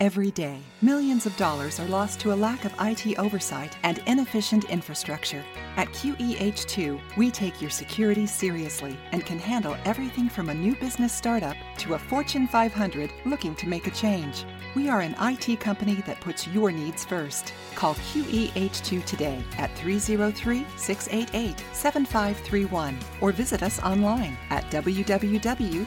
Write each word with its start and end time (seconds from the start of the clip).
Every 0.00 0.32
day, 0.32 0.58
millions 0.82 1.24
of 1.24 1.36
dollars 1.36 1.78
are 1.78 1.86
lost 1.86 2.18
to 2.20 2.32
a 2.32 2.34
lack 2.34 2.64
of 2.64 2.74
IT 2.80 3.16
oversight 3.16 3.78
and 3.84 4.02
inefficient 4.06 4.64
infrastructure. 4.68 5.44
At 5.76 5.86
QEH2, 5.90 7.16
we 7.16 7.30
take 7.30 7.62
your 7.62 7.70
security 7.70 8.26
seriously 8.26 8.98
and 9.12 9.24
can 9.24 9.38
handle 9.38 9.76
everything 9.84 10.28
from 10.28 10.48
a 10.48 10.54
new 10.54 10.74
business 10.74 11.12
startup 11.12 11.54
to 11.78 11.94
a 11.94 11.98
Fortune 11.98 12.48
500 12.48 13.12
looking 13.24 13.54
to 13.54 13.68
make 13.68 13.86
a 13.86 13.92
change. 13.92 14.44
We 14.74 14.88
are 14.88 15.00
an 15.00 15.14
IT 15.20 15.60
company 15.60 16.02
that 16.06 16.20
puts 16.20 16.48
your 16.48 16.72
needs 16.72 17.04
first. 17.04 17.54
Call 17.76 17.94
QEH2 17.94 19.04
today 19.04 19.44
at 19.58 19.76
303 19.76 20.66
688 20.76 21.64
7531 21.72 22.98
or 23.20 23.30
visit 23.30 23.62
us 23.62 23.80
online 23.80 24.36
at 24.50 24.64
www.qeh2.com. 24.72 25.84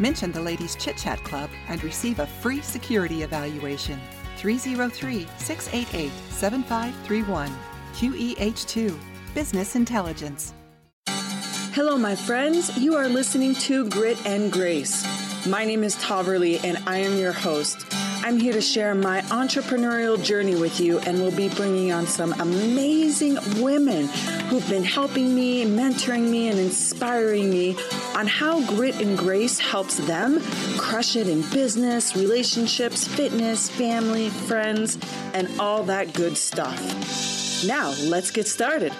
Mention 0.00 0.32
the 0.32 0.40
Ladies 0.40 0.74
Chit 0.74 0.96
Chat 0.96 1.22
Club 1.22 1.48
and 1.68 1.82
receive 1.84 2.18
a 2.18 2.26
free 2.26 2.60
security 2.60 3.22
evaluation. 3.22 4.00
303 4.38 5.28
688 5.38 6.10
7531. 6.30 7.50
QEH2 7.94 8.98
Business 9.34 9.76
Intelligence. 9.76 10.52
Hello, 11.72 11.96
my 11.96 12.16
friends. 12.16 12.76
You 12.76 12.96
are 12.96 13.08
listening 13.08 13.54
to 13.54 13.88
Grit 13.88 14.18
and 14.26 14.50
Grace. 14.52 15.06
My 15.46 15.64
name 15.64 15.84
is 15.84 15.94
Toverly, 15.96 16.58
and 16.58 16.78
I 16.86 16.98
am 16.98 17.16
your 17.16 17.32
host. 17.32 17.93
I'm 18.24 18.40
here 18.40 18.54
to 18.54 18.60
share 18.62 18.94
my 18.94 19.20
entrepreneurial 19.24 20.20
journey 20.24 20.54
with 20.56 20.80
you, 20.80 20.98
and 21.00 21.18
we'll 21.18 21.36
be 21.36 21.50
bringing 21.50 21.92
on 21.92 22.06
some 22.06 22.32
amazing 22.40 23.36
women 23.62 24.06
who've 24.48 24.66
been 24.66 24.82
helping 24.82 25.34
me, 25.34 25.66
mentoring 25.66 26.30
me, 26.30 26.48
and 26.48 26.58
inspiring 26.58 27.50
me 27.50 27.76
on 28.16 28.26
how 28.26 28.64
grit 28.64 28.98
and 28.98 29.18
grace 29.18 29.58
helps 29.58 29.98
them 30.06 30.40
crush 30.78 31.16
it 31.16 31.28
in 31.28 31.42
business, 31.50 32.16
relationships, 32.16 33.06
fitness, 33.06 33.68
family, 33.68 34.30
friends, 34.30 34.96
and 35.34 35.46
all 35.60 35.82
that 35.82 36.14
good 36.14 36.38
stuff. 36.38 36.80
Now, 37.66 37.90
let's 38.04 38.30
get 38.30 38.48
started. 38.48 38.94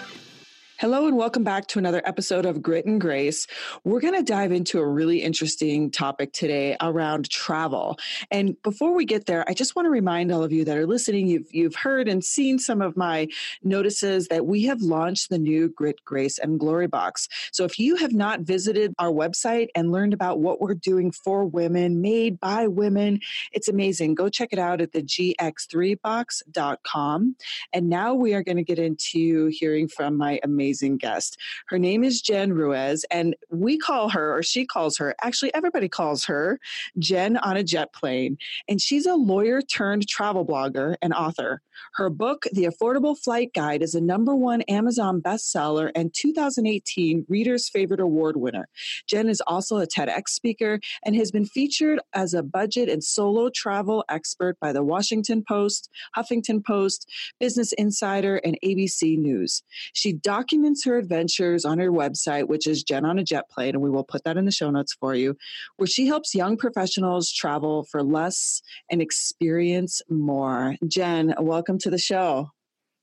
Hello, 0.85 1.07
and 1.07 1.17
welcome 1.17 1.45
back 1.45 1.67
to 1.69 1.79
another 1.79 2.03
episode 2.05 2.45
of 2.45 2.61
Grit 2.61 2.85
and 2.85 3.01
Grace. 3.01 3.47
We're 3.85 4.03
going 4.03 4.17
to 4.17 4.23
dive 4.23 4.53
into 4.53 4.81
a 4.81 4.87
really 4.87 5.23
interesting 5.23 5.91
topic 5.91 6.35
today 6.35 6.77
around 6.79 7.31
travel. 7.31 7.99
And 8.31 8.63
before 8.63 8.93
we 8.93 9.07
get 9.07 9.25
there, 9.25 9.49
I 9.49 9.55
just 9.55 9.75
want 9.75 9.87
to 9.87 9.91
remind 9.91 10.31
all 10.31 10.45
of 10.45 10.53
you 10.53 10.63
that 10.67 10.77
are 10.77 10.87
listening, 10.87 11.27
you've, 11.27 11.47
you've 11.53 11.75
heard 11.75 12.07
and 12.07 12.23
seen 12.23 12.59
some 12.59 12.83
of 12.83 12.99
my 12.99 13.29
notices 13.63 14.29
that 14.29 14.45
we 14.45 14.65
have 14.65 14.83
launched 14.83 15.31
the 15.31 15.39
new 15.39 15.71
Grit, 15.71 16.05
Grace, 16.05 16.39
and 16.39 16.61
Glory 16.61 16.87
box. 16.87 17.31
So 17.51 17.65
if 17.65 17.79
you 17.79 17.97
have 17.97 18.13
not 18.13 18.41
visited 18.41 18.93
our 18.99 19.11
website 19.11 19.69
and 19.75 19.91
learned 19.91 20.13
about 20.13 20.41
what 20.41 20.61
we're 20.61 20.75
doing 20.75 21.13
for 21.13 21.47
women, 21.47 22.03
made 22.03 22.39
by 22.39 22.67
women, 22.67 23.21
it's 23.53 23.69
amazing. 23.69 24.17
Go 24.17 24.29
check 24.29 24.51
it 24.53 24.59
out 24.59 24.83
at 24.83 24.93
the 24.93 25.03
gx3box.com. 25.03 27.37
And 27.73 27.89
now 27.89 28.13
we 28.13 28.35
are 28.35 28.43
going 28.43 28.59
to 28.59 28.63
get 28.63 28.79
into 28.79 29.47
hearing 29.47 29.89
from 29.89 30.19
my 30.19 30.41
amazing 30.43 30.74
amazing 30.75 30.97
guest. 30.97 31.39
Her 31.69 31.79
name 31.79 32.03
is 32.03 32.21
Jen 32.21 32.53
Ruiz, 32.53 33.05
and 33.11 33.37
we 33.49 33.79
call 33.79 34.09
her, 34.09 34.37
or 34.37 34.43
she 34.43 34.67
calls 34.67 34.99
her, 34.99 35.15
actually, 35.23 35.55
everybody 35.55 35.89
calls 35.89 36.25
her 36.25 36.59
Jen 36.99 37.37
on 37.37 37.57
a 37.57 37.63
jet 37.63 37.93
plane. 37.93 38.37
And 38.69 38.81
she's 38.81 39.07
a 39.07 39.15
lawyer 39.15 39.63
turned 39.63 40.09
travel 40.09 40.45
blogger 40.45 40.97
and 41.01 41.15
author. 41.15 41.63
Her 41.95 42.11
book, 42.11 42.47
The 42.53 42.65
Affordable 42.65 43.17
Flight 43.17 43.53
Guide, 43.55 43.83
is 43.83 43.95
a 43.95 44.01
number 44.01 44.35
one 44.35 44.63
Amazon 44.63 45.21
bestseller 45.21 45.91
and 45.95 46.13
2018 46.13 47.27
Reader's 47.29 47.69
Favorite 47.69 48.01
Award 48.01 48.37
winner. 48.37 48.69
Jen 49.07 49.29
is 49.29 49.41
also 49.47 49.79
a 49.79 49.87
TEDx 49.87 50.29
speaker 50.29 50.81
and 51.05 51.15
has 51.15 51.31
been 51.31 51.45
featured 51.45 52.01
as 52.13 52.35
a 52.35 52.43
budget 52.43 52.89
and 52.89 53.03
solo 53.03 53.49
travel 53.55 54.05
expert 54.09 54.59
by 54.61 54.73
the 54.73 54.83
Washington 54.83 55.45
Post, 55.47 55.89
Huffington 56.17 56.65
Post, 56.65 57.09
Business 57.39 57.73
Insider, 57.75 58.37
and 58.39 58.59
ABC 58.65 59.17
News. 59.19 59.63
She 59.93 60.13
documents 60.13 60.64
documents 60.65 60.85
her 60.87 60.97
adventures 60.97 61.67
on 61.67 61.79
her 61.79 61.91
website, 61.91 62.49
which 62.49 62.67
is 62.67 62.83
Jen 62.83 63.05
on 63.05 63.19
a 63.19 63.23
Jet 63.23 63.51
Plane, 63.51 63.75
and 63.75 63.83
we 63.83 63.91
will 63.91 64.03
put 64.03 64.25
that 64.25 64.39
in 64.39 64.47
the 64.47 64.51
show 64.51 64.71
notes 64.71 64.95
for 64.95 65.15
you, 65.15 65.37
where 65.77 65.87
she 65.87 66.07
helps 66.07 66.35
young 66.35 66.57
professionals 66.57 67.31
travel 67.31 67.87
for 67.91 68.03
less 68.03 68.63
and 68.91 69.03
experience 69.03 70.01
more. 70.09 70.77
Jen, 70.89 71.35
welcome 71.39 71.79
to 71.81 71.91
the 71.91 71.99
show. 71.99 72.49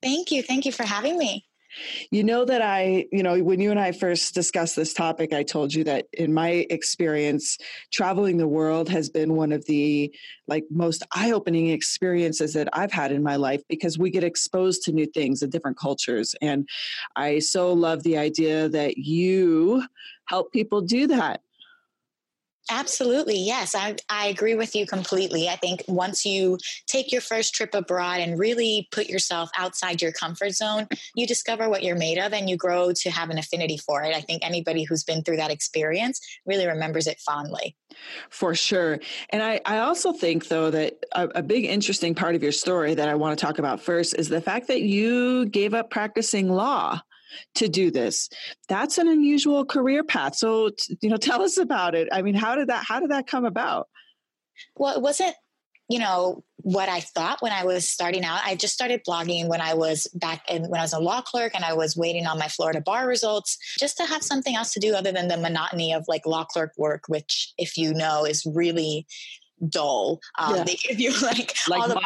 Thank 0.02 0.32
you. 0.32 0.42
Thank 0.42 0.66
you 0.66 0.72
for 0.72 0.84
having 0.84 1.20
me. 1.20 1.46
You 2.12 2.24
know 2.24 2.46
that 2.46 2.62
I, 2.62 3.06
you 3.12 3.24
know, 3.24 3.40
when 3.40 3.60
you 3.60 3.72
and 3.72 3.80
I 3.80 3.92
first 3.92 4.34
discussed 4.34 4.76
this 4.76 4.94
topic, 4.94 5.34
I 5.34 5.44
told 5.44 5.74
you 5.74 5.84
that 5.86 6.08
in 6.14 6.34
my 6.34 6.66
experience, 6.70 7.58
traveling 7.92 8.38
the 8.38 8.48
world 8.48 8.90
has 8.90 9.10
been 9.10 9.36
one 9.36 9.52
of 9.52 9.66
the 9.66 10.14
like 10.48 10.66
most 10.70 11.04
eye-opening 11.14 11.70
experiences 11.70 12.54
that 12.54 12.70
I've 12.74 12.92
had 12.92 13.12
in 13.12 13.24
my 13.24 13.36
life 13.36 13.62
because 13.70 13.98
we 13.98 14.10
get 14.10 14.24
exposed 14.24 14.84
to 14.84 14.92
new 14.92 15.06
things 15.06 15.42
and 15.42 15.52
different 15.52 15.78
cultures. 15.78 16.36
And 16.42 16.68
I 17.16 17.40
so 17.40 17.74
love 17.74 18.04
the 18.04 18.18
idea 18.18 18.70
that 18.70 18.98
you 18.98 19.84
help 20.28 20.52
people 20.52 20.82
do 20.82 21.08
that 21.08 21.42
Absolutely. 22.70 23.38
Yes. 23.38 23.76
I, 23.76 23.96
I 24.10 24.28
agree 24.28 24.56
with 24.56 24.76
you 24.76 24.86
completely. 24.86 25.50
I 25.50 25.56
think 25.56 25.84
once 25.88 26.26
you 26.26 26.58
take 26.88 27.12
your 27.12 27.22
first 27.22 27.54
trip 27.54 27.74
abroad 27.74 28.20
and 28.20 28.40
really 28.40 28.88
put 28.92 29.08
yourself 29.08 29.50
outside 29.58 30.02
your 30.02 30.12
comfort 30.12 30.52
zone, 30.52 30.88
you 31.16 31.26
discover 31.28 31.70
what 31.70 31.84
you're 31.84 31.98
made 31.98 32.18
of 32.18 32.34
and 32.34 32.50
you 32.50 32.56
grow 32.56 32.94
to 32.94 33.10
have 33.10 33.30
an 33.30 33.38
affinity 33.38 33.78
for 33.78 34.04
it. 34.04 34.16
I 34.16 34.22
think 34.22 34.46
anybody 34.46 34.84
who's 34.84 35.04
been 35.04 35.24
through 35.24 35.38
that 35.38 35.52
experience 35.52 36.22
really 36.46 36.68
remembers 36.68 37.08
it 37.08 37.20
fondly. 37.20 37.76
For 38.30 38.56
sure. 38.56 39.00
And 39.32 39.44
I, 39.44 39.60
I 39.66 39.80
also 39.80 40.14
think, 40.14 40.48
though, 40.48 40.70
that 40.72 41.04
a, 41.14 41.28
a 41.36 41.44
big 41.44 41.66
interesting 41.66 42.16
part 42.16 42.36
of 42.36 42.44
your 42.44 42.52
story 42.54 42.94
that 42.94 43.10
I 43.10 43.16
want 43.16 43.38
to 43.38 43.46
talk 43.46 43.60
about 43.60 43.82
first 43.82 44.16
is 44.18 44.30
the 44.30 44.42
fact 44.42 44.68
that 44.68 44.82
you 44.82 45.46
gave 45.48 45.74
up 45.74 45.90
practicing 45.90 46.48
law 46.48 47.02
to 47.56 47.68
do 47.68 47.92
this. 47.92 48.30
That's 48.68 48.98
an 48.98 49.08
unusual 49.08 49.66
career 49.66 50.04
path. 50.04 50.36
So, 50.36 50.72
you 51.02 51.10
know, 51.10 51.18
tell 51.32 51.42
us 51.42 51.58
about 51.58 51.96
it. 51.96 52.08
I 52.12 52.22
mean, 52.22 52.36
how 52.36 52.56
did 52.56 52.68
that 52.70 52.86
how 52.88 53.00
did 53.00 53.12
that 53.12 53.28
come 53.28 53.46
about? 53.46 53.88
Well, 54.76 54.96
it 54.96 55.02
wasn't 55.02 55.36
you 55.92 56.00
know 56.00 56.42
what 56.58 56.88
I 56.88 57.02
thought 57.02 57.42
when 57.42 57.52
I 57.52 57.66
was 57.66 57.90
starting 57.90 58.24
out. 58.24 58.40
I 58.46 58.56
just 58.56 58.74
started 58.74 59.02
blogging 59.06 59.50
when 59.50 59.60
I 59.60 59.74
was 59.74 60.08
back 60.14 60.50
in, 60.50 60.64
when 60.70 60.80
I 60.80 60.84
was 60.84 60.94
a 60.94 61.00
law 61.00 61.22
clerk 61.22 61.52
and 61.54 61.66
I 61.66 61.74
was 61.74 61.98
waiting 61.98 62.26
on 62.26 62.40
my 62.40 62.48
Florida 62.48 62.80
bar 62.80 63.08
results 63.08 63.58
just 63.78 63.98
to 63.98 64.06
have 64.06 64.24
something 64.24 64.56
else 64.56 64.72
to 64.74 64.80
do 64.80 64.94
other 64.94 65.12
than 65.12 65.28
the 65.28 65.36
monotony 65.36 65.94
of 65.94 66.06
like 66.08 66.26
law 66.26 66.46
clerk 66.46 66.72
work, 66.78 67.04
which 67.08 67.52
if 67.58 67.78
you 67.78 67.94
know 67.94 68.26
is 68.26 68.46
really 68.46 69.06
dull. 69.70 70.20
Um, 70.40 70.56
yeah. 70.56 70.64
They 70.64 70.76
give 70.76 71.00
you 71.00 71.12
like, 71.22 71.56
like 71.68 71.82
all 71.82 71.88
the 71.88 72.02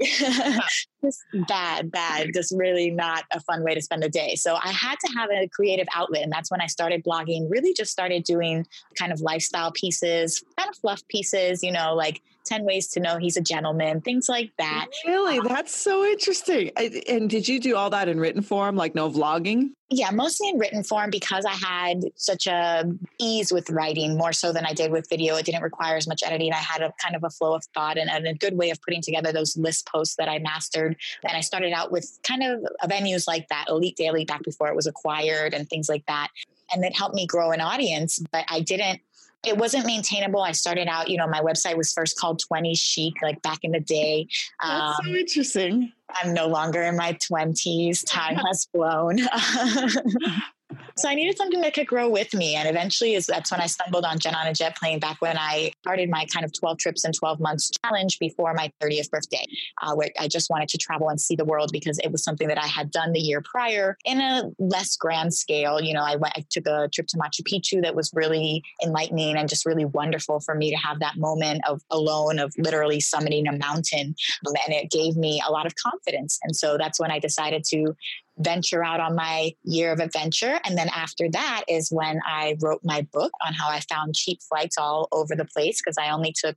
just 1.04 1.20
bad, 1.48 1.90
bad, 1.90 2.28
just 2.34 2.52
really 2.56 2.90
not 2.90 3.24
a 3.32 3.40
fun 3.40 3.62
way 3.62 3.74
to 3.74 3.82
spend 3.82 4.04
a 4.04 4.08
day. 4.08 4.34
So 4.34 4.54
I 4.54 4.70
had 4.70 4.96
to 5.04 5.12
have 5.16 5.30
a 5.30 5.48
creative 5.48 5.86
outlet. 5.94 6.22
And 6.22 6.32
that's 6.32 6.50
when 6.50 6.60
I 6.60 6.66
started 6.66 7.04
blogging, 7.04 7.50
really 7.50 7.72
just 7.74 7.90
started 7.90 8.24
doing 8.24 8.66
kind 8.98 9.12
of 9.12 9.20
lifestyle 9.20 9.72
pieces, 9.72 10.42
kind 10.58 10.68
of 10.68 10.76
fluff 10.76 11.02
pieces, 11.08 11.62
you 11.62 11.72
know, 11.72 11.94
like 11.94 12.22
10 12.46 12.64
ways 12.64 12.88
to 12.88 13.00
know 13.00 13.18
he's 13.18 13.36
a 13.36 13.40
gentleman, 13.40 14.00
things 14.00 14.28
like 14.28 14.52
that. 14.58 14.86
Really? 15.06 15.38
Um, 15.38 15.46
that's 15.48 15.74
so 15.74 16.04
interesting. 16.04 16.70
And 16.76 17.28
did 17.28 17.48
you 17.48 17.60
do 17.60 17.76
all 17.76 17.90
that 17.90 18.08
in 18.08 18.18
written 18.18 18.42
form, 18.42 18.76
like 18.76 18.94
no 18.94 19.10
vlogging? 19.10 19.70
Yeah, 19.88 20.10
mostly 20.10 20.48
in 20.48 20.58
written 20.58 20.82
form 20.82 21.10
because 21.10 21.44
I 21.44 21.52
had 21.52 22.00
such 22.16 22.48
a 22.48 22.84
ease 23.18 23.52
with 23.52 23.70
writing 23.70 24.16
more 24.16 24.32
so 24.32 24.52
than 24.52 24.66
I 24.66 24.72
did 24.72 24.90
with 24.90 25.08
video. 25.08 25.36
It 25.36 25.46
didn't 25.46 25.62
require 25.62 25.96
as 25.96 26.08
much 26.08 26.22
editing. 26.24 26.52
I 26.52 26.56
had 26.56 26.82
a 26.82 26.92
kind 27.00 27.14
of 27.14 27.22
a 27.22 27.30
flow 27.30 27.54
of 27.54 27.64
thought 27.72 27.96
and, 27.96 28.10
and 28.10 28.26
a 28.26 28.34
good 28.34 28.58
way 28.58 28.70
of 28.70 28.80
putting 28.82 29.00
together 29.00 29.30
those 29.30 29.56
list 29.56 29.86
posts 29.86 30.16
that 30.16 30.28
I 30.28 30.40
mastered. 30.40 30.96
And 31.22 31.36
I 31.36 31.40
started 31.40 31.72
out 31.72 31.92
with 31.92 32.18
kind 32.24 32.42
of 32.42 32.66
venues 32.90 33.28
like 33.28 33.48
that, 33.48 33.66
Elite 33.68 33.96
Daily 33.96 34.24
back 34.24 34.42
before 34.42 34.68
it 34.68 34.74
was 34.74 34.88
acquired 34.88 35.54
and 35.54 35.70
things 35.70 35.88
like 35.88 36.04
that. 36.06 36.28
And 36.72 36.84
it 36.84 36.96
helped 36.96 37.14
me 37.14 37.26
grow 37.26 37.52
an 37.52 37.60
audience, 37.60 38.20
but 38.32 38.44
I 38.48 38.60
didn't 38.60 39.00
it 39.46 39.56
wasn't 39.56 39.86
maintainable. 39.86 40.42
I 40.42 40.52
started 40.52 40.88
out, 40.88 41.08
you 41.08 41.16
know, 41.16 41.28
my 41.28 41.40
website 41.40 41.76
was 41.76 41.92
first 41.92 42.18
called 42.18 42.40
20 42.40 42.74
Chic, 42.74 43.14
like 43.22 43.40
back 43.42 43.60
in 43.62 43.70
the 43.70 43.80
day. 43.80 44.26
That's 44.62 44.98
um, 44.98 45.06
so 45.06 45.14
interesting. 45.14 45.92
I'm 46.10 46.34
no 46.34 46.46
longer 46.46 46.82
in 46.82 46.96
my 46.96 47.12
20s. 47.30 48.04
Time 48.06 48.34
has 48.46 48.66
flown. 48.72 49.18
So 50.98 51.10
I 51.10 51.14
needed 51.14 51.36
something 51.36 51.60
that 51.60 51.74
could 51.74 51.86
grow 51.86 52.08
with 52.08 52.32
me. 52.32 52.54
And 52.54 52.66
eventually 52.66 53.14
is 53.14 53.26
that's 53.26 53.50
when 53.50 53.60
I 53.60 53.66
stumbled 53.66 54.06
on 54.06 54.18
Jen 54.18 54.34
on 54.34 54.46
a 54.46 54.54
Jet 54.54 54.76
Plane 54.76 54.98
back 54.98 55.20
when 55.20 55.36
I 55.36 55.72
started 55.82 56.08
my 56.08 56.24
kind 56.32 56.44
of 56.44 56.52
12 56.58 56.78
trips 56.78 57.04
in 57.04 57.12
12 57.12 57.38
months 57.38 57.70
challenge 57.84 58.18
before 58.18 58.54
my 58.54 58.72
30th 58.82 59.10
birthday, 59.10 59.44
uh, 59.82 59.94
where 59.94 60.08
I 60.18 60.26
just 60.26 60.48
wanted 60.48 60.68
to 60.70 60.78
travel 60.78 61.10
and 61.10 61.20
see 61.20 61.36
the 61.36 61.44
world 61.44 61.68
because 61.70 61.98
it 61.98 62.10
was 62.10 62.24
something 62.24 62.48
that 62.48 62.56
I 62.56 62.66
had 62.66 62.90
done 62.90 63.12
the 63.12 63.20
year 63.20 63.42
prior 63.42 63.98
in 64.06 64.22
a 64.22 64.44
less 64.58 64.96
grand 64.96 65.34
scale. 65.34 65.82
You 65.82 65.92
know, 65.92 66.02
I 66.02 66.16
went, 66.16 66.32
I 66.34 66.44
took 66.48 66.66
a 66.66 66.88
trip 66.88 67.08
to 67.08 67.18
Machu 67.18 67.42
Picchu 67.42 67.82
that 67.82 67.94
was 67.94 68.10
really 68.14 68.62
enlightening 68.82 69.36
and 69.36 69.50
just 69.50 69.66
really 69.66 69.84
wonderful 69.84 70.40
for 70.40 70.54
me 70.54 70.70
to 70.70 70.76
have 70.76 71.00
that 71.00 71.18
moment 71.18 71.60
of 71.68 71.82
alone, 71.90 72.38
of 72.38 72.54
literally 72.56 73.00
summiting 73.00 73.48
a 73.48 73.56
mountain. 73.58 74.14
And 74.46 74.74
it 74.74 74.90
gave 74.90 75.16
me 75.16 75.42
a 75.46 75.52
lot 75.52 75.66
of 75.66 75.74
confidence. 75.74 76.38
And 76.42 76.56
so 76.56 76.78
that's 76.78 76.98
when 76.98 77.10
I 77.10 77.18
decided 77.18 77.64
to 77.64 77.94
venture 78.38 78.84
out 78.84 79.00
on 79.00 79.14
my 79.14 79.52
year 79.64 79.92
of 79.92 80.00
adventure. 80.00 80.60
And 80.64 80.76
then 80.76 80.88
after 80.94 81.28
that 81.30 81.64
is 81.68 81.90
when 81.90 82.20
I 82.26 82.56
wrote 82.60 82.80
my 82.84 83.02
book 83.12 83.32
on 83.44 83.54
how 83.54 83.68
I 83.68 83.80
found 83.80 84.14
cheap 84.14 84.40
flights 84.42 84.76
all 84.78 85.08
over 85.12 85.34
the 85.34 85.44
place 85.44 85.80
because 85.80 85.96
I 85.98 86.10
only 86.10 86.32
took 86.32 86.56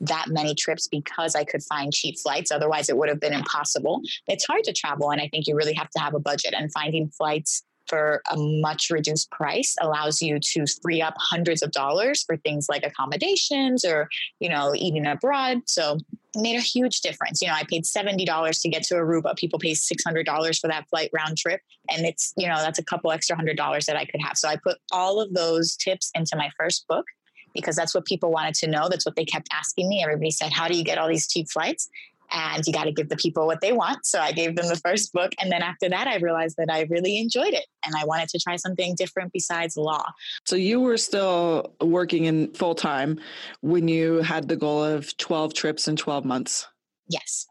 that 0.00 0.26
many 0.28 0.54
trips 0.54 0.88
because 0.88 1.36
I 1.36 1.44
could 1.44 1.62
find 1.62 1.92
cheap 1.92 2.18
flights. 2.18 2.50
Otherwise, 2.50 2.88
it 2.88 2.96
would 2.96 3.08
have 3.08 3.20
been 3.20 3.32
impossible. 3.32 4.02
It's 4.26 4.44
hard 4.44 4.64
to 4.64 4.72
travel, 4.72 5.10
and 5.12 5.20
I 5.20 5.28
think 5.28 5.46
you 5.46 5.54
really 5.54 5.74
have 5.74 5.90
to 5.90 6.00
have 6.00 6.14
a 6.14 6.18
budget. 6.18 6.54
And 6.58 6.72
finding 6.72 7.08
flights 7.08 7.62
for 7.86 8.22
a 8.30 8.36
much 8.36 8.90
reduced 8.90 9.30
price 9.30 9.76
allows 9.80 10.22
you 10.22 10.38
to 10.40 10.64
free 10.82 11.02
up 11.02 11.14
hundreds 11.18 11.62
of 11.62 11.70
dollars 11.72 12.22
for 12.22 12.36
things 12.36 12.66
like 12.68 12.84
accommodations 12.84 13.84
or 13.84 14.08
you 14.40 14.48
know 14.48 14.72
eating 14.74 15.06
abroad 15.06 15.58
so 15.66 15.98
made 16.36 16.56
a 16.56 16.60
huge 16.60 17.00
difference. 17.00 17.42
You 17.42 17.48
know 17.48 17.54
i 17.54 17.64
paid 17.64 17.84
$70 17.84 18.62
to 18.62 18.68
get 18.68 18.82
to 18.84 18.94
aruba. 18.94 19.36
People 19.36 19.58
pay 19.58 19.72
$600 19.72 20.60
for 20.60 20.68
that 20.68 20.88
flight 20.88 21.10
round 21.12 21.38
trip 21.38 21.60
and 21.90 22.06
it's 22.06 22.32
you 22.36 22.48
know 22.48 22.56
that's 22.56 22.78
a 22.78 22.84
couple 22.84 23.12
extra 23.12 23.36
hundred 23.36 23.56
dollars 23.56 23.86
that 23.86 23.96
i 23.96 24.04
could 24.04 24.20
have. 24.20 24.36
So 24.36 24.48
i 24.48 24.56
put 24.56 24.78
all 24.90 25.20
of 25.20 25.32
those 25.34 25.76
tips 25.76 26.10
into 26.14 26.36
my 26.36 26.50
first 26.58 26.86
book 26.88 27.06
because 27.54 27.76
that's 27.76 27.94
what 27.94 28.06
people 28.06 28.30
wanted 28.30 28.54
to 28.54 28.66
know. 28.66 28.88
That's 28.88 29.04
what 29.04 29.14
they 29.14 29.26
kept 29.26 29.48
asking 29.52 29.88
me. 29.88 30.02
Everybody 30.02 30.30
said 30.30 30.52
how 30.52 30.68
do 30.68 30.76
you 30.76 30.84
get 30.84 30.98
all 30.98 31.08
these 31.08 31.28
cheap 31.28 31.50
flights 31.50 31.88
and 32.32 32.62
you 32.66 32.72
got 32.72 32.84
to 32.84 32.92
give 32.92 33.08
the 33.08 33.16
people 33.16 33.46
what 33.46 33.60
they 33.60 33.72
want. 33.72 34.06
So 34.06 34.20
I 34.20 34.32
gave 34.32 34.56
them 34.56 34.68
the 34.68 34.76
first 34.76 35.12
book. 35.12 35.32
And 35.40 35.50
then 35.50 35.62
after 35.62 35.88
that, 35.88 36.06
I 36.06 36.16
realized 36.16 36.56
that 36.58 36.70
I 36.70 36.82
really 36.90 37.18
enjoyed 37.18 37.52
it 37.52 37.66
and 37.84 37.94
I 37.96 38.04
wanted 38.04 38.28
to 38.30 38.38
try 38.38 38.56
something 38.56 38.94
different 38.94 39.32
besides 39.32 39.76
law. 39.76 40.04
So 40.46 40.56
you 40.56 40.80
were 40.80 40.96
still 40.96 41.74
working 41.80 42.24
in 42.24 42.52
full 42.54 42.74
time 42.74 43.20
when 43.60 43.88
you 43.88 44.22
had 44.22 44.48
the 44.48 44.56
goal 44.56 44.82
of 44.82 45.16
12 45.16 45.54
trips 45.54 45.88
in 45.88 45.96
12 45.96 46.24
months? 46.24 46.66
Yes. 47.08 47.46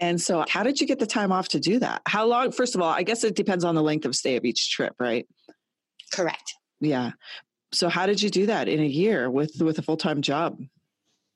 And 0.00 0.20
so, 0.20 0.44
how 0.48 0.64
did 0.64 0.80
you 0.80 0.86
get 0.88 0.98
the 0.98 1.06
time 1.06 1.30
off 1.30 1.48
to 1.48 1.60
do 1.60 1.78
that? 1.78 2.02
How 2.06 2.26
long? 2.26 2.50
First 2.50 2.74
of 2.74 2.80
all, 2.80 2.90
I 2.90 3.04
guess 3.04 3.22
it 3.22 3.36
depends 3.36 3.64
on 3.64 3.76
the 3.76 3.82
length 3.82 4.04
of 4.04 4.16
stay 4.16 4.34
of 4.34 4.44
each 4.44 4.72
trip, 4.72 4.94
right? 4.98 5.26
Correct. 6.12 6.54
Yeah. 6.80 7.12
So, 7.72 7.88
how 7.88 8.06
did 8.06 8.20
you 8.20 8.30
do 8.30 8.46
that 8.46 8.68
in 8.68 8.80
a 8.80 8.86
year 8.86 9.30
with 9.30 9.52
with 9.60 9.78
a 9.78 9.82
full 9.82 9.96
time 9.96 10.20
job? 10.20 10.58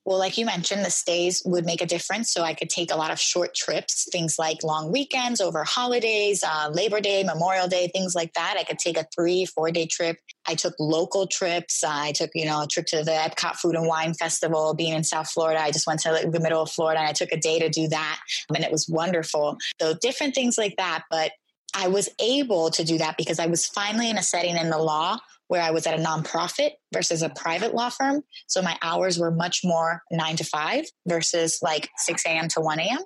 Well, 0.09 0.19
like 0.19 0.39
you 0.39 0.47
mentioned, 0.47 0.87
the 0.87 0.91
stays 0.91 1.43
would 1.45 1.67
make 1.67 1.83
a 1.83 1.87
difference. 1.87 2.33
So 2.33 2.43
I 2.43 2.55
could 2.55 2.71
take 2.71 2.91
a 2.91 2.97
lot 2.97 3.11
of 3.11 3.21
short 3.21 3.55
trips, 3.55 4.09
things 4.11 4.39
like 4.39 4.63
long 4.63 4.91
weekends 4.91 5.39
over 5.39 5.65
holidays, 5.65 6.43
uh, 6.43 6.71
Labor 6.73 6.99
Day, 6.99 7.23
Memorial 7.25 7.69
Day, 7.69 7.89
things 7.89 8.15
like 8.15 8.33
that. 8.33 8.57
I 8.59 8.65
could 8.65 8.79
take 8.79 8.97
a 8.97 9.05
three, 9.15 9.45
four 9.45 9.71
day 9.71 9.85
trip. 9.85 10.17
I 10.47 10.55
took 10.55 10.73
local 10.81 11.27
trips. 11.27 11.85
I 11.85 12.13
took, 12.13 12.31
you 12.35 12.47
know, 12.47 12.63
a 12.63 12.67
trip 12.67 12.87
to 12.87 13.05
the 13.05 13.11
Epcot 13.11 13.57
Food 13.57 13.75
and 13.75 13.87
Wine 13.87 14.15
Festival. 14.15 14.73
Being 14.73 14.95
in 14.95 15.05
South 15.05 15.29
Florida, 15.29 15.61
I 15.61 15.73
just 15.73 15.87
went 15.87 16.01
to 16.01 16.13
like, 16.13 16.31
the 16.31 16.41
middle 16.41 16.63
of 16.63 16.71
Florida 16.71 17.01
and 17.01 17.09
I 17.11 17.13
took 17.13 17.31
a 17.31 17.37
day 17.37 17.59
to 17.59 17.69
do 17.69 17.87
that. 17.89 18.19
And 18.55 18.65
it 18.65 18.73
was 18.73 18.89
wonderful. 18.89 19.59
So 19.79 19.93
different 20.01 20.35
things 20.35 20.57
like 20.57 20.77
that. 20.79 21.05
But 21.11 21.33
I 21.75 21.89
was 21.89 22.09
able 22.19 22.71
to 22.71 22.83
do 22.83 22.97
that 22.97 23.19
because 23.19 23.39
I 23.39 23.45
was 23.45 23.67
finally 23.67 24.09
in 24.09 24.17
a 24.17 24.23
setting 24.23 24.57
in 24.57 24.71
the 24.71 24.79
law 24.79 25.19
where 25.49 25.62
I 25.62 25.71
was 25.71 25.87
at 25.87 25.99
a 25.99 26.03
nonprofit 26.03 26.73
versus 26.93 27.23
a 27.23 27.31
private 27.31 27.75
law 27.75 27.89
firm. 27.89 28.23
So 28.47 28.62
my 28.62 28.79
hours 28.83 29.19
were 29.19 29.31
much 29.31 29.61
more 29.65 30.03
nine 30.11 30.37
to 30.37 30.45
five 30.45 30.85
versus 31.06 31.59
like 31.62 31.89
6 31.97 32.25
a.m. 32.27 32.49
to 32.49 32.61
1 32.61 32.81
a.m. 32.81 32.99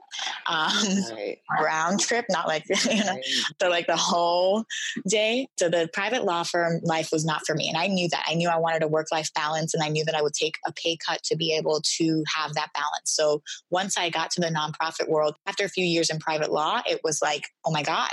Um, 0.47 0.71
right. 1.12 1.39
round 1.62 2.00
trip, 2.00 2.27
not 2.29 2.47
like, 2.47 2.65
you 2.91 3.05
know, 3.05 3.12
right. 3.12 3.25
so 3.61 3.69
like 3.69 3.87
the 3.87 3.97
whole 3.97 4.65
day. 5.09 5.49
So 5.59 5.69
the 5.69 5.89
private 5.93 6.25
law 6.25 6.43
firm 6.43 6.81
life 6.83 7.11
was 7.12 7.25
not 7.25 7.43
for 7.47 7.55
me. 7.55 7.69
And 7.69 7.79
I 7.79 7.87
knew 7.87 8.09
that. 8.11 8.25
I 8.29 8.35
knew 8.35 8.49
I 8.49 8.59
wanted 8.59 8.83
a 8.83 8.89
work 8.89 9.06
life 9.12 9.33
balance 9.35 9.73
and 9.75 9.83
I 9.83 9.89
knew 9.89 10.05
that 10.05 10.15
I 10.15 10.23
would 10.23 10.35
take 10.35 10.56
a 10.67 10.73
pay 10.73 10.97
cut 10.97 11.23
to 11.25 11.37
be 11.37 11.55
able 11.55 11.81
to 11.99 12.25
have 12.37 12.55
that 12.55 12.71
balance. 12.75 13.12
So 13.15 13.43
once 13.71 13.97
I 13.97 14.11
got 14.11 14.31
to 14.33 14.41
the 14.41 14.49
nonprofit 14.49 15.09
world, 15.09 15.37
after 15.47 15.65
a 15.65 15.69
few 15.69 15.85
years 15.85 16.11
in 16.11 16.19
private 16.19 16.53
law, 16.53 16.83
it 16.89 17.00
was 17.05 17.23
like, 17.23 17.44
oh 17.65 17.71
my 17.71 17.83
God, 17.83 18.11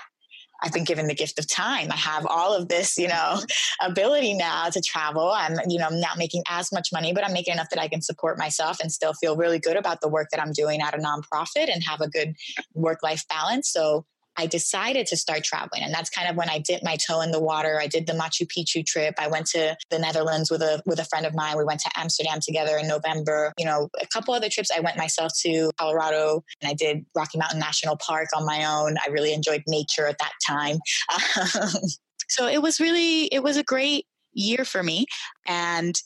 I've 0.61 0.73
been 0.73 0.83
given 0.83 1.07
the 1.07 1.15
gift 1.15 1.39
of 1.39 1.47
time. 1.47 1.91
I 1.91 1.95
have 1.95 2.25
all 2.25 2.53
of 2.53 2.67
this, 2.67 2.97
you 2.97 3.07
know, 3.07 3.39
ability 3.81 4.33
now 4.33 4.69
to 4.69 4.81
travel. 4.81 5.31
I'm, 5.31 5.57
you 5.67 5.79
know, 5.79 5.87
I'm 5.87 5.99
not 5.99 6.17
making 6.17 6.43
as 6.49 6.71
much 6.71 6.89
money, 6.91 7.13
but 7.13 7.23
I'm 7.23 7.33
making 7.33 7.53
enough 7.53 7.69
that 7.69 7.79
I 7.79 7.87
can 7.87 8.01
support 8.01 8.37
myself 8.37 8.77
and 8.81 8.91
still 8.91 9.13
feel 9.13 9.35
really 9.35 9.59
good 9.59 9.77
about 9.77 10.01
the 10.01 10.09
work 10.09 10.27
that 10.31 10.41
I'm 10.41 10.51
doing 10.51 10.81
at 10.81 10.93
a 10.93 10.97
nonprofit 10.97 11.71
and 11.71 11.83
have 11.83 12.01
a 12.01 12.09
good 12.09 12.35
work 12.73 12.99
life 13.03 13.25
balance. 13.29 13.69
So 13.71 14.05
I 14.39 14.45
decided 14.45 15.05
to 15.07 15.17
start 15.17 15.43
traveling. 15.43 15.83
And 15.83 15.93
that's 15.93 16.09
kind 16.09 16.29
of 16.29 16.37
when 16.37 16.49
I 16.49 16.59
dipped 16.59 16.85
my 16.85 16.95
toe 16.95 17.19
in 17.19 17.31
the 17.31 17.41
water. 17.41 17.77
I 17.81 17.87
did 17.87 18.07
the 18.07 18.13
Machu 18.13 18.47
Picchu 18.47 18.85
trip. 18.85 19.15
I 19.19 19.27
went 19.27 19.47
to 19.47 19.75
the 19.89 19.99
Netherlands 19.99 20.49
with 20.49 20.61
a 20.61 20.81
with 20.85 20.97
a 20.97 21.03
friend 21.03 21.25
of 21.25 21.35
mine. 21.35 21.57
We 21.57 21.65
went 21.65 21.81
to 21.81 21.91
Amsterdam 21.95 22.39
together 22.41 22.77
in 22.77 22.87
November. 22.87 23.51
You 23.57 23.65
know, 23.65 23.89
a 24.01 24.07
couple 24.07 24.33
other 24.33 24.47
trips 24.49 24.71
I 24.75 24.79
went 24.79 24.95
myself 24.95 25.33
to 25.41 25.71
Colorado 25.77 26.41
and 26.61 26.71
I 26.71 26.73
did 26.73 27.05
Rocky 27.13 27.37
Mountain 27.37 27.59
National 27.59 27.97
Park 27.97 28.29
on 28.33 28.45
my 28.45 28.63
own. 28.63 28.95
I 29.05 29.09
really 29.09 29.33
enjoyed 29.33 29.63
nature 29.67 30.07
at 30.07 30.19
that 30.19 30.31
time. 30.47 30.77
Um, 31.13 31.81
so 32.29 32.47
it 32.47 32.61
was 32.61 32.79
really 32.79 33.25
it 33.25 33.43
was 33.43 33.57
a 33.57 33.63
great 33.63 34.05
year 34.31 34.63
for 34.63 34.81
me 34.81 35.05
and 35.47 35.99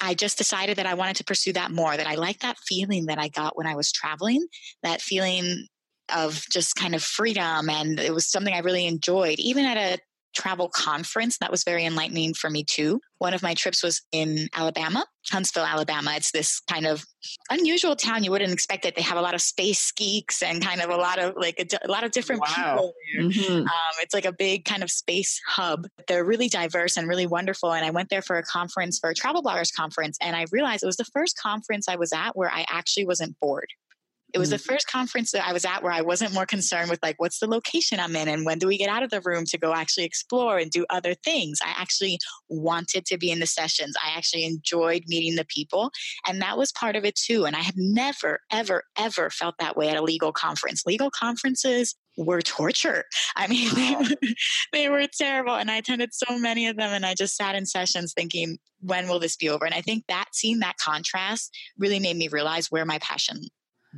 I 0.00 0.14
just 0.14 0.38
decided 0.38 0.78
that 0.78 0.86
I 0.86 0.94
wanted 0.94 1.16
to 1.16 1.24
pursue 1.24 1.52
that 1.52 1.70
more, 1.70 1.96
that 1.96 2.06
I 2.06 2.16
like 2.16 2.40
that 2.40 2.58
feeling 2.58 3.06
that 3.06 3.18
I 3.18 3.28
got 3.28 3.56
when 3.56 3.66
I 3.66 3.76
was 3.76 3.92
traveling, 3.92 4.46
that 4.82 5.00
feeling 5.00 5.66
of 6.14 6.44
just 6.50 6.76
kind 6.76 6.94
of 6.94 7.02
freedom. 7.02 7.68
And 7.68 7.98
it 7.98 8.14
was 8.14 8.30
something 8.30 8.54
I 8.54 8.60
really 8.60 8.86
enjoyed. 8.86 9.38
Even 9.38 9.64
at 9.64 9.76
a 9.76 9.98
travel 10.34 10.68
conference, 10.68 11.38
that 11.38 11.50
was 11.50 11.64
very 11.64 11.84
enlightening 11.84 12.34
for 12.34 12.50
me 12.50 12.64
too. 12.64 13.00
One 13.18 13.34
of 13.34 13.42
my 13.42 13.54
trips 13.54 13.82
was 13.82 14.02
in 14.12 14.48
Alabama, 14.52 15.06
Huntsville, 15.30 15.64
Alabama. 15.64 16.12
It's 16.16 16.32
this 16.32 16.60
kind 16.68 16.86
of 16.86 17.04
unusual 17.50 17.96
town. 17.96 18.24
You 18.24 18.32
wouldn't 18.32 18.52
expect 18.52 18.84
it. 18.84 18.96
They 18.96 19.02
have 19.02 19.16
a 19.16 19.22
lot 19.22 19.34
of 19.34 19.40
space 19.40 19.92
geeks 19.92 20.42
and 20.42 20.62
kind 20.62 20.82
of 20.82 20.90
a 20.90 20.96
lot 20.96 21.18
of 21.18 21.34
like 21.36 21.54
a, 21.60 21.86
a 21.86 21.90
lot 21.90 22.04
of 22.04 22.10
different 22.10 22.42
wow. 22.42 22.48
people. 22.48 22.92
Mm-hmm. 23.18 23.60
Um, 23.60 23.94
it's 24.00 24.12
like 24.12 24.26
a 24.26 24.32
big 24.32 24.64
kind 24.64 24.82
of 24.82 24.90
space 24.90 25.40
hub. 25.46 25.86
They're 26.08 26.24
really 26.24 26.48
diverse 26.48 26.96
and 26.96 27.08
really 27.08 27.26
wonderful. 27.26 27.72
And 27.72 27.86
I 27.86 27.90
went 27.90 28.10
there 28.10 28.22
for 28.22 28.36
a 28.36 28.42
conference, 28.42 28.98
for 28.98 29.10
a 29.10 29.14
travel 29.14 29.42
bloggers 29.42 29.74
conference, 29.74 30.18
and 30.20 30.36
I 30.36 30.46
realized 30.50 30.82
it 30.82 30.86
was 30.86 30.96
the 30.96 31.04
first 31.04 31.38
conference 31.38 31.88
I 31.88 31.96
was 31.96 32.12
at 32.12 32.36
where 32.36 32.50
I 32.50 32.66
actually 32.68 33.06
wasn't 33.06 33.38
bored. 33.40 33.68
It 34.34 34.38
was 34.38 34.48
mm-hmm. 34.48 34.54
the 34.54 34.58
first 34.58 34.88
conference 34.88 35.30
that 35.30 35.46
I 35.46 35.52
was 35.52 35.64
at 35.64 35.82
where 35.82 35.92
I 35.92 36.02
wasn't 36.02 36.34
more 36.34 36.44
concerned 36.44 36.90
with 36.90 36.98
like 37.02 37.20
what's 37.20 37.38
the 37.38 37.46
location 37.46 38.00
I'm 38.00 38.16
in 38.16 38.26
and 38.26 38.44
when 38.44 38.58
do 38.58 38.66
we 38.66 38.76
get 38.76 38.88
out 38.88 39.04
of 39.04 39.10
the 39.10 39.20
room 39.20 39.44
to 39.46 39.58
go 39.58 39.72
actually 39.72 40.04
explore 40.04 40.58
and 40.58 40.70
do 40.70 40.84
other 40.90 41.14
things. 41.14 41.60
I 41.64 41.72
actually 41.80 42.18
wanted 42.48 43.06
to 43.06 43.16
be 43.16 43.30
in 43.30 43.38
the 43.38 43.46
sessions. 43.46 43.94
I 44.04 44.16
actually 44.16 44.44
enjoyed 44.44 45.04
meeting 45.06 45.36
the 45.36 45.46
people 45.46 45.90
and 46.26 46.42
that 46.42 46.58
was 46.58 46.72
part 46.72 46.96
of 46.96 47.04
it 47.04 47.14
too. 47.14 47.44
And 47.44 47.54
I 47.54 47.60
had 47.60 47.76
never 47.76 48.40
ever 48.50 48.82
ever 48.98 49.30
felt 49.30 49.54
that 49.60 49.76
way 49.76 49.88
at 49.88 49.96
a 49.96 50.02
legal 50.02 50.32
conference. 50.32 50.82
Legal 50.84 51.10
conferences 51.10 51.94
were 52.16 52.42
torture. 52.42 53.04
I 53.36 53.46
mean, 53.46 53.70
they, 53.74 53.94
were, 53.94 54.16
they 54.72 54.88
were 54.88 55.06
terrible. 55.06 55.54
And 55.54 55.70
I 55.70 55.76
attended 55.76 56.10
so 56.12 56.38
many 56.38 56.66
of 56.66 56.76
them 56.76 56.90
and 56.92 57.06
I 57.06 57.14
just 57.14 57.36
sat 57.36 57.54
in 57.54 57.66
sessions 57.66 58.12
thinking, 58.12 58.58
when 58.80 59.08
will 59.08 59.18
this 59.18 59.36
be 59.36 59.48
over? 59.48 59.64
And 59.64 59.74
I 59.74 59.80
think 59.80 60.04
that 60.08 60.26
seeing 60.32 60.58
that 60.60 60.76
contrast 60.76 61.56
really 61.78 62.00
made 62.00 62.16
me 62.16 62.28
realize 62.28 62.70
where 62.70 62.84
my 62.84 62.98
passion 62.98 63.40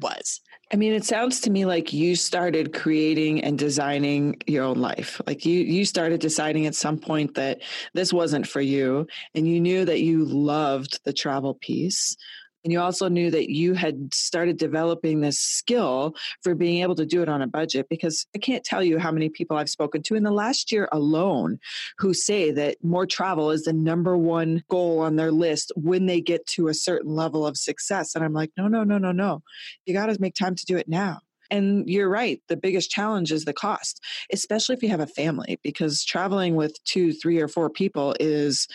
was. 0.01 0.41
I 0.73 0.77
mean, 0.77 0.93
it 0.93 1.05
sounds 1.05 1.41
to 1.43 1.51
me 1.51 1.65
like 1.65 1.93
you 1.93 2.17
started 2.17 2.75
creating 2.75 3.45
and 3.45 3.57
designing 3.57 4.37
your 4.47 4.65
own 4.65 4.79
life. 4.79 5.21
Like 5.27 5.47
you 5.47 5.61
you 5.61 5.85
started 5.85 6.21
deciding 6.21 6.67
at 6.67 6.75
some 6.75 6.99
point 6.99 7.35
that 7.35 7.63
this 7.95 8.13
wasn't 8.13 8.49
for 8.49 8.61
you 8.61 9.07
and 9.35 9.49
you 9.49 9.61
knew 9.61 9.85
that 9.85 10.01
you 10.01 10.25
loved 10.25 11.05
the 11.05 11.13
travel 11.13 11.55
piece, 11.55 12.17
and 12.67 12.73
you 12.73 12.81
also 12.81 13.09
knew 13.09 13.31
that 13.31 13.49
you 13.49 13.75
had 13.75 14.13
started 14.13 14.57
developing 14.57 15.21
this 15.21 15.39
skill 15.39 16.17
for 16.43 16.57
being 16.57 16.83
able 16.83 16.97
to 16.97 17.07
do 17.07 17.23
it 17.23 17.29
on 17.29 17.41
a 17.41 17.47
budget 17.47 17.87
because 17.89 18.27
I 18.35 18.41
can't 18.41 18.65
tell 18.65 18.83
you 18.83 18.99
how 18.99 19.13
many 19.13 19.29
people 19.29 19.57
I've 19.57 19.71
spoken 19.71 20.03
to 20.03 20.17
in 20.17 20.25
the 20.25 20.33
last 20.33 20.73
year 20.73 20.89
alone 20.91 21.61
who 21.99 22.13
say 22.13 22.51
that 22.51 22.79
more 22.83 23.07
travel 23.07 23.53
is 23.53 23.63
the 23.63 23.73
number 23.73 24.19
one 24.19 24.65
goal 24.69 24.99
on 24.99 25.15
their 25.15 25.31
list 25.31 25.71
when 25.77 26.07
they 26.07 26.21
get 26.21 26.45
to 26.49 26.67
a 26.67 26.75
certain 26.75 27.15
level 27.15 27.47
of 27.47 27.57
success. 27.57 28.17
And 28.17 28.25
I'm 28.25 28.33
like, 28.33 28.51
no, 28.57 28.67
no, 28.67 28.83
no, 28.83 28.99
no, 28.99 29.13
no. 29.13 29.45
You 29.85 29.95
got 29.95 30.07
to 30.07 30.21
make 30.21 30.35
time 30.35 30.57
to 30.57 30.67
do 30.67 30.77
it 30.77 30.89
now. 30.89 31.21
And 31.53 31.89
you're 31.89 32.11
right. 32.11 32.43
The 32.49 32.57
biggest 32.57 32.91
challenge 32.91 33.31
is 33.31 33.45
the 33.45 33.53
cost, 33.53 34.03
especially 34.33 34.75
if 34.75 34.83
you 34.83 34.89
have 34.89 34.99
a 34.99 35.07
family, 35.07 35.61
because 35.63 36.05
traveling 36.05 36.57
with 36.57 36.83
two, 36.83 37.13
three, 37.13 37.41
or 37.41 37.47
four 37.47 37.71
people 37.71 38.17
is, 38.19 38.67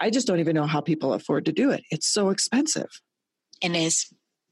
I 0.00 0.10
just 0.10 0.26
don't 0.26 0.40
even 0.40 0.54
know 0.54 0.66
how 0.66 0.82
people 0.82 1.14
afford 1.14 1.46
to 1.46 1.52
do 1.52 1.70
it. 1.70 1.84
It's 1.90 2.12
so 2.12 2.28
expensive 2.28 2.90
and 3.62 3.76
is 3.76 4.06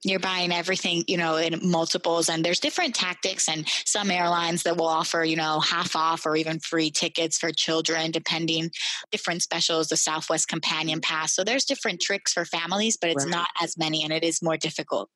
you're 0.05 0.21
buying 0.21 0.53
everything 0.53 1.05
you 1.09 1.17
know 1.17 1.37
in 1.37 1.59
multiples 1.63 2.29
and 2.29 2.45
there's 2.45 2.61
different 2.61 2.95
tactics 2.95 3.49
and 3.49 3.67
some 3.85 4.11
airlines 4.11 4.63
that 4.63 4.77
will 4.77 4.87
offer 4.87 5.25
you 5.25 5.37
know 5.37 5.61
half 5.61 5.97
off 5.97 6.27
or 6.27 6.37
even 6.37 6.61
free 6.61 6.91
tickets 6.91 7.39
for 7.39 7.51
children 7.51 8.11
depending 8.11 8.71
different 9.11 9.43
specials 9.43 9.89
the 9.89 9.97
southwest 9.97 10.49
companion 10.49 11.01
pass 11.01 11.35
so 11.35 11.43
there's 11.43 11.65
different 11.65 12.01
tricks 12.01 12.33
for 12.33 12.45
families 12.45 12.97
but 12.97 13.11
it's 13.11 13.25
right. 13.25 13.33
not 13.33 13.49
as 13.61 13.77
many 13.77 14.05
and 14.05 14.13
it 14.13 14.23
is 14.23 14.43
more 14.43 14.57
difficult 14.57 15.09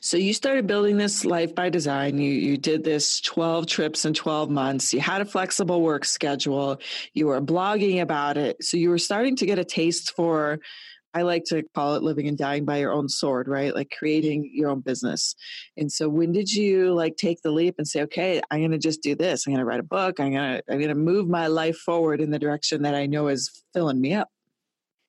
so 0.00 0.16
you 0.16 0.32
started 0.32 0.66
building 0.66 0.96
this 0.96 1.24
life 1.24 1.54
by 1.54 1.70
design. 1.70 2.18
You 2.18 2.30
you 2.30 2.56
did 2.56 2.84
this 2.84 3.20
12 3.22 3.66
trips 3.66 4.04
in 4.04 4.14
12 4.14 4.50
months. 4.50 4.92
You 4.92 5.00
had 5.00 5.22
a 5.22 5.24
flexible 5.24 5.82
work 5.82 6.04
schedule. 6.04 6.78
You 7.14 7.28
were 7.28 7.40
blogging 7.40 8.00
about 8.00 8.36
it. 8.36 8.62
So 8.62 8.76
you 8.76 8.90
were 8.90 8.98
starting 8.98 9.34
to 9.36 9.46
get 9.46 9.58
a 9.58 9.64
taste 9.64 10.14
for 10.14 10.60
I 11.16 11.22
like 11.22 11.44
to 11.44 11.62
call 11.74 11.94
it 11.94 12.02
living 12.02 12.28
and 12.28 12.36
dying 12.36 12.66
by 12.66 12.76
your 12.76 12.92
own 12.92 13.08
sword, 13.08 13.48
right? 13.48 13.74
Like 13.74 13.90
creating 13.98 14.50
your 14.52 14.68
own 14.68 14.80
business. 14.80 15.34
And 15.78 15.90
so 15.90 16.10
when 16.10 16.30
did 16.30 16.52
you 16.52 16.92
like 16.92 17.16
take 17.16 17.40
the 17.40 17.50
leap 17.50 17.76
and 17.78 17.88
say, 17.88 18.02
okay, 18.02 18.42
I'm 18.50 18.60
going 18.60 18.72
to 18.72 18.78
just 18.78 19.02
do 19.02 19.14
this. 19.14 19.46
I'm 19.46 19.54
going 19.54 19.60
to 19.60 19.64
write 19.64 19.80
a 19.80 19.82
book. 19.82 20.20
I'm 20.20 20.32
going 20.32 20.56
to, 20.56 20.62
I'm 20.70 20.76
going 20.76 20.90
to 20.90 20.94
move 20.94 21.26
my 21.26 21.46
life 21.46 21.78
forward 21.78 22.20
in 22.20 22.32
the 22.32 22.38
direction 22.38 22.82
that 22.82 22.94
I 22.94 23.06
know 23.06 23.28
is 23.28 23.50
filling 23.72 23.98
me 23.98 24.12
up. 24.12 24.28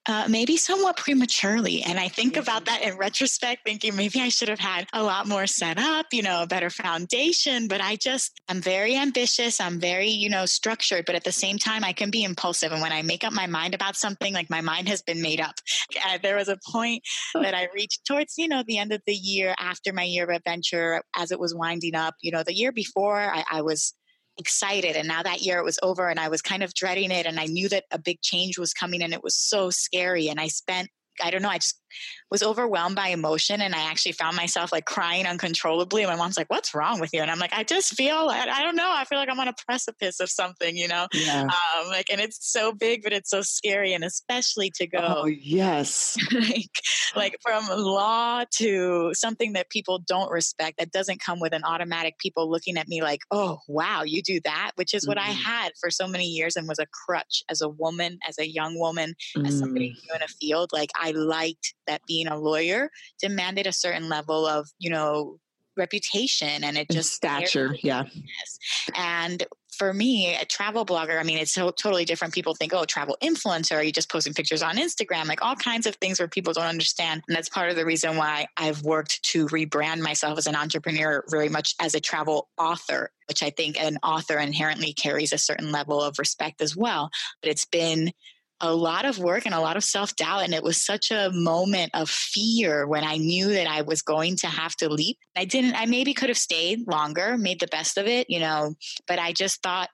Uh, 0.08 0.26
maybe 0.30 0.56
somewhat 0.56 0.96
prematurely. 0.96 1.84
And 1.84 2.00
I 2.00 2.08
think 2.08 2.38
about 2.38 2.66
that 2.66 2.82
in 2.82 2.98
retrospect, 2.98 3.66
thinking 3.66 3.94
maybe 3.94 4.22
I 4.22 4.30
should 4.30 4.48
have 4.48 4.60
had 4.60 4.88
a 4.94 5.04
lot 5.04 5.28
more 5.28 5.46
set 5.48 5.78
up, 5.78 6.06
you 6.14 6.22
know, 6.22 6.44
a 6.44 6.48
better 6.48 6.70
foundation. 6.70 7.68
But 7.68 7.82
I 7.82 7.98
just, 7.98 8.40
I'm 8.48 8.62
very 8.62 8.96
ambitious. 8.96 9.60
I'm 9.60 9.82
very, 9.82 10.08
you 10.08 10.30
know, 10.30 10.46
structured. 10.46 11.06
But 11.06 11.16
at 11.16 11.26
the 11.26 11.34
same 11.34 11.58
time, 11.58 11.84
I 11.84 11.92
can 11.92 12.10
be 12.10 12.24
impulsive. 12.24 12.72
And 12.72 12.82
when 12.82 12.94
I 12.94 13.02
make 13.02 13.26
up 13.26 13.34
my 13.34 13.48
mind 13.48 13.74
about 13.74 13.98
something, 13.98 14.34
like 14.34 14.50
my 14.50 14.62
mind 14.62 14.88
has 14.88 15.02
been 15.02 15.22
made 15.22 15.42
up. 15.42 15.56
Uh, 16.08 16.18
there 16.22 16.36
was 16.36 16.48
a 16.48 16.60
point 16.70 17.02
that 17.34 17.56
I 17.56 17.68
reached 17.74 18.06
towards, 18.06 18.38
you 18.38 18.48
know, 18.48 18.64
the 18.66 18.78
end 18.78 18.92
of 18.92 19.02
the 19.08 19.16
year 19.16 19.56
after 19.60 19.92
my 19.92 20.04
year 20.04 20.26
of 20.26 20.30
adventure 20.30 21.02
as 21.16 21.32
it 21.32 21.40
was 21.40 21.56
winding 21.56 21.96
up. 21.96 22.16
You 22.22 22.32
know, 22.32 22.44
the 22.44 22.54
year 22.54 22.72
before, 22.72 23.20
I, 23.20 23.44
I 23.52 23.62
was 23.62 23.94
excited. 24.38 24.96
And 24.96 25.08
now 25.08 25.24
that 25.24 25.42
year 25.42 25.58
it 25.58 25.66
was 25.66 25.80
over 25.82 26.10
and 26.10 26.20
I 26.20 26.30
was 26.30 26.42
kind 26.42 26.64
of 26.64 26.74
dreading 26.74 27.12
it. 27.12 27.26
And 27.26 27.40
I 27.40 27.46
knew 27.46 27.70
that 27.70 27.86
a 27.92 28.00
big 28.00 28.22
change 28.22 28.58
was 28.58 28.74
coming 28.74 29.02
and 29.02 29.14
it 29.14 29.24
was 29.24 29.36
so 29.36 29.70
scary. 29.70 30.28
And 30.28 30.40
I 30.40 30.48
spent, 30.48 30.90
I 31.24 31.32
don't 31.32 31.42
know, 31.42 31.50
I 31.50 31.58
just 31.58 31.80
was 32.30 32.44
overwhelmed 32.44 32.96
by 32.96 33.10
emotion 33.10 33.62
and 33.62 33.74
I 33.74 33.90
actually 33.90 34.12
found 34.14 34.36
myself 34.36 34.72
like 34.72 34.86
crying 34.86 35.26
uncontrollably. 35.26 36.04
And 36.04 36.12
my 36.12 36.18
mom's 36.18 36.38
like, 36.38 36.50
What's 36.50 36.74
wrong 36.74 37.00
with 37.00 37.12
you? 37.14 37.22
And 37.22 37.32
I'm 37.32 37.40
like, 37.40 37.54
I 37.54 37.64
just 37.64 37.94
feel, 37.96 38.30
I, 38.30 38.48
I 38.50 38.62
don't 38.64 38.76
know, 38.76 38.92
I 38.94 39.06
feel 39.06 39.18
like 39.18 39.30
I'm 39.30 39.40
on 39.40 39.48
a 39.48 39.54
precipice 39.66 40.20
of 40.20 40.30
something, 40.30 40.76
you 40.76 40.88
know? 40.88 41.08
Yeah. 41.14 41.44
Um, 41.44 41.88
like, 41.88 42.08
and 42.12 42.20
it's 42.20 42.52
so 42.52 42.74
big, 42.74 43.04
but 43.04 43.14
it's 43.14 43.30
so 43.30 43.42
scary. 43.42 43.94
And 43.94 44.04
especially 44.04 44.72
to 44.76 44.88
go, 44.88 45.00
oh, 45.02 45.26
yes. 45.26 46.18
like, 46.34 46.72
like 47.16 47.38
from 47.42 47.66
law 47.70 48.44
to 48.58 49.14
something 49.14 49.54
that 49.54 49.70
people 49.70 50.00
don't 50.00 50.32
respect 50.32 50.78
that 50.80 50.92
doesn't 50.92 51.22
come 51.22 51.40
with 51.40 51.54
an 51.54 51.64
automatic 51.64 52.18
people 52.20 52.50
looking 52.50 52.78
at 52.78 52.88
me 52.88 53.02
like, 53.02 53.22
Oh, 53.32 53.60
wow, 53.68 54.04
you 54.04 54.22
do 54.22 54.40
that, 54.44 54.72
which 54.76 54.94
is 54.94 55.08
what 55.08 55.18
mm. 55.18 55.22
I 55.22 55.32
had 55.32 55.72
for 55.80 55.90
so 55.90 56.08
many 56.08 56.26
years 56.26 56.56
and 56.56 56.68
was 56.68 56.80
a 56.80 56.86
crutch 56.88 57.44
as 57.50 57.62
a 57.62 57.70
woman, 57.70 58.20
as 58.28 58.38
a 58.38 58.48
young 58.48 58.78
woman, 58.78 59.14
mm. 59.36 59.48
as 59.48 59.60
somebody 59.60 59.92
mm. 59.92 60.16
in 60.16 60.22
a 60.22 60.28
field. 60.28 60.70
Like, 60.74 60.90
I 60.96 61.12
liked 61.12 61.74
that 61.88 62.02
being 62.08 62.28
a 62.28 62.38
lawyer 62.38 62.90
demanded 63.20 63.68
a 63.68 63.74
certain 63.74 64.10
level 64.10 64.46
of, 64.46 64.70
you 64.80 64.90
know, 64.90 65.40
reputation 65.78 66.64
and 66.64 66.78
it 66.78 66.90
just 66.90 67.14
stature 67.14 67.76
yeah. 67.84 68.04
And 68.96 69.46
for 69.78 69.94
me 69.94 70.36
a 70.36 70.44
travel 70.44 70.84
blogger 70.88 71.20
i 71.20 71.24
mean 71.24 71.38
it's 71.38 71.54
so 71.54 71.70
totally 71.70 72.04
different. 72.04 72.34
People 72.34 72.56
think 72.56 72.74
oh 72.74 72.84
travel 72.86 73.16
influencer 73.22 73.76
are 73.76 73.84
you 73.84 73.92
just 73.92 74.12
posting 74.12 74.34
pictures 74.34 74.64
on 74.64 74.78
instagram 74.78 75.28
like 75.28 75.44
all 75.46 75.56
kinds 75.56 75.86
of 75.86 75.96
things 75.98 76.20
where 76.20 76.28
people 76.28 76.52
don't 76.52 76.66
understand. 76.66 77.22
And 77.28 77.38
that's 77.38 77.48
part 77.48 77.70
of 77.70 77.76
the 77.76 77.86
reason 77.86 78.18
why 78.18 78.48
i've 78.58 78.82
worked 78.82 79.22
to 79.24 79.46
rebrand 79.48 80.00
myself 80.02 80.38
as 80.38 80.48
an 80.48 80.56
entrepreneur 80.56 81.24
very 81.30 81.50
much 81.50 81.76
as 81.80 81.94
a 81.94 82.00
travel 82.00 82.50
author 82.58 83.12
which 83.28 83.44
i 83.44 83.52
think 83.52 83.80
an 83.80 83.98
author 84.02 84.40
inherently 84.40 84.94
carries 84.94 85.32
a 85.32 85.38
certain 85.38 85.72
level 85.72 86.02
of 86.02 86.18
respect 86.18 86.62
as 86.62 86.76
well. 86.76 87.12
But 87.42 87.52
it's 87.52 87.66
been 87.66 88.12
a 88.60 88.74
lot 88.74 89.06
of 89.06 89.20
work 89.20 89.46
and 89.46 89.54
a 89.54 89.60
lot 89.60 89.78
of 89.78 89.84
self 89.84 90.16
doubt. 90.16 90.44
And 90.44 90.54
it 90.54 90.64
was 90.64 90.84
such 90.84 91.12
a 91.12 91.32
moment 91.32 91.92
of 91.94 92.10
fear 92.10 92.88
when 92.88 93.04
I 93.04 93.18
knew 93.18 93.54
that 93.54 93.68
I 93.68 93.82
was 93.82 94.02
going 94.02 94.36
to 94.38 94.48
have 94.48 94.76
to 94.78 94.90
leap. 94.90 95.18
I 95.36 95.46
didn't, 95.46 95.76
I 95.76 95.86
maybe 95.86 96.14
could 96.14 96.30
have 96.30 96.38
stayed 96.38 96.88
longer, 96.88 97.38
made 97.38 97.60
the 97.60 97.68
best 97.68 97.98
of 97.98 98.08
it, 98.08 98.28
you 98.30 98.40
know, 98.40 98.76
but 99.08 99.20
I 99.20 99.34
just 99.34 99.62
thought 99.62 99.90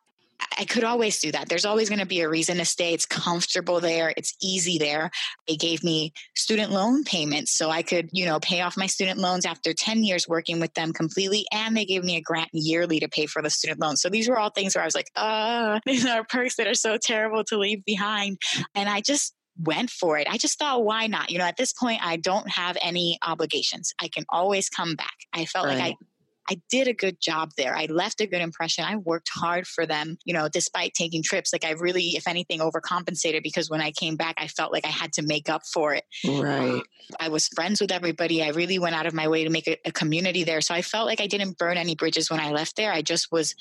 I 0.57 0.65
could 0.65 0.83
always 0.83 1.19
do 1.19 1.31
that. 1.31 1.49
There's 1.49 1.65
always 1.65 1.89
going 1.89 1.99
to 1.99 2.05
be 2.05 2.21
a 2.21 2.29
reason 2.29 2.57
to 2.57 2.65
stay. 2.65 2.93
It's 2.93 3.05
comfortable 3.05 3.79
there. 3.79 4.13
It's 4.17 4.35
easy 4.41 4.77
there. 4.77 5.11
They 5.47 5.55
gave 5.55 5.83
me 5.83 6.13
student 6.35 6.71
loan 6.71 7.03
payments 7.03 7.51
so 7.51 7.69
I 7.69 7.81
could, 7.81 8.09
you 8.11 8.25
know, 8.25 8.39
pay 8.39 8.61
off 8.61 8.77
my 8.77 8.87
student 8.87 9.19
loans 9.19 9.45
after 9.45 9.73
10 9.73 10.03
years 10.03 10.27
working 10.27 10.59
with 10.59 10.73
them 10.73 10.93
completely. 10.93 11.45
And 11.51 11.75
they 11.75 11.85
gave 11.85 12.03
me 12.03 12.17
a 12.17 12.21
grant 12.21 12.49
yearly 12.53 12.99
to 12.99 13.07
pay 13.07 13.25
for 13.25 13.41
the 13.41 13.49
student 13.49 13.79
loans. 13.79 14.01
So 14.01 14.09
these 14.09 14.27
were 14.27 14.39
all 14.39 14.49
things 14.49 14.75
where 14.75 14.83
I 14.83 14.87
was 14.87 14.95
like, 14.95 15.09
uh, 15.15 15.79
these 15.85 16.05
are 16.05 16.23
perks 16.23 16.55
that 16.55 16.67
are 16.67 16.75
so 16.75 16.97
terrible 16.97 17.43
to 17.45 17.57
leave 17.57 17.83
behind. 17.85 18.37
And 18.75 18.89
I 18.89 19.01
just 19.01 19.33
went 19.61 19.89
for 19.89 20.17
it. 20.17 20.27
I 20.29 20.37
just 20.37 20.57
thought, 20.57 20.83
why 20.83 21.07
not? 21.07 21.29
You 21.29 21.37
know, 21.37 21.45
at 21.45 21.57
this 21.57 21.73
point, 21.73 22.03
I 22.03 22.17
don't 22.17 22.49
have 22.49 22.77
any 22.81 23.19
obligations. 23.25 23.93
I 23.99 24.07
can 24.07 24.25
always 24.29 24.69
come 24.69 24.95
back. 24.95 25.13
I 25.33 25.45
felt 25.45 25.67
right. 25.67 25.77
like 25.77 25.93
I 25.93 26.05
I 26.49 26.59
did 26.69 26.87
a 26.87 26.93
good 26.93 27.21
job 27.21 27.51
there. 27.57 27.75
I 27.75 27.85
left 27.85 28.21
a 28.21 28.27
good 28.27 28.41
impression. 28.41 28.83
I 28.83 28.97
worked 28.97 29.29
hard 29.33 29.65
for 29.65 29.85
them, 29.85 30.17
you 30.25 30.33
know, 30.33 30.49
despite 30.49 30.93
taking 30.93 31.23
trips. 31.23 31.53
Like 31.53 31.63
I 31.63 31.71
really, 31.71 32.15
if 32.15 32.27
anything, 32.27 32.59
overcompensated 32.59 33.43
because 33.43 33.69
when 33.69 33.81
I 33.81 33.91
came 33.91 34.15
back, 34.15 34.35
I 34.37 34.47
felt 34.47 34.73
like 34.73 34.85
I 34.85 34.89
had 34.89 35.13
to 35.13 35.21
make 35.21 35.49
up 35.49 35.61
for 35.65 35.93
it. 35.93 36.03
Right. 36.25 36.59
Um, 36.59 36.83
I 37.19 37.29
was 37.29 37.47
friends 37.47 37.79
with 37.79 37.91
everybody. 37.91 38.43
I 38.43 38.49
really 38.49 38.79
went 38.79 38.95
out 38.95 39.05
of 39.05 39.13
my 39.13 39.27
way 39.27 39.43
to 39.43 39.49
make 39.49 39.67
a, 39.67 39.77
a 39.85 39.91
community 39.91 40.43
there. 40.43 40.61
So 40.61 40.73
I 40.73 40.81
felt 40.81 41.07
like 41.07 41.21
I 41.21 41.27
didn't 41.27 41.57
burn 41.57 41.77
any 41.77 41.95
bridges 41.95 42.29
when 42.29 42.39
I 42.39 42.51
left 42.51 42.75
there. 42.75 42.91
I 42.91 43.01
just 43.01 43.31
was, 43.31 43.55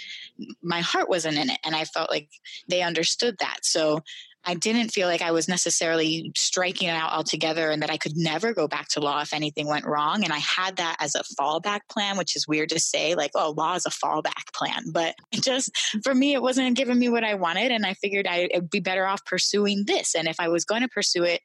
my 0.63 0.81
heart 0.81 1.09
wasn't 1.09 1.39
in 1.39 1.51
it. 1.51 1.59
And 1.65 1.77
I 1.77 1.85
felt 1.85 2.11
like 2.11 2.29
they 2.69 2.83
understood 2.83 3.37
that. 3.39 3.59
So 3.63 4.03
I 4.45 4.55
didn't 4.55 4.89
feel 4.91 5.07
like 5.07 5.23
I 5.23 5.31
was 5.31 5.49
necessarily 5.49 6.33
striking 6.37 6.89
it 6.89 6.93
out 6.93 7.13
altogether 7.13 7.71
and 7.71 7.81
that 7.83 7.91
I 7.91 7.97
could 7.97 8.17
never 8.17 8.53
go 8.53 8.67
back 8.67 8.89
to 8.89 9.01
law 9.01 9.21
if 9.21 9.33
anything 9.33 9.69
went 9.69 9.87
wrong. 9.87 10.25
And 10.25 10.33
I 10.33 10.39
had 10.39 10.77
that 10.77 10.97
as 11.01 11.15
a 11.15 11.23
fallback 11.41 11.81
plan, 11.89 12.17
which 12.17 12.35
is 12.35 12.49
weird 12.49 12.71
to 12.71 12.81
say, 12.81 13.15
like, 13.15 13.31
oh, 13.35 13.55
law 13.57 13.75
is 13.75 13.87
a 13.87 13.91
fallback 13.91 14.53
plan. 14.55 14.91
But 14.93 15.15
just 15.33 15.71
for 16.03 16.15
me, 16.15 16.35
it 16.35 16.43
wasn't 16.43 16.77
giving 16.77 16.99
me 16.99 17.09
what 17.09 17.25
I 17.25 17.35
wanted. 17.35 17.71
And 17.71 17.87
I 17.87 17.95
figured 17.95 18.27
I'd 18.27 18.69
be 18.71 18.81
better 18.81 19.07
off 19.07 19.25
pursuing 19.25 19.85
this. 19.87 20.15
And 20.15 20.27
if 20.27 20.37
I 20.41 20.49
was 20.49 20.65
going 20.65 20.83
to 20.83 20.89
pursue 20.89 21.23
it, 21.23 21.41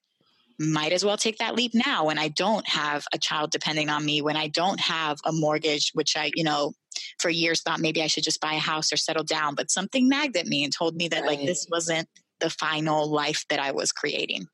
might 0.59 0.91
as 0.91 1.05
well 1.05 1.17
take 1.17 1.37
that 1.37 1.53
leap 1.53 1.73
now 1.75 2.05
when 2.05 2.17
I 2.17 2.29
don't 2.29 2.67
have 2.67 3.05
a 3.13 3.19
child 3.19 3.51
depending 3.51 3.89
on 3.89 4.03
me, 4.03 4.23
when 4.23 4.35
I 4.35 4.47
don't 4.47 4.79
have 4.79 5.19
a 5.23 5.31
mortgage, 5.31 5.91
which 5.93 6.17
I, 6.17 6.31
you 6.33 6.43
know, 6.43 6.73
for 7.19 7.29
years 7.29 7.61
thought 7.61 7.79
maybe 7.79 8.01
I 8.01 8.07
should 8.07 8.23
just 8.23 8.41
buy 8.41 8.53
a 8.53 8.59
house 8.59 8.91
or 8.91 8.97
settle 8.97 9.23
down. 9.23 9.53
But 9.53 9.69
something 9.69 10.09
nagged 10.09 10.35
at 10.35 10.47
me 10.47 10.63
and 10.63 10.73
told 10.73 10.95
me 10.95 11.09
that 11.09 11.21
right. 11.21 11.37
like 11.37 11.45
this 11.45 11.67
wasn't 11.69 12.09
the 12.39 12.49
final 12.49 13.09
life 13.09 13.45
that 13.49 13.59
I 13.59 13.71
was 13.71 13.91
creating. 13.91 14.47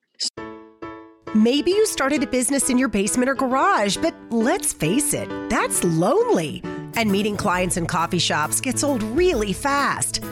Maybe 1.36 1.72
you 1.72 1.88
started 1.88 2.22
a 2.22 2.28
business 2.28 2.70
in 2.70 2.78
your 2.78 2.90
basement 2.90 3.28
or 3.28 3.34
garage, 3.34 3.98
but 3.98 4.14
let's 4.30 4.72
face 4.72 5.16
it, 5.16 5.28
that's 5.50 5.84
lonely. 5.84 6.62
And 6.96 7.12
meeting 7.12 7.38
clients 7.38 7.76
in 7.76 7.88
coffee 7.88 8.20
shops 8.20 8.62
gets 8.62 8.84
old 8.84 9.02
really 9.02 9.52
fast. 9.52 10.23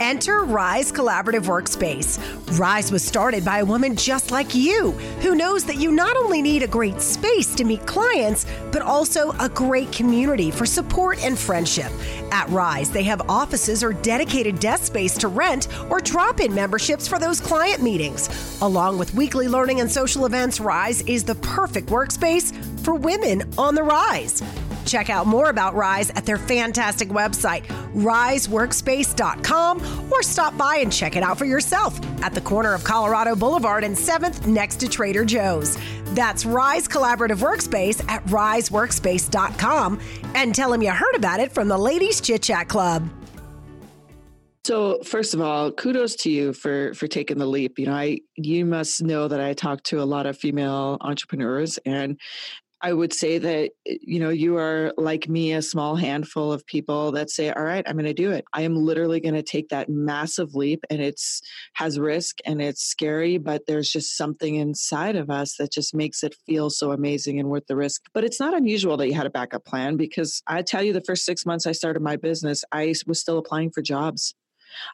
Enter 0.00 0.44
Rise 0.44 0.90
Collaborative 0.90 1.44
Workspace. 1.44 2.18
Rise 2.58 2.90
was 2.90 3.04
started 3.04 3.44
by 3.44 3.58
a 3.58 3.64
woman 3.66 3.94
just 3.94 4.30
like 4.30 4.54
you 4.54 4.92
who 5.20 5.34
knows 5.34 5.62
that 5.64 5.76
you 5.76 5.92
not 5.92 6.16
only 6.16 6.40
need 6.40 6.62
a 6.62 6.66
great 6.66 7.02
space 7.02 7.54
to 7.56 7.64
meet 7.64 7.86
clients, 7.86 8.46
but 8.72 8.80
also 8.80 9.32
a 9.32 9.50
great 9.50 9.92
community 9.92 10.50
for 10.50 10.64
support 10.64 11.22
and 11.22 11.38
friendship. 11.38 11.92
At 12.32 12.48
Rise, 12.48 12.90
they 12.90 13.02
have 13.02 13.28
offices 13.28 13.84
or 13.84 13.92
dedicated 13.92 14.58
desk 14.58 14.84
space 14.84 15.18
to 15.18 15.28
rent 15.28 15.68
or 15.90 16.00
drop 16.00 16.40
in 16.40 16.54
memberships 16.54 17.06
for 17.06 17.18
those 17.18 17.38
client 17.38 17.82
meetings. 17.82 18.58
Along 18.62 18.96
with 18.96 19.14
weekly 19.14 19.48
learning 19.48 19.80
and 19.80 19.92
social 19.92 20.24
events, 20.24 20.60
Rise 20.60 21.02
is 21.02 21.24
the 21.24 21.34
perfect 21.34 21.90
workspace 21.90 22.56
for 22.80 22.94
women 22.94 23.42
on 23.58 23.74
the 23.74 23.82
rise. 23.82 24.42
Check 24.90 25.08
out 25.08 25.26
more 25.28 25.50
about 25.50 25.76
Rise 25.76 26.10
at 26.10 26.26
their 26.26 26.36
fantastic 26.36 27.10
website, 27.10 27.64
riseworkspace.com, 27.94 30.12
or 30.12 30.22
stop 30.24 30.58
by 30.58 30.78
and 30.78 30.92
check 30.92 31.14
it 31.14 31.22
out 31.22 31.38
for 31.38 31.44
yourself 31.44 32.00
at 32.22 32.34
the 32.34 32.40
corner 32.40 32.74
of 32.74 32.82
Colorado 32.82 33.36
Boulevard 33.36 33.84
and 33.84 33.94
7th 33.94 34.48
next 34.48 34.80
to 34.80 34.88
Trader 34.88 35.24
Joe's. 35.24 35.78
That's 36.06 36.44
Rise 36.44 36.88
Collaborative 36.88 37.38
Workspace 37.38 38.04
at 38.08 38.26
riseworkspace.com 38.26 40.00
and 40.34 40.56
tell 40.56 40.72
them 40.72 40.82
you 40.82 40.90
heard 40.90 41.14
about 41.14 41.38
it 41.38 41.52
from 41.52 41.68
the 41.68 41.78
Ladies 41.78 42.20
Chit 42.20 42.42
Chat 42.42 42.66
Club. 42.66 43.08
So 44.64 44.98
first 45.04 45.34
of 45.34 45.40
all, 45.40 45.70
kudos 45.70 46.16
to 46.16 46.30
you 46.30 46.52
for 46.52 46.94
for 46.94 47.06
taking 47.06 47.38
the 47.38 47.46
leap. 47.46 47.78
You 47.78 47.86
know, 47.86 47.94
I 47.94 48.18
you 48.36 48.66
must 48.66 49.02
know 49.02 49.28
that 49.28 49.40
I 49.40 49.54
talk 49.54 49.84
to 49.84 50.02
a 50.02 50.04
lot 50.04 50.26
of 50.26 50.36
female 50.36 50.98
entrepreneurs 51.00 51.78
and 51.86 52.18
I 52.82 52.92
would 52.92 53.12
say 53.12 53.38
that, 53.38 53.70
eh, 53.86 53.96
you 54.00 54.18
know, 54.18 54.30
you 54.30 54.56
are 54.56 54.92
like 54.96 55.28
me, 55.28 55.52
a 55.52 55.62
small 55.62 55.96
handful 55.96 56.52
of 56.52 56.66
people 56.66 57.12
that 57.12 57.30
say, 57.30 57.50
all 57.50 57.62
right, 57.62 57.84
I'm 57.86 57.96
going 57.96 58.06
to 58.06 58.14
do 58.14 58.30
it. 58.30 58.44
I 58.54 58.62
am 58.62 58.74
literally 58.74 59.20
going 59.20 59.34
to 59.34 59.42
take 59.42 59.68
that 59.68 59.88
massive 59.88 60.54
leap 60.54 60.84
and 60.88 61.00
it's 61.00 61.42
has 61.74 61.98
risk 61.98 62.38
and 62.46 62.62
it's 62.62 62.82
scary, 62.82 63.36
but 63.38 63.66
there's 63.66 63.90
just 63.90 64.16
something 64.16 64.54
inside 64.54 65.16
of 65.16 65.30
us 65.30 65.56
that 65.58 65.72
just 65.72 65.94
makes 65.94 66.22
it 66.22 66.34
feel 66.46 66.70
so 66.70 66.92
amazing 66.92 67.38
and 67.38 67.50
worth 67.50 67.66
the 67.66 67.76
risk. 67.76 68.02
But 68.14 68.24
it's 68.24 68.40
not 68.40 68.54
unusual 68.54 68.96
that 68.96 69.08
you 69.08 69.14
had 69.14 69.26
a 69.26 69.30
backup 69.30 69.64
plan 69.64 69.96
because 69.96 70.42
I 70.46 70.62
tell 70.62 70.82
you, 70.82 70.92
the 70.92 71.02
first 71.02 71.24
six 71.24 71.44
months 71.44 71.66
I 71.66 71.72
started 71.72 72.02
my 72.02 72.16
business, 72.16 72.64
I 72.72 72.94
was 73.06 73.20
still 73.20 73.38
applying 73.38 73.70
for 73.70 73.82
jobs. 73.82 74.34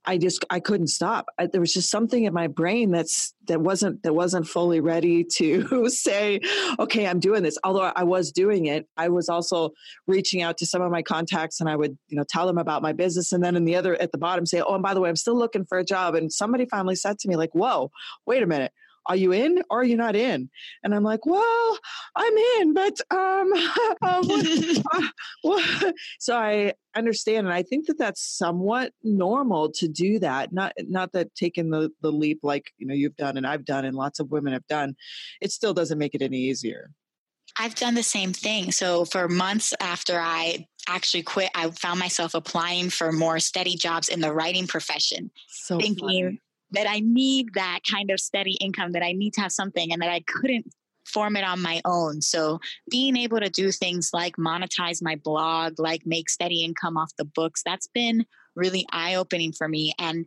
I 0.04 0.18
just 0.18 0.44
I 0.50 0.60
couldn't 0.60 0.88
stop. 0.88 1.26
I, 1.38 1.46
there 1.46 1.60
was 1.60 1.72
just 1.72 1.90
something 1.90 2.24
in 2.24 2.32
my 2.32 2.46
brain 2.46 2.90
that's 2.90 3.34
that 3.46 3.60
wasn't 3.60 4.02
that 4.02 4.14
wasn't 4.14 4.46
fully 4.46 4.80
ready 4.80 5.24
to 5.24 5.88
say, 5.88 6.40
okay, 6.78 7.06
I'm 7.06 7.20
doing 7.20 7.42
this. 7.42 7.58
Although 7.64 7.92
I 7.94 8.04
was 8.04 8.32
doing 8.32 8.66
it, 8.66 8.88
I 8.96 9.08
was 9.08 9.28
also 9.28 9.70
reaching 10.06 10.42
out 10.42 10.58
to 10.58 10.66
some 10.66 10.82
of 10.82 10.90
my 10.90 11.02
contacts, 11.02 11.60
and 11.60 11.68
I 11.68 11.76
would 11.76 11.96
you 12.08 12.16
know 12.16 12.24
tell 12.28 12.46
them 12.46 12.58
about 12.58 12.82
my 12.82 12.92
business, 12.92 13.32
and 13.32 13.42
then 13.42 13.56
in 13.56 13.64
the 13.64 13.76
other 13.76 14.00
at 14.00 14.12
the 14.12 14.18
bottom 14.18 14.46
say, 14.46 14.60
oh, 14.60 14.74
and 14.74 14.82
by 14.82 14.94
the 14.94 15.00
way, 15.00 15.08
I'm 15.08 15.16
still 15.16 15.36
looking 15.36 15.64
for 15.64 15.78
a 15.78 15.84
job. 15.84 16.14
And 16.14 16.32
somebody 16.32 16.66
finally 16.66 16.96
said 16.96 17.18
to 17.20 17.28
me 17.28 17.36
like, 17.36 17.54
whoa, 17.54 17.90
wait 18.26 18.42
a 18.42 18.46
minute 18.46 18.72
are 19.08 19.16
you 19.16 19.32
in 19.32 19.62
or 19.70 19.80
are 19.80 19.84
you 19.84 19.96
not 19.96 20.16
in? 20.16 20.50
And 20.82 20.94
I'm 20.94 21.02
like, 21.02 21.24
well, 21.26 21.78
I'm 22.14 22.36
in, 22.36 22.74
but 22.74 23.00
um, 23.10 23.52
uh, 24.02 24.72
uh, 25.44 25.92
so 26.18 26.36
I 26.36 26.74
understand, 26.96 27.46
and 27.46 27.54
I 27.54 27.62
think 27.62 27.86
that 27.86 27.98
that's 27.98 28.22
somewhat 28.22 28.92
normal 29.02 29.70
to 29.72 29.88
do 29.88 30.18
that. 30.20 30.52
Not 30.52 30.72
not 30.78 31.12
that 31.12 31.34
taking 31.34 31.70
the 31.70 31.90
the 32.02 32.12
leap 32.12 32.40
like 32.42 32.72
you 32.78 32.86
know 32.86 32.94
you've 32.94 33.16
done 33.16 33.36
and 33.36 33.46
I've 33.46 33.64
done 33.64 33.84
and 33.84 33.96
lots 33.96 34.20
of 34.20 34.30
women 34.30 34.52
have 34.52 34.66
done, 34.66 34.96
it 35.40 35.52
still 35.52 35.74
doesn't 35.74 35.98
make 35.98 36.14
it 36.14 36.22
any 36.22 36.38
easier. 36.38 36.90
I've 37.58 37.74
done 37.74 37.94
the 37.94 38.02
same 38.02 38.32
thing. 38.32 38.70
So 38.70 39.04
for 39.04 39.28
months 39.28 39.72
after 39.80 40.18
I 40.20 40.66
actually 40.88 41.22
quit, 41.22 41.50
I 41.54 41.70
found 41.70 41.98
myself 41.98 42.34
applying 42.34 42.90
for 42.90 43.12
more 43.12 43.38
steady 43.38 43.76
jobs 43.76 44.08
in 44.08 44.20
the 44.20 44.32
writing 44.32 44.66
profession, 44.66 45.30
so 45.48 45.78
thinking 45.78 46.24
funny. 46.24 46.40
That 46.72 46.88
I 46.88 47.00
need 47.00 47.54
that 47.54 47.80
kind 47.90 48.10
of 48.10 48.20
steady 48.20 48.56
income, 48.60 48.92
that 48.92 49.02
I 49.02 49.12
need 49.12 49.34
to 49.34 49.40
have 49.40 49.52
something, 49.52 49.92
and 49.92 50.02
that 50.02 50.10
I 50.10 50.20
couldn't 50.26 50.66
form 51.06 51.36
it 51.36 51.44
on 51.44 51.62
my 51.62 51.80
own. 51.84 52.20
So 52.20 52.60
being 52.90 53.16
able 53.16 53.40
to 53.40 53.48
do 53.48 53.70
things 53.70 54.10
like 54.12 54.36
monetize 54.36 55.02
my 55.02 55.16
blog, 55.16 55.78
like 55.78 56.02
make 56.04 56.28
steady 56.28 56.64
income 56.64 56.96
off 56.96 57.12
the 57.16 57.24
books, 57.24 57.62
that's 57.64 57.86
been 57.86 58.26
really 58.54 58.86
eye 58.92 59.14
opening 59.14 59.52
for 59.52 59.68
me. 59.68 59.92
And 59.98 60.26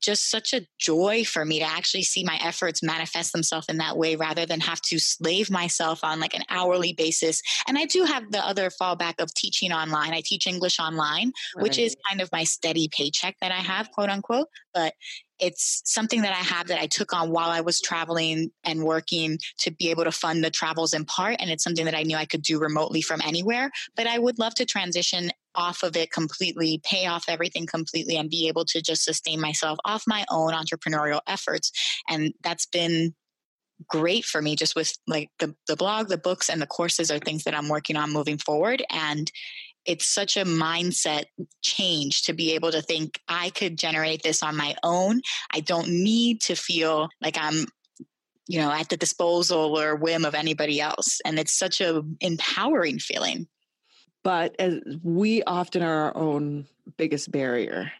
just 0.00 0.30
such 0.30 0.52
a 0.52 0.66
joy 0.78 1.24
for 1.24 1.44
me 1.44 1.58
to 1.58 1.64
actually 1.64 2.02
see 2.02 2.24
my 2.24 2.38
efforts 2.42 2.82
manifest 2.82 3.32
themselves 3.32 3.66
in 3.68 3.78
that 3.78 3.96
way 3.96 4.16
rather 4.16 4.46
than 4.46 4.60
have 4.60 4.80
to 4.82 4.98
slave 4.98 5.50
myself 5.50 6.00
on 6.02 6.20
like 6.20 6.34
an 6.34 6.44
hourly 6.50 6.92
basis. 6.92 7.40
And 7.66 7.78
I 7.78 7.86
do 7.86 8.04
have 8.04 8.30
the 8.30 8.44
other 8.44 8.70
fallback 8.70 9.14
of 9.18 9.32
teaching 9.34 9.72
online. 9.72 10.12
I 10.12 10.22
teach 10.24 10.46
English 10.46 10.78
online, 10.78 11.32
right. 11.56 11.62
which 11.62 11.78
is 11.78 11.96
kind 12.08 12.20
of 12.20 12.30
my 12.32 12.44
steady 12.44 12.88
paycheck 12.92 13.36
that 13.40 13.52
I 13.52 13.60
have, 13.60 13.90
quote 13.90 14.10
unquote. 14.10 14.48
But 14.74 14.94
it's 15.38 15.82
something 15.84 16.22
that 16.22 16.32
I 16.32 16.42
have 16.42 16.68
that 16.68 16.80
I 16.80 16.86
took 16.86 17.12
on 17.12 17.30
while 17.30 17.50
I 17.50 17.60
was 17.60 17.80
traveling 17.80 18.50
and 18.64 18.84
working 18.84 19.38
to 19.60 19.70
be 19.70 19.90
able 19.90 20.04
to 20.04 20.12
fund 20.12 20.42
the 20.42 20.50
travels 20.50 20.94
in 20.94 21.04
part. 21.04 21.36
And 21.38 21.50
it's 21.50 21.64
something 21.64 21.84
that 21.84 21.94
I 21.94 22.02
knew 22.02 22.16
I 22.16 22.24
could 22.24 22.42
do 22.42 22.58
remotely 22.58 23.02
from 23.02 23.20
anywhere. 23.24 23.70
But 23.96 24.06
I 24.06 24.18
would 24.18 24.38
love 24.38 24.54
to 24.56 24.64
transition 24.64 25.30
off 25.54 25.82
of 25.82 25.96
it 25.96 26.10
completely, 26.10 26.80
pay 26.84 27.06
off 27.06 27.24
everything 27.28 27.66
completely, 27.66 28.16
and 28.16 28.30
be 28.30 28.48
able 28.48 28.64
to 28.66 28.82
just 28.82 29.04
sustain 29.04 29.40
myself 29.40 29.78
off 29.84 30.04
my 30.06 30.24
own 30.30 30.52
entrepreneurial 30.52 31.20
efforts. 31.26 31.72
And 32.08 32.32
that's 32.42 32.66
been 32.66 33.14
great 33.88 34.24
for 34.24 34.40
me 34.40 34.56
just 34.56 34.74
with 34.74 34.94
like 35.06 35.30
the, 35.38 35.54
the 35.66 35.76
blog 35.76 36.08
the 36.08 36.16
books 36.16 36.48
and 36.48 36.62
the 36.62 36.66
courses 36.66 37.10
are 37.10 37.18
things 37.18 37.44
that 37.44 37.54
i'm 37.54 37.68
working 37.68 37.94
on 37.94 38.10
moving 38.10 38.38
forward 38.38 38.82
and 38.90 39.30
it's 39.86 40.06
such 40.06 40.36
a 40.36 40.44
mindset 40.44 41.24
change 41.62 42.22
to 42.22 42.32
be 42.32 42.54
able 42.54 42.72
to 42.72 42.82
think 42.82 43.20
I 43.28 43.50
could 43.50 43.78
generate 43.78 44.22
this 44.22 44.42
on 44.42 44.56
my 44.56 44.74
own. 44.82 45.20
I 45.52 45.60
don't 45.60 45.88
need 45.88 46.40
to 46.42 46.54
feel 46.54 47.08
like 47.22 47.36
I'm 47.38 47.66
you 48.48 48.60
know 48.60 48.70
at 48.70 48.88
the 48.88 48.96
disposal 48.96 49.78
or 49.78 49.96
whim 49.96 50.24
of 50.24 50.34
anybody 50.34 50.80
else. 50.80 51.20
And 51.24 51.38
it's 51.38 51.56
such 51.56 51.80
a 51.80 52.02
empowering 52.20 52.98
feeling. 52.98 53.46
But 54.22 54.56
as 54.58 54.80
we 55.02 55.42
often 55.44 55.82
are 55.82 56.06
our 56.06 56.16
own 56.16 56.66
biggest 56.96 57.30
barrier 57.30 57.92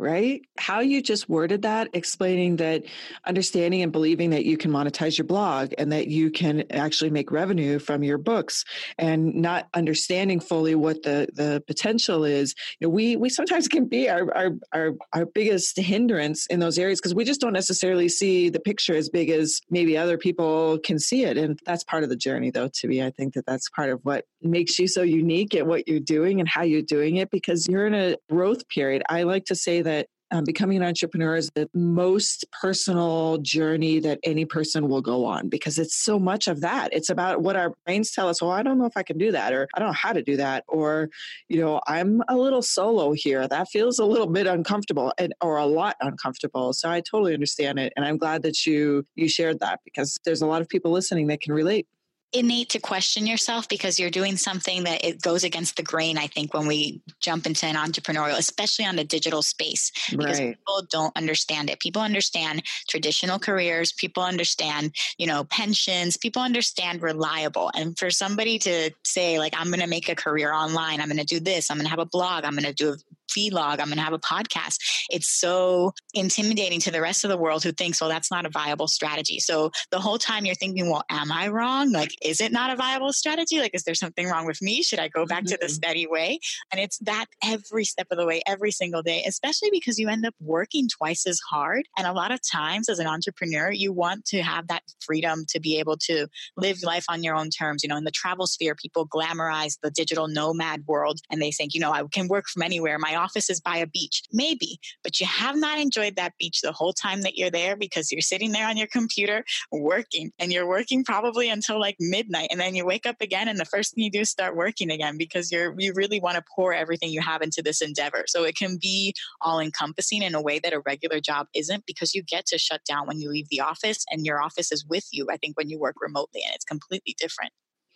right? 0.00 0.40
How 0.58 0.80
you 0.80 1.02
just 1.02 1.28
worded 1.28 1.62
that, 1.62 1.90
explaining 1.92 2.56
that 2.56 2.84
understanding 3.26 3.82
and 3.82 3.92
believing 3.92 4.30
that 4.30 4.46
you 4.46 4.56
can 4.56 4.70
monetize 4.70 5.18
your 5.18 5.26
blog 5.26 5.74
and 5.76 5.92
that 5.92 6.08
you 6.08 6.30
can 6.30 6.64
actually 6.70 7.10
make 7.10 7.30
revenue 7.30 7.78
from 7.78 8.02
your 8.02 8.16
books 8.16 8.64
and 8.98 9.34
not 9.34 9.68
understanding 9.74 10.40
fully 10.40 10.74
what 10.74 11.02
the, 11.02 11.28
the 11.34 11.62
potential 11.66 12.24
is. 12.24 12.54
You 12.80 12.86
know, 12.86 12.94
we, 12.94 13.16
we 13.16 13.28
sometimes 13.28 13.68
can 13.68 13.84
be 13.84 14.08
our, 14.08 14.34
our, 14.34 14.50
our, 14.72 14.92
our 15.12 15.26
biggest 15.26 15.78
hindrance 15.78 16.46
in 16.46 16.60
those 16.60 16.78
areas 16.78 16.98
because 16.98 17.14
we 17.14 17.24
just 17.24 17.42
don't 17.42 17.52
necessarily 17.52 18.08
see 18.08 18.48
the 18.48 18.60
picture 18.60 18.96
as 18.96 19.10
big 19.10 19.28
as 19.28 19.60
maybe 19.68 19.98
other 19.98 20.16
people 20.16 20.78
can 20.78 20.98
see 20.98 21.24
it. 21.24 21.36
And 21.36 21.60
that's 21.66 21.84
part 21.84 22.04
of 22.04 22.08
the 22.08 22.16
journey 22.16 22.50
though, 22.50 22.68
to 22.68 22.88
me. 22.88 23.02
I 23.02 23.10
think 23.10 23.34
that 23.34 23.44
that's 23.44 23.68
part 23.68 23.90
of 23.90 24.00
what 24.02 24.24
makes 24.40 24.78
you 24.78 24.88
so 24.88 25.02
unique 25.02 25.54
at 25.54 25.66
what 25.66 25.86
you're 25.86 26.00
doing 26.00 26.40
and 26.40 26.48
how 26.48 26.62
you're 26.62 26.80
doing 26.80 27.16
it 27.16 27.30
because 27.30 27.68
you're 27.68 27.86
in 27.86 27.94
a 27.94 28.16
growth 28.30 28.66
period. 28.68 29.02
I 29.10 29.24
like 29.24 29.44
to 29.46 29.54
say 29.54 29.82
that 29.82 29.89
um, 30.32 30.44
becoming 30.44 30.76
an 30.76 30.84
entrepreneur 30.84 31.34
is 31.34 31.50
the 31.54 31.68
most 31.74 32.44
personal 32.60 33.38
journey 33.38 33.98
that 34.00 34.20
any 34.22 34.44
person 34.44 34.88
will 34.88 35.00
go 35.00 35.24
on 35.24 35.48
because 35.48 35.78
it's 35.78 35.96
so 35.96 36.18
much 36.18 36.46
of 36.46 36.60
that. 36.60 36.90
It's 36.92 37.10
about 37.10 37.42
what 37.42 37.56
our 37.56 37.74
brains 37.84 38.12
tell 38.12 38.28
us, 38.28 38.40
well, 38.40 38.52
I 38.52 38.62
don't 38.62 38.78
know 38.78 38.84
if 38.84 38.96
I 38.96 39.02
can 39.02 39.18
do 39.18 39.32
that, 39.32 39.52
or 39.52 39.66
I 39.74 39.80
don't 39.80 39.88
know 39.88 39.92
how 39.92 40.12
to 40.12 40.22
do 40.22 40.36
that, 40.36 40.64
or, 40.68 41.10
you 41.48 41.60
know, 41.60 41.80
I'm 41.88 42.22
a 42.28 42.36
little 42.36 42.62
solo 42.62 43.12
here. 43.12 43.48
That 43.48 43.68
feels 43.68 43.98
a 43.98 44.04
little 44.04 44.28
bit 44.28 44.46
uncomfortable 44.46 45.12
and 45.18 45.34
or 45.40 45.56
a 45.56 45.66
lot 45.66 45.96
uncomfortable. 46.00 46.72
So 46.72 46.88
I 46.88 47.00
totally 47.00 47.34
understand 47.34 47.78
it. 47.78 47.92
And 47.96 48.04
I'm 48.04 48.16
glad 48.16 48.42
that 48.42 48.66
you 48.66 49.04
you 49.16 49.28
shared 49.28 49.58
that 49.60 49.80
because 49.84 50.18
there's 50.24 50.42
a 50.42 50.46
lot 50.46 50.62
of 50.62 50.68
people 50.68 50.92
listening 50.92 51.26
that 51.28 51.40
can 51.40 51.52
relate 51.52 51.88
innate 52.32 52.68
to 52.68 52.78
question 52.78 53.26
yourself 53.26 53.68
because 53.68 53.98
you're 53.98 54.10
doing 54.10 54.36
something 54.36 54.84
that 54.84 55.04
it 55.04 55.20
goes 55.20 55.42
against 55.42 55.76
the 55.76 55.82
grain 55.82 56.16
i 56.16 56.26
think 56.26 56.54
when 56.54 56.66
we 56.66 57.00
jump 57.20 57.44
into 57.46 57.66
an 57.66 57.74
entrepreneurial 57.74 58.38
especially 58.38 58.84
on 58.84 58.96
the 58.96 59.04
digital 59.04 59.42
space 59.42 59.90
because 60.10 60.38
right. 60.38 60.56
people 60.56 60.82
don't 60.90 61.16
understand 61.16 61.68
it 61.68 61.80
people 61.80 62.00
understand 62.00 62.62
traditional 62.88 63.38
careers 63.38 63.92
people 63.92 64.22
understand 64.22 64.94
you 65.18 65.26
know 65.26 65.42
pensions 65.44 66.16
people 66.16 66.40
understand 66.40 67.02
reliable 67.02 67.70
and 67.74 67.98
for 67.98 68.10
somebody 68.10 68.58
to 68.58 68.90
say 69.04 69.38
like 69.38 69.52
i'm 69.56 69.68
going 69.68 69.80
to 69.80 69.88
make 69.88 70.08
a 70.08 70.14
career 70.14 70.52
online 70.52 71.00
i'm 71.00 71.08
going 71.08 71.18
to 71.18 71.24
do 71.24 71.40
this 71.40 71.70
i'm 71.70 71.76
going 71.76 71.84
to 71.84 71.90
have 71.90 71.98
a 71.98 72.06
blog 72.06 72.44
i'm 72.44 72.52
going 72.52 72.62
to 72.64 72.72
do 72.72 72.90
a 72.90 72.96
vlog 73.36 73.80
i'm 73.80 73.86
going 73.86 73.96
to 73.96 74.02
have 74.02 74.12
a 74.12 74.18
podcast. 74.18 74.78
It's 75.10 75.28
so 75.40 75.92
intimidating 76.14 76.80
to 76.80 76.90
the 76.90 77.00
rest 77.00 77.24
of 77.24 77.30
the 77.30 77.36
world 77.36 77.62
who 77.62 77.72
thinks 77.72 78.00
well 78.00 78.10
that's 78.10 78.30
not 78.30 78.46
a 78.46 78.50
viable 78.50 78.88
strategy. 78.88 79.38
So 79.40 79.70
the 79.90 80.00
whole 80.00 80.18
time 80.18 80.46
you're 80.46 80.54
thinking 80.54 80.90
well 80.90 81.04
am 81.10 81.32
i 81.32 81.48
wrong? 81.48 81.92
Like 81.92 82.14
is 82.22 82.40
it 82.40 82.52
not 82.52 82.70
a 82.70 82.76
viable 82.76 83.12
strategy? 83.12 83.58
Like 83.58 83.74
is 83.74 83.84
there 83.84 83.94
something 83.94 84.26
wrong 84.26 84.46
with 84.46 84.62
me? 84.62 84.82
Should 84.82 84.98
i 84.98 85.08
go 85.08 85.26
back 85.26 85.40
mm-hmm. 85.40 85.52
to 85.52 85.58
the 85.58 85.66
mm-hmm. 85.66 85.74
steady 85.74 86.06
way? 86.06 86.38
And 86.72 86.80
it's 86.80 86.98
that 87.00 87.26
every 87.44 87.84
step 87.84 88.06
of 88.10 88.18
the 88.18 88.26
way 88.26 88.42
every 88.46 88.70
single 88.70 89.02
day 89.02 89.24
especially 89.26 89.70
because 89.70 89.98
you 89.98 90.08
end 90.08 90.26
up 90.26 90.34
working 90.40 90.88
twice 90.88 91.26
as 91.26 91.40
hard. 91.40 91.86
And 91.96 92.06
a 92.06 92.12
lot 92.12 92.32
of 92.32 92.40
times 92.42 92.88
as 92.88 92.98
an 92.98 93.06
entrepreneur 93.06 93.70
you 93.70 93.92
want 93.92 94.24
to 94.26 94.42
have 94.42 94.68
that 94.68 94.82
freedom 95.00 95.44
to 95.48 95.60
be 95.60 95.78
able 95.78 95.96
to 95.98 96.26
live 96.56 96.82
life 96.82 97.04
on 97.08 97.22
your 97.22 97.34
own 97.36 97.50
terms. 97.50 97.82
You 97.82 97.88
know 97.88 97.96
in 97.96 98.04
the 98.04 98.10
travel 98.10 98.46
sphere 98.46 98.74
people 98.74 99.06
glamorize 99.06 99.78
the 99.82 99.90
digital 99.90 100.28
nomad 100.28 100.84
world 100.86 101.20
and 101.30 101.40
they 101.40 101.50
think 101.50 101.74
you 101.74 101.80
know 101.80 101.92
i 101.92 102.02
can 102.12 102.28
work 102.28 102.46
from 102.48 102.62
anywhere. 102.62 102.98
My 102.98 103.14
office 103.20 103.50
is 103.50 103.60
by 103.60 103.76
a 103.76 103.86
beach. 103.86 104.22
Maybe, 104.32 104.78
but 105.02 105.20
you 105.20 105.26
have 105.26 105.56
not 105.56 105.78
enjoyed 105.78 106.16
that 106.16 106.34
beach 106.38 106.60
the 106.60 106.72
whole 106.72 106.92
time 106.92 107.22
that 107.22 107.36
you're 107.36 107.50
there 107.50 107.76
because 107.76 108.10
you're 108.10 108.20
sitting 108.20 108.52
there 108.52 108.68
on 108.68 108.76
your 108.76 108.88
computer 108.88 109.44
working 109.70 110.32
and 110.38 110.52
you're 110.52 110.68
working 110.68 111.04
probably 111.04 111.48
until 111.48 111.78
like 111.78 111.96
midnight. 112.00 112.48
And 112.50 112.60
then 112.60 112.74
you 112.74 112.86
wake 112.86 113.06
up 113.06 113.20
again 113.20 113.48
and 113.48 113.58
the 113.58 113.64
first 113.64 113.94
thing 113.94 114.04
you 114.04 114.10
do 114.10 114.20
is 114.20 114.30
start 114.30 114.56
working 114.56 114.90
again 114.90 115.16
because 115.16 115.52
you're, 115.52 115.74
you 115.78 115.92
really 115.94 116.20
want 116.20 116.36
to 116.36 116.44
pour 116.54 116.72
everything 116.72 117.10
you 117.10 117.20
have 117.20 117.42
into 117.42 117.62
this 117.62 117.80
endeavor. 117.80 118.24
So 118.26 118.44
it 118.44 118.56
can 118.56 118.78
be 118.80 119.14
all 119.40 119.60
encompassing 119.60 120.22
in 120.22 120.34
a 120.34 120.42
way 120.42 120.58
that 120.60 120.72
a 120.72 120.80
regular 120.80 121.20
job 121.20 121.46
isn't 121.54 121.86
because 121.86 122.14
you 122.14 122.22
get 122.22 122.46
to 122.46 122.58
shut 122.58 122.80
down 122.84 123.06
when 123.06 123.20
you 123.20 123.30
leave 123.30 123.48
the 123.50 123.60
office 123.60 124.04
and 124.10 124.24
your 124.24 124.42
office 124.42 124.72
is 124.72 124.84
with 124.86 125.06
you. 125.12 125.28
I 125.30 125.36
think 125.36 125.56
when 125.56 125.68
you 125.68 125.78
work 125.78 125.96
remotely 126.00 126.42
and 126.44 126.54
it's 126.54 126.64
completely 126.64 127.14
different. 127.18 127.52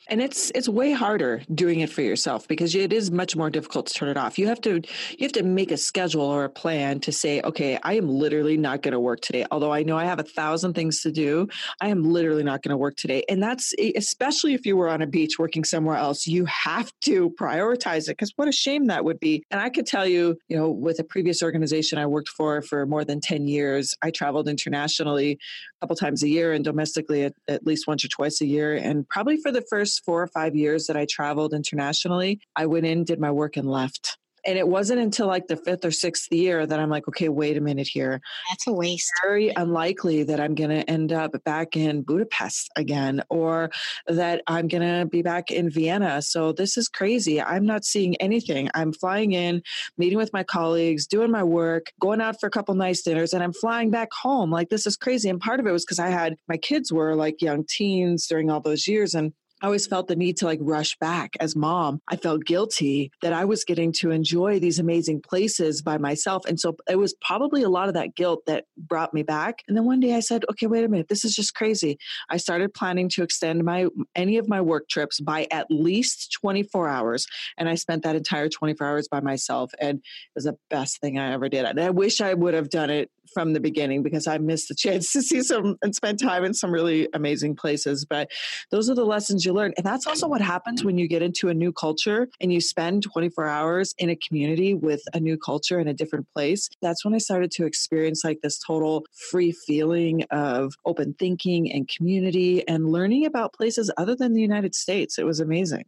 And 0.09 0.21
it's 0.21 0.51
it's 0.55 0.69
way 0.69 0.93
harder 0.93 1.43
doing 1.55 1.81
it 1.81 1.91
for 1.91 2.03
yourself 2.03 2.47
because 2.47 2.75
it 2.75 2.93
is 2.93 3.11
much 3.11 3.37
more 3.37 3.51
difficult 3.51 3.87
to 3.87 3.95
turn 3.95 4.09
it 4.09 4.17
off. 4.17 4.39
You 4.39 4.49
have 4.49 4.61
to 4.63 4.83
you 5.19 5.23
have 5.23 5.33
to 5.33 5.43
make 5.43 5.71
a 5.71 5.77
schedule 5.77 6.23
or 6.23 6.45
a 6.45 6.51
plan 6.51 7.01
to 7.01 7.13
say, 7.13 7.41
okay, 7.43 7.79
I 7.83 7.95
am 7.95 8.09
literally 8.09 8.57
not 8.57 8.83
going 8.83 8.93
to 8.93 9.01
work 9.01 9.21
today. 9.21 9.47
Although 9.51 9.73
I 9.73 9.83
know 9.83 9.97
I 9.97 10.05
have 10.05 10.19
a 10.19 10.25
thousand 10.25 10.75
things 10.75 11.01
to 11.03 11.13
do, 11.13 11.49
I 11.81 11.89
am 11.89 12.03
literally 12.03 12.43
not 12.43 12.63
going 12.63 12.71
to 12.71 12.77
work 12.77 12.97
today. 12.97 13.25
And 13.29 13.43
that's 13.43 13.75
especially 13.97 14.55
if 14.55 14.67
you 14.67 14.77
were 14.77 14.89
on 14.89 15.03
a 15.03 15.07
beach 15.07 15.39
working 15.39 15.65
somewhere 15.65 15.97
else, 15.97 16.27
you 16.27 16.45
have 16.47 16.93
to 17.03 17.31
prioritize 17.31 18.09
it 18.09 18.13
because 18.19 18.33
what 18.37 18.49
a 18.49 18.53
shame 18.53 18.87
that 18.87 19.05
would 19.05 19.21
be. 19.21 19.43
And 19.51 19.61
I 19.61 19.71
could 19.71 19.87
tell 19.87 20.07
you, 20.07 20.37
you 20.49 20.57
know, 20.57 20.71
with 20.71 20.99
a 20.99 21.05
previous 21.05 21.43
organization 21.43 21.99
I 21.99 22.07
worked 22.07 22.29
for 22.29 22.61
for 22.63 22.87
more 22.87 23.05
than 23.05 23.21
10 23.21 23.47
years, 23.47 23.95
I 24.03 24.11
traveled 24.11 24.49
internationally 24.49 25.39
couple 25.85 25.97
times 25.97 26.23
a 26.23 26.29
year 26.29 26.55
and 26.55 26.65
domestically 26.65 27.25
at, 27.25 27.35
at 27.47 27.67
least 27.67 27.87
once 27.87 28.03
or 28.03 28.09
twice 28.09 28.41
a 28.41 28.47
year 28.47 28.75
and 28.75 29.07
probably 29.11 29.37
for 29.37 29.53
the 29.53 29.61
first 29.69 30.03
four 30.03 30.23
or 30.23 30.27
five 30.29 30.57
years 30.57 30.87
that 30.87 30.97
I 30.97 31.05
traveled 31.05 31.53
internationally, 31.53 32.41
I 32.57 32.65
went 32.65 32.87
in, 32.87 33.05
did 33.05 33.21
my 33.21 33.31
work, 33.31 33.59
and 33.59 33.69
left. 33.69 34.17
And 34.47 34.59
it 34.59 34.69
wasn't 34.69 35.01
until 35.01 35.27
like 35.27 35.47
the 35.47 35.57
fifth 35.57 35.85
or 35.85 35.91
sixth 35.91 36.33
year 36.33 36.67
that 36.67 36.79
I'm 36.79 36.91
like, 36.91 37.09
okay, 37.09 37.29
wait 37.29 37.57
a 37.57 37.61
minute 37.61 37.89
here. 37.89 38.21
That's 38.51 38.67
a 38.67 38.73
waste. 38.73 39.11
Very 39.23 39.51
unlikely 39.51 40.23
that 40.25 40.41
I'm 40.41 40.55
going 40.55 40.71
to 40.71 40.89
end 40.89 41.13
up 41.13 41.33
back 41.45 41.77
in 41.77 42.03
Budapest 42.03 42.71
again 42.77 43.23
or 43.31 43.71
that 44.07 44.43
I'm 44.47 44.69
going 44.69 44.83
to 44.83 45.07
be 45.07 45.23
back 45.23 45.51
in 45.51 45.71
Vienna. 45.71 46.23
So 46.23 46.53
this 46.53 46.77
is 46.77 46.89
crazy. 46.89 47.41
I'm 47.41 47.65
not 47.65 47.85
seeing 47.85 48.17
anything. 48.17 48.69
I'm 48.75 48.93
flying 48.93 49.33
in, 49.33 49.63
meeting 49.97 50.19
with 50.19 50.33
my 50.33 50.43
colleagues, 50.43 51.07
doing 51.07 51.31
my 51.31 51.43
work, 51.43 51.93
going 52.01 52.21
out 52.21 52.41
for 52.41 52.47
a 52.47 52.51
couple 52.51 52.75
nice 52.75 53.03
dinners, 53.03 53.33
and 53.33 53.43
I'm 53.43 53.53
flying 53.53 53.91
back 53.91 54.09
home. 54.13 54.51
Like 54.51 54.69
this 54.69 54.87
is 54.87 54.97
crazy. 54.97 55.29
And 55.29 55.41
part 55.41 55.61
of 55.61 55.67
it 55.67 55.73
was 55.73 55.85
because 55.85 55.99
I 55.99 56.09
had 56.09 56.37
my 56.49 56.57
kids 56.57 56.93
were 56.93 57.15
like 57.15 57.41
young 57.41 57.65
teens 57.69 58.27
during 58.27 58.51
all 58.51 58.61
those 58.61 58.87
years. 58.87 59.15
And 59.15 59.33
I 59.65 59.67
always 59.67 59.87
felt 59.87 60.09
the 60.09 60.15
need 60.15 60.37
to 60.37 60.45
like 60.45 60.59
rush 60.61 60.95
back 60.99 61.39
as 61.41 61.57
mom. 61.57 62.03
I 62.07 62.17
felt 62.17 62.45
guilty 62.45 63.11
that 63.23 63.33
I 63.33 63.47
was 63.47 63.65
getting 63.65 63.93
to 63.93 64.11
enjoy 64.11 64.61
these 64.61 64.79
amazing 64.79 65.23
places 65.23 65.81
by 65.81 65.97
myself. 65.97 66.45
And 66.45 66.61
so 66.61 66.77
it 66.87 66.99
was 66.99 67.15
probably 67.23 67.63
a 67.63 67.71
lot 67.71 67.89
of 67.89 67.95
that 67.95 68.15
guilt 68.15 68.43
that 68.47 68.67
brought 68.77 69.15
me 69.15 69.23
back. 69.23 69.63
And 69.67 69.75
then 69.75 69.87
one 69.87 70.01
day 70.01 70.17
I 70.17 70.21
said, 70.21 70.45
okay, 70.51 70.67
wait 70.67 70.85
a 70.85 70.89
minute, 70.89 71.09
this 71.09 71.25
is 71.25 71.35
just 71.35 71.55
crazy. 71.55 71.97
I 72.29 72.37
started 72.37 72.75
planning 72.75 73.09
to 73.15 73.23
extend 73.23 73.65
my 73.65 73.87
any 74.15 74.37
of 74.37 74.51
my 74.51 74.61
work 74.61 74.87
trips 74.91 75.19
by 75.19 75.47
at 75.51 75.67
least 75.71 76.37
24 76.43 76.87
hours. 76.87 77.27
And 77.57 77.67
I 77.67 77.77
spent 77.77 78.03
that 78.03 78.17
entire 78.17 78.51
24 78.51 78.87
hours 78.87 79.09
by 79.09 79.21
myself. 79.21 79.73
And 79.81 80.01
it 80.01 80.35
was 80.35 80.45
the 80.45 80.59
best 80.69 81.01
thing 81.01 81.19
I 81.19 81.33
ever 81.33 81.49
did. 81.49 81.65
And 81.65 81.81
I 81.81 81.89
wish 81.89 82.21
I 82.21 82.35
would 82.35 82.53
have 82.53 82.69
done 82.69 82.91
it 82.91 83.11
from 83.33 83.55
the 83.55 83.61
beginning 83.61 84.03
because 84.03 84.27
I 84.27 84.37
missed 84.39 84.69
the 84.69 84.75
chance 84.79 85.13
to 85.13 85.23
see 85.23 85.43
some 85.43 85.77
and 85.81 85.95
spend 85.95 86.19
time 86.19 86.45
in 86.45 86.53
some 86.53 86.71
really 86.71 87.09
amazing 87.15 87.57
places. 87.57 88.05
But 88.05 88.31
those 88.71 88.91
are 88.91 88.95
the 88.95 89.07
lessons 89.07 89.47
you 89.47 89.54
learn. 89.55 89.73
And 89.77 89.87
that's 89.87 90.07
also 90.07 90.27
what 90.29 90.41
happens 90.41 90.85
when 90.85 90.99
you 90.99 91.09
get 91.09 91.23
into 91.23 91.49
a 91.49 91.55
new 91.55 91.73
culture 91.73 92.29
and 92.41 92.53
you 92.53 92.61
spend 92.61 93.03
24 93.03 93.47
hours 93.47 93.95
in 93.99 94.11
a 94.11 94.17
community 94.17 94.75
with 94.75 95.03
a 95.15 95.21
new 95.21 95.39
culture 95.39 95.79
in 95.79 95.89
a 95.89 95.95
different 95.95 96.27
place. 96.35 96.69
That's 96.83 97.05
when 97.05 97.15
I 97.15 97.19
started 97.19 97.51
to 97.53 97.67
experience 97.67 98.25
like 98.25 98.41
this 98.43 98.59
total 98.59 99.07
free 99.31 99.53
feeling 99.53 100.25
of 100.31 100.75
open 100.85 101.15
thinking 101.19 101.73
and 101.73 101.89
community 101.89 102.67
and 102.69 102.89
learning 102.89 103.27
about 103.27 103.55
places 103.55 103.91
other 103.97 104.15
than 104.15 104.35
the 104.35 104.43
United 104.43 104.75
States. 104.75 105.19
It 105.19 105.25
was 105.25 105.41
amazing. 105.41 105.85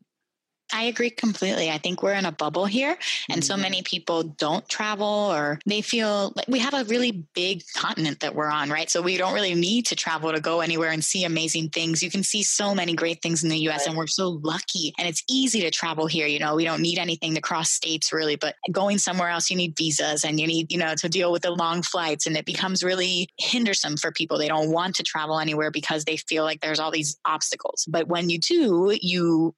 I 0.72 0.84
agree 0.84 1.10
completely. 1.10 1.70
I 1.70 1.78
think 1.78 2.02
we're 2.02 2.14
in 2.14 2.24
a 2.24 2.32
bubble 2.32 2.66
here, 2.66 2.98
and 3.30 3.44
so 3.44 3.54
mm-hmm. 3.54 3.62
many 3.62 3.82
people 3.82 4.24
don't 4.24 4.68
travel 4.68 5.06
or 5.06 5.60
they 5.64 5.80
feel 5.80 6.32
like 6.34 6.48
we 6.48 6.58
have 6.58 6.74
a 6.74 6.84
really 6.84 7.24
big 7.34 7.62
continent 7.76 8.20
that 8.20 8.34
we're 8.34 8.50
on, 8.50 8.70
right? 8.70 8.90
So 8.90 9.00
we 9.00 9.16
don't 9.16 9.32
really 9.32 9.54
need 9.54 9.86
to 9.86 9.96
travel 9.96 10.32
to 10.32 10.40
go 10.40 10.60
anywhere 10.60 10.90
and 10.90 11.04
see 11.04 11.24
amazing 11.24 11.70
things. 11.70 12.02
You 12.02 12.10
can 12.10 12.24
see 12.24 12.42
so 12.42 12.74
many 12.74 12.94
great 12.94 13.22
things 13.22 13.44
in 13.44 13.50
the 13.50 13.58
US, 13.68 13.80
right. 13.80 13.88
and 13.88 13.96
we're 13.96 14.08
so 14.08 14.40
lucky. 14.42 14.92
And 14.98 15.08
it's 15.08 15.22
easy 15.28 15.60
to 15.60 15.70
travel 15.70 16.06
here. 16.06 16.26
You 16.26 16.40
know, 16.40 16.56
we 16.56 16.64
don't 16.64 16.82
need 16.82 16.98
anything 16.98 17.34
to 17.34 17.40
cross 17.40 17.70
states 17.70 18.12
really, 18.12 18.36
but 18.36 18.56
going 18.72 18.98
somewhere 18.98 19.28
else, 19.28 19.50
you 19.50 19.56
need 19.56 19.76
visas 19.76 20.24
and 20.24 20.40
you 20.40 20.46
need, 20.46 20.72
you 20.72 20.78
know, 20.78 20.94
to 20.96 21.08
deal 21.08 21.30
with 21.30 21.42
the 21.42 21.52
long 21.52 21.82
flights, 21.82 22.26
and 22.26 22.36
it 22.36 22.44
becomes 22.44 22.82
really 22.82 23.28
hindersome 23.38 23.96
for 23.96 24.10
people. 24.10 24.36
They 24.36 24.48
don't 24.48 24.72
want 24.72 24.96
to 24.96 25.04
travel 25.04 25.38
anywhere 25.38 25.70
because 25.70 26.04
they 26.04 26.16
feel 26.16 26.42
like 26.42 26.60
there's 26.60 26.80
all 26.80 26.90
these 26.90 27.18
obstacles. 27.24 27.84
But 27.88 28.08
when 28.08 28.30
you 28.30 28.38
do, 28.38 28.96
you 29.00 29.54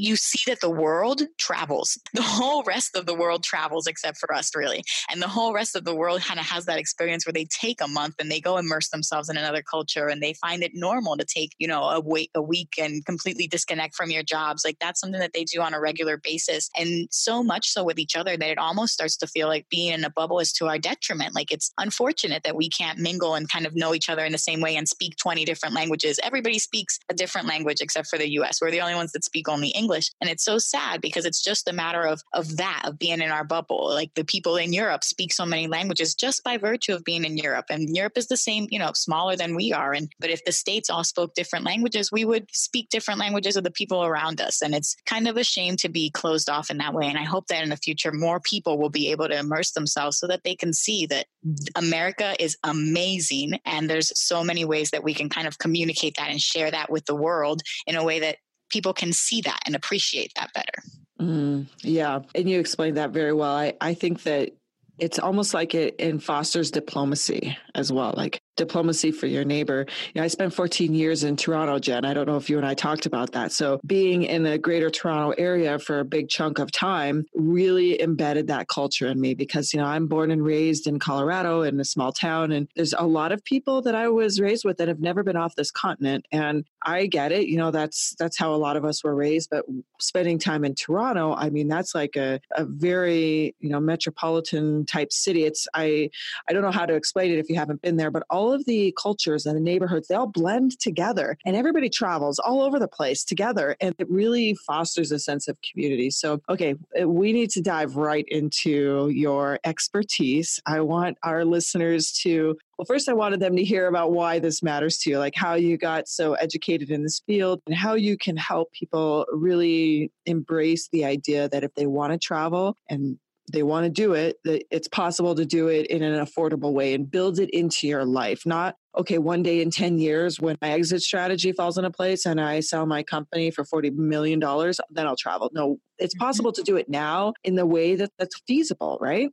you 0.00 0.16
see 0.16 0.50
that 0.50 0.60
the 0.60 0.70
world 0.70 1.22
travels. 1.38 1.98
The 2.20 2.22
whole 2.22 2.62
rest 2.64 2.96
of 2.96 3.06
the 3.06 3.14
world 3.14 3.42
travels 3.44 3.86
except 3.86 4.18
for 4.18 4.34
us, 4.34 4.54
really. 4.54 4.82
And 5.10 5.22
the 5.22 5.28
whole 5.28 5.54
rest 5.54 5.74
of 5.74 5.84
the 5.84 5.94
world 5.94 6.20
kind 6.20 6.38
of 6.38 6.44
has 6.46 6.66
that 6.66 6.78
experience 6.78 7.24
where 7.24 7.32
they 7.32 7.46
take 7.46 7.80
a 7.80 7.88
month 7.88 8.16
and 8.18 8.30
they 8.30 8.40
go 8.40 8.58
immerse 8.58 8.90
themselves 8.90 9.30
in 9.30 9.38
another 9.38 9.62
culture 9.62 10.08
and 10.08 10.22
they 10.22 10.34
find 10.34 10.62
it 10.62 10.72
normal 10.74 11.16
to 11.16 11.24
take, 11.24 11.52
you 11.58 11.66
know, 11.66 11.84
a 11.84 12.00
wait 12.00 12.30
a 12.34 12.42
week 12.42 12.74
and 12.78 13.04
completely 13.06 13.46
disconnect 13.46 13.94
from 13.94 14.10
your 14.10 14.22
jobs. 14.22 14.64
Like 14.64 14.76
that's 14.80 15.00
something 15.00 15.20
that 15.20 15.32
they 15.32 15.44
do 15.44 15.62
on 15.62 15.72
a 15.72 15.80
regular 15.80 16.18
basis. 16.18 16.68
And 16.78 17.08
so 17.10 17.42
much 17.42 17.70
so 17.70 17.84
with 17.84 17.98
each 17.98 18.16
other 18.16 18.36
that 18.36 18.50
it 18.50 18.58
almost 18.58 18.92
starts 18.92 19.16
to 19.18 19.26
feel 19.26 19.48
like 19.48 19.68
being 19.70 19.92
in 19.92 20.04
a 20.04 20.10
bubble 20.10 20.40
is 20.40 20.52
to 20.54 20.66
our 20.66 20.78
detriment. 20.78 21.34
Like 21.34 21.52
it's 21.52 21.72
unfortunate 21.78 22.42
that 22.42 22.56
we 22.56 22.68
can't 22.68 22.98
mingle 22.98 23.34
and 23.34 23.50
kind 23.50 23.66
of 23.66 23.74
know 23.74 23.94
each 23.94 24.10
other 24.10 24.24
in 24.24 24.32
the 24.32 24.38
same 24.38 24.60
way 24.60 24.76
and 24.76 24.88
speak 24.88 25.16
20 25.16 25.44
different 25.44 25.74
languages. 25.74 26.20
Everybody 26.22 26.58
speaks 26.58 26.98
a 27.08 27.14
different 27.14 27.46
language 27.46 27.80
except 27.80 28.08
for 28.08 28.18
the 28.18 28.30
US. 28.40 28.60
We're 28.60 28.70
the 28.70 28.80
only 28.80 28.94
ones 28.94 29.12
that 29.12 29.24
speak 29.24 29.48
only 29.48 29.68
English. 29.68 29.89
English. 29.90 30.10
And 30.20 30.30
it's 30.30 30.44
so 30.44 30.58
sad 30.58 31.00
because 31.00 31.24
it's 31.24 31.42
just 31.42 31.68
a 31.68 31.72
matter 31.72 32.04
of 32.04 32.22
of 32.32 32.56
that, 32.56 32.82
of 32.84 32.98
being 32.98 33.20
in 33.20 33.30
our 33.30 33.44
bubble. 33.44 33.88
Like 33.88 34.12
the 34.14 34.24
people 34.24 34.56
in 34.56 34.72
Europe 34.72 35.02
speak 35.04 35.32
so 35.32 35.44
many 35.44 35.66
languages 35.66 36.14
just 36.14 36.44
by 36.44 36.58
virtue 36.58 36.94
of 36.94 37.04
being 37.04 37.24
in 37.24 37.36
Europe. 37.36 37.66
And 37.70 37.96
Europe 37.96 38.16
is 38.16 38.28
the 38.28 38.36
same, 38.36 38.68
you 38.70 38.78
know, 38.78 38.92
smaller 38.94 39.36
than 39.36 39.56
we 39.56 39.72
are. 39.72 39.92
And 39.92 40.08
but 40.20 40.30
if 40.30 40.44
the 40.44 40.52
states 40.52 40.90
all 40.90 41.04
spoke 41.04 41.34
different 41.34 41.64
languages, 41.64 42.12
we 42.12 42.24
would 42.24 42.46
speak 42.52 42.88
different 42.88 43.20
languages 43.20 43.56
of 43.56 43.64
the 43.64 43.70
people 43.70 44.04
around 44.04 44.40
us. 44.40 44.62
And 44.62 44.74
it's 44.74 44.96
kind 45.06 45.26
of 45.26 45.36
a 45.36 45.44
shame 45.44 45.76
to 45.76 45.88
be 45.88 46.10
closed 46.10 46.48
off 46.48 46.70
in 46.70 46.78
that 46.78 46.94
way. 46.94 47.06
And 47.06 47.18
I 47.18 47.24
hope 47.24 47.48
that 47.48 47.62
in 47.62 47.70
the 47.70 47.76
future 47.76 48.12
more 48.12 48.40
people 48.40 48.78
will 48.78 48.90
be 48.90 49.10
able 49.10 49.28
to 49.28 49.38
immerse 49.38 49.72
themselves 49.72 50.18
so 50.18 50.26
that 50.28 50.44
they 50.44 50.54
can 50.54 50.72
see 50.72 51.06
that 51.06 51.26
America 51.74 52.34
is 52.38 52.56
amazing 52.62 53.58
and 53.64 53.88
there's 53.88 54.12
so 54.18 54.44
many 54.44 54.64
ways 54.64 54.90
that 54.90 55.02
we 55.02 55.14
can 55.14 55.28
kind 55.28 55.48
of 55.48 55.58
communicate 55.58 56.14
that 56.16 56.30
and 56.30 56.40
share 56.40 56.70
that 56.70 56.90
with 56.90 57.06
the 57.06 57.14
world 57.14 57.62
in 57.86 57.96
a 57.96 58.04
way 58.04 58.20
that 58.20 58.36
people 58.70 58.92
can 58.92 59.12
see 59.12 59.40
that 59.42 59.60
and 59.66 59.74
appreciate 59.74 60.32
that 60.36 60.52
better. 60.54 60.82
Mm, 61.20 61.66
yeah. 61.82 62.20
And 62.34 62.48
you 62.48 62.58
explained 62.58 62.96
that 62.96 63.10
very 63.10 63.32
well. 63.32 63.54
I, 63.54 63.74
I 63.80 63.94
think 63.94 64.22
that 64.22 64.52
it's 65.00 65.18
almost 65.18 65.54
like 65.54 65.74
it, 65.74 65.96
it 65.98 66.22
fosters 66.22 66.70
diplomacy 66.70 67.56
as 67.74 67.92
well. 67.92 68.14
Like 68.16 68.40
diplomacy 68.56 69.10
for 69.10 69.26
your 69.26 69.44
neighbor. 69.44 69.86
You 70.12 70.20
know, 70.20 70.24
I 70.24 70.28
spent 70.28 70.52
14 70.52 70.94
years 70.94 71.24
in 71.24 71.36
Toronto, 71.36 71.78
Jen. 71.78 72.04
I 72.04 72.12
don't 72.12 72.26
know 72.26 72.36
if 72.36 72.50
you 72.50 72.58
and 72.58 72.66
I 72.66 72.74
talked 72.74 73.06
about 73.06 73.32
that. 73.32 73.52
So 73.52 73.80
being 73.86 74.24
in 74.24 74.42
the 74.42 74.58
greater 74.58 74.90
Toronto 74.90 75.30
area 75.38 75.78
for 75.78 76.00
a 76.00 76.04
big 76.04 76.28
chunk 76.28 76.58
of 76.58 76.70
time 76.70 77.24
really 77.34 78.00
embedded 78.02 78.48
that 78.48 78.68
culture 78.68 79.06
in 79.06 79.18
me 79.18 79.32
because, 79.32 79.72
you 79.72 79.80
know, 79.80 79.86
I'm 79.86 80.06
born 80.06 80.30
and 80.30 80.44
raised 80.44 80.86
in 80.86 80.98
Colorado 80.98 81.62
in 81.62 81.80
a 81.80 81.84
small 81.84 82.12
town. 82.12 82.52
And 82.52 82.68
there's 82.76 82.92
a 82.92 83.06
lot 83.06 83.32
of 83.32 83.42
people 83.44 83.80
that 83.82 83.94
I 83.94 84.08
was 84.08 84.40
raised 84.40 84.64
with 84.66 84.76
that 84.76 84.88
have 84.88 85.00
never 85.00 85.22
been 85.22 85.36
off 85.36 85.54
this 85.56 85.70
continent. 85.70 86.26
And 86.30 86.66
I 86.82 87.06
get 87.06 87.32
it. 87.32 87.48
You 87.48 87.56
know, 87.56 87.70
that's 87.70 88.14
that's 88.18 88.38
how 88.38 88.54
a 88.54 88.56
lot 88.56 88.76
of 88.76 88.84
us 88.84 89.04
were 89.04 89.14
raised. 89.14 89.50
But 89.50 89.64
spending 90.00 90.38
time 90.38 90.64
in 90.64 90.74
Toronto, 90.74 91.34
I 91.34 91.50
mean, 91.50 91.68
that's 91.68 91.94
like 91.94 92.16
a, 92.16 92.40
a 92.56 92.64
very, 92.64 93.54
you 93.60 93.70
know, 93.70 93.80
metropolitan 93.80 94.86
type 94.86 95.12
city. 95.12 95.44
It's 95.44 95.66
I 95.74 96.10
I 96.48 96.52
don't 96.52 96.62
know 96.62 96.70
how 96.70 96.86
to 96.86 96.94
explain 96.94 97.30
it 97.32 97.38
if 97.38 97.48
you 97.48 97.56
haven't 97.56 97.82
been 97.82 97.96
there, 97.96 98.10
but 98.10 98.24
all 98.30 98.52
of 98.52 98.64
the 98.64 98.94
cultures 99.00 99.46
and 99.46 99.56
the 99.56 99.60
neighborhoods, 99.60 100.08
they 100.08 100.14
all 100.14 100.26
blend 100.26 100.78
together 100.78 101.36
and 101.44 101.56
everybody 101.56 101.88
travels 101.88 102.38
all 102.38 102.62
over 102.62 102.78
the 102.78 102.88
place 102.88 103.24
together. 103.24 103.76
And 103.80 103.94
it 103.98 104.10
really 104.10 104.54
fosters 104.66 105.12
a 105.12 105.18
sense 105.18 105.48
of 105.48 105.56
community. 105.62 106.10
So, 106.10 106.40
okay, 106.48 106.74
uh, 107.00 107.08
we 107.08 107.32
need 107.32 107.50
to 107.50 107.60
dive 107.60 107.96
right 107.96 108.24
into 108.28 109.08
your 109.08 109.58
expertise. 109.64 110.60
I 110.66 110.80
want 110.80 111.18
our 111.22 111.44
listeners 111.44 112.12
to 112.22 112.56
well, 112.80 112.86
first, 112.86 113.10
I 113.10 113.12
wanted 113.12 113.40
them 113.40 113.56
to 113.56 113.62
hear 113.62 113.88
about 113.88 114.12
why 114.12 114.38
this 114.38 114.62
matters 114.62 114.96
to 115.00 115.10
you, 115.10 115.18
like 115.18 115.34
how 115.36 115.52
you 115.52 115.76
got 115.76 116.08
so 116.08 116.32
educated 116.32 116.90
in 116.90 117.02
this 117.02 117.20
field 117.26 117.60
and 117.66 117.76
how 117.76 117.92
you 117.92 118.16
can 118.16 118.38
help 118.38 118.72
people 118.72 119.26
really 119.30 120.10
embrace 120.24 120.88
the 120.90 121.04
idea 121.04 121.46
that 121.50 121.62
if 121.62 121.74
they 121.74 121.84
want 121.84 122.14
to 122.14 122.18
travel 122.18 122.78
and 122.88 123.18
they 123.52 123.62
want 123.62 123.84
to 123.84 123.90
do 123.90 124.14
it, 124.14 124.36
that 124.44 124.64
it's 124.70 124.88
possible 124.88 125.34
to 125.34 125.44
do 125.44 125.68
it 125.68 125.88
in 125.88 126.02
an 126.02 126.24
affordable 126.24 126.72
way 126.72 126.94
and 126.94 127.10
build 127.10 127.38
it 127.38 127.50
into 127.50 127.86
your 127.86 128.06
life. 128.06 128.46
Not, 128.46 128.76
okay, 128.96 129.18
one 129.18 129.42
day 129.42 129.60
in 129.60 129.70
10 129.70 129.98
years 129.98 130.40
when 130.40 130.56
my 130.62 130.70
exit 130.70 131.02
strategy 131.02 131.52
falls 131.52 131.76
into 131.76 131.90
place 131.90 132.24
and 132.24 132.40
I 132.40 132.60
sell 132.60 132.86
my 132.86 133.02
company 133.02 133.50
for 133.50 133.62
$40 133.62 133.92
million, 133.92 134.40
then 134.40 135.06
I'll 135.06 135.16
travel. 135.16 135.50
No, 135.52 135.76
it's 135.98 136.14
mm-hmm. 136.14 136.24
possible 136.24 136.52
to 136.52 136.62
do 136.62 136.76
it 136.76 136.88
now 136.88 137.34
in 137.44 137.56
the 137.56 137.66
way 137.66 137.94
that 137.96 138.10
that's 138.18 138.40
feasible, 138.46 138.96
right? 139.02 139.28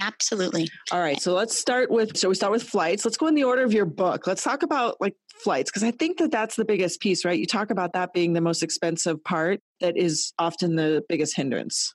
Absolutely. 0.00 0.68
All 0.92 1.00
right. 1.00 1.20
So 1.20 1.34
let's 1.34 1.56
start 1.56 1.90
with, 1.90 2.16
so 2.16 2.28
we 2.28 2.34
start 2.34 2.52
with 2.52 2.62
flights. 2.62 3.04
Let's 3.04 3.16
go 3.16 3.26
in 3.26 3.34
the 3.34 3.44
order 3.44 3.62
of 3.62 3.72
your 3.72 3.86
book. 3.86 4.26
Let's 4.26 4.42
talk 4.42 4.62
about 4.62 5.00
like 5.00 5.14
flights 5.42 5.70
because 5.70 5.82
I 5.82 5.90
think 5.90 6.18
that 6.18 6.30
that's 6.30 6.56
the 6.56 6.64
biggest 6.64 7.00
piece, 7.00 7.24
right? 7.24 7.38
You 7.38 7.46
talk 7.46 7.70
about 7.70 7.92
that 7.92 8.12
being 8.12 8.32
the 8.32 8.40
most 8.40 8.62
expensive 8.62 9.22
part 9.24 9.60
that 9.80 9.96
is 9.96 10.32
often 10.38 10.76
the 10.76 11.02
biggest 11.08 11.36
hindrance. 11.36 11.94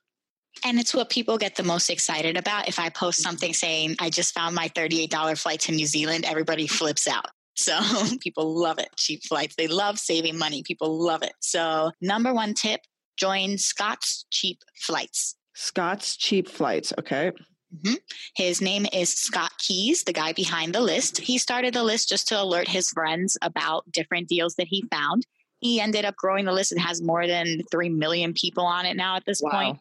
And 0.64 0.78
it's 0.78 0.94
what 0.94 1.10
people 1.10 1.38
get 1.38 1.56
the 1.56 1.62
most 1.62 1.88
excited 1.90 2.36
about. 2.36 2.68
If 2.68 2.78
I 2.78 2.88
post 2.88 3.22
something 3.22 3.54
saying, 3.54 3.96
I 4.00 4.10
just 4.10 4.34
found 4.34 4.54
my 4.54 4.68
$38 4.68 5.38
flight 5.40 5.60
to 5.60 5.72
New 5.72 5.86
Zealand, 5.86 6.24
everybody 6.24 6.66
flips 6.66 7.06
out. 7.06 7.26
So 7.56 7.78
people 8.22 8.58
love 8.58 8.78
it. 8.78 8.88
Cheap 8.96 9.22
flights. 9.24 9.54
They 9.54 9.66
love 9.66 9.98
saving 9.98 10.38
money. 10.38 10.62
People 10.62 11.04
love 11.04 11.22
it. 11.22 11.32
So, 11.40 11.90
number 12.00 12.32
one 12.32 12.54
tip 12.54 12.80
join 13.18 13.58
Scott's 13.58 14.24
Cheap 14.30 14.62
Flights. 14.80 15.36
Scott's 15.54 16.16
Cheap 16.16 16.48
Flights. 16.48 16.94
Okay. 16.98 17.32
Mm-hmm. 17.74 17.94
His 18.34 18.60
name 18.60 18.86
is 18.92 19.12
Scott 19.12 19.52
Keyes, 19.58 20.04
the 20.04 20.12
guy 20.12 20.32
behind 20.32 20.74
the 20.74 20.80
list. 20.80 21.18
He 21.18 21.38
started 21.38 21.74
the 21.74 21.84
list 21.84 22.08
just 22.08 22.28
to 22.28 22.40
alert 22.40 22.68
his 22.68 22.90
friends 22.90 23.38
about 23.42 23.90
different 23.92 24.28
deals 24.28 24.54
that 24.56 24.66
he 24.66 24.84
found. 24.90 25.24
He 25.60 25.80
ended 25.80 26.04
up 26.04 26.16
growing 26.16 26.46
the 26.46 26.52
list. 26.52 26.72
It 26.72 26.78
has 26.78 27.02
more 27.02 27.26
than 27.26 27.60
3 27.70 27.90
million 27.90 28.32
people 28.32 28.64
on 28.64 28.86
it 28.86 28.96
now 28.96 29.16
at 29.16 29.24
this 29.24 29.40
wow. 29.42 29.50
point. 29.50 29.78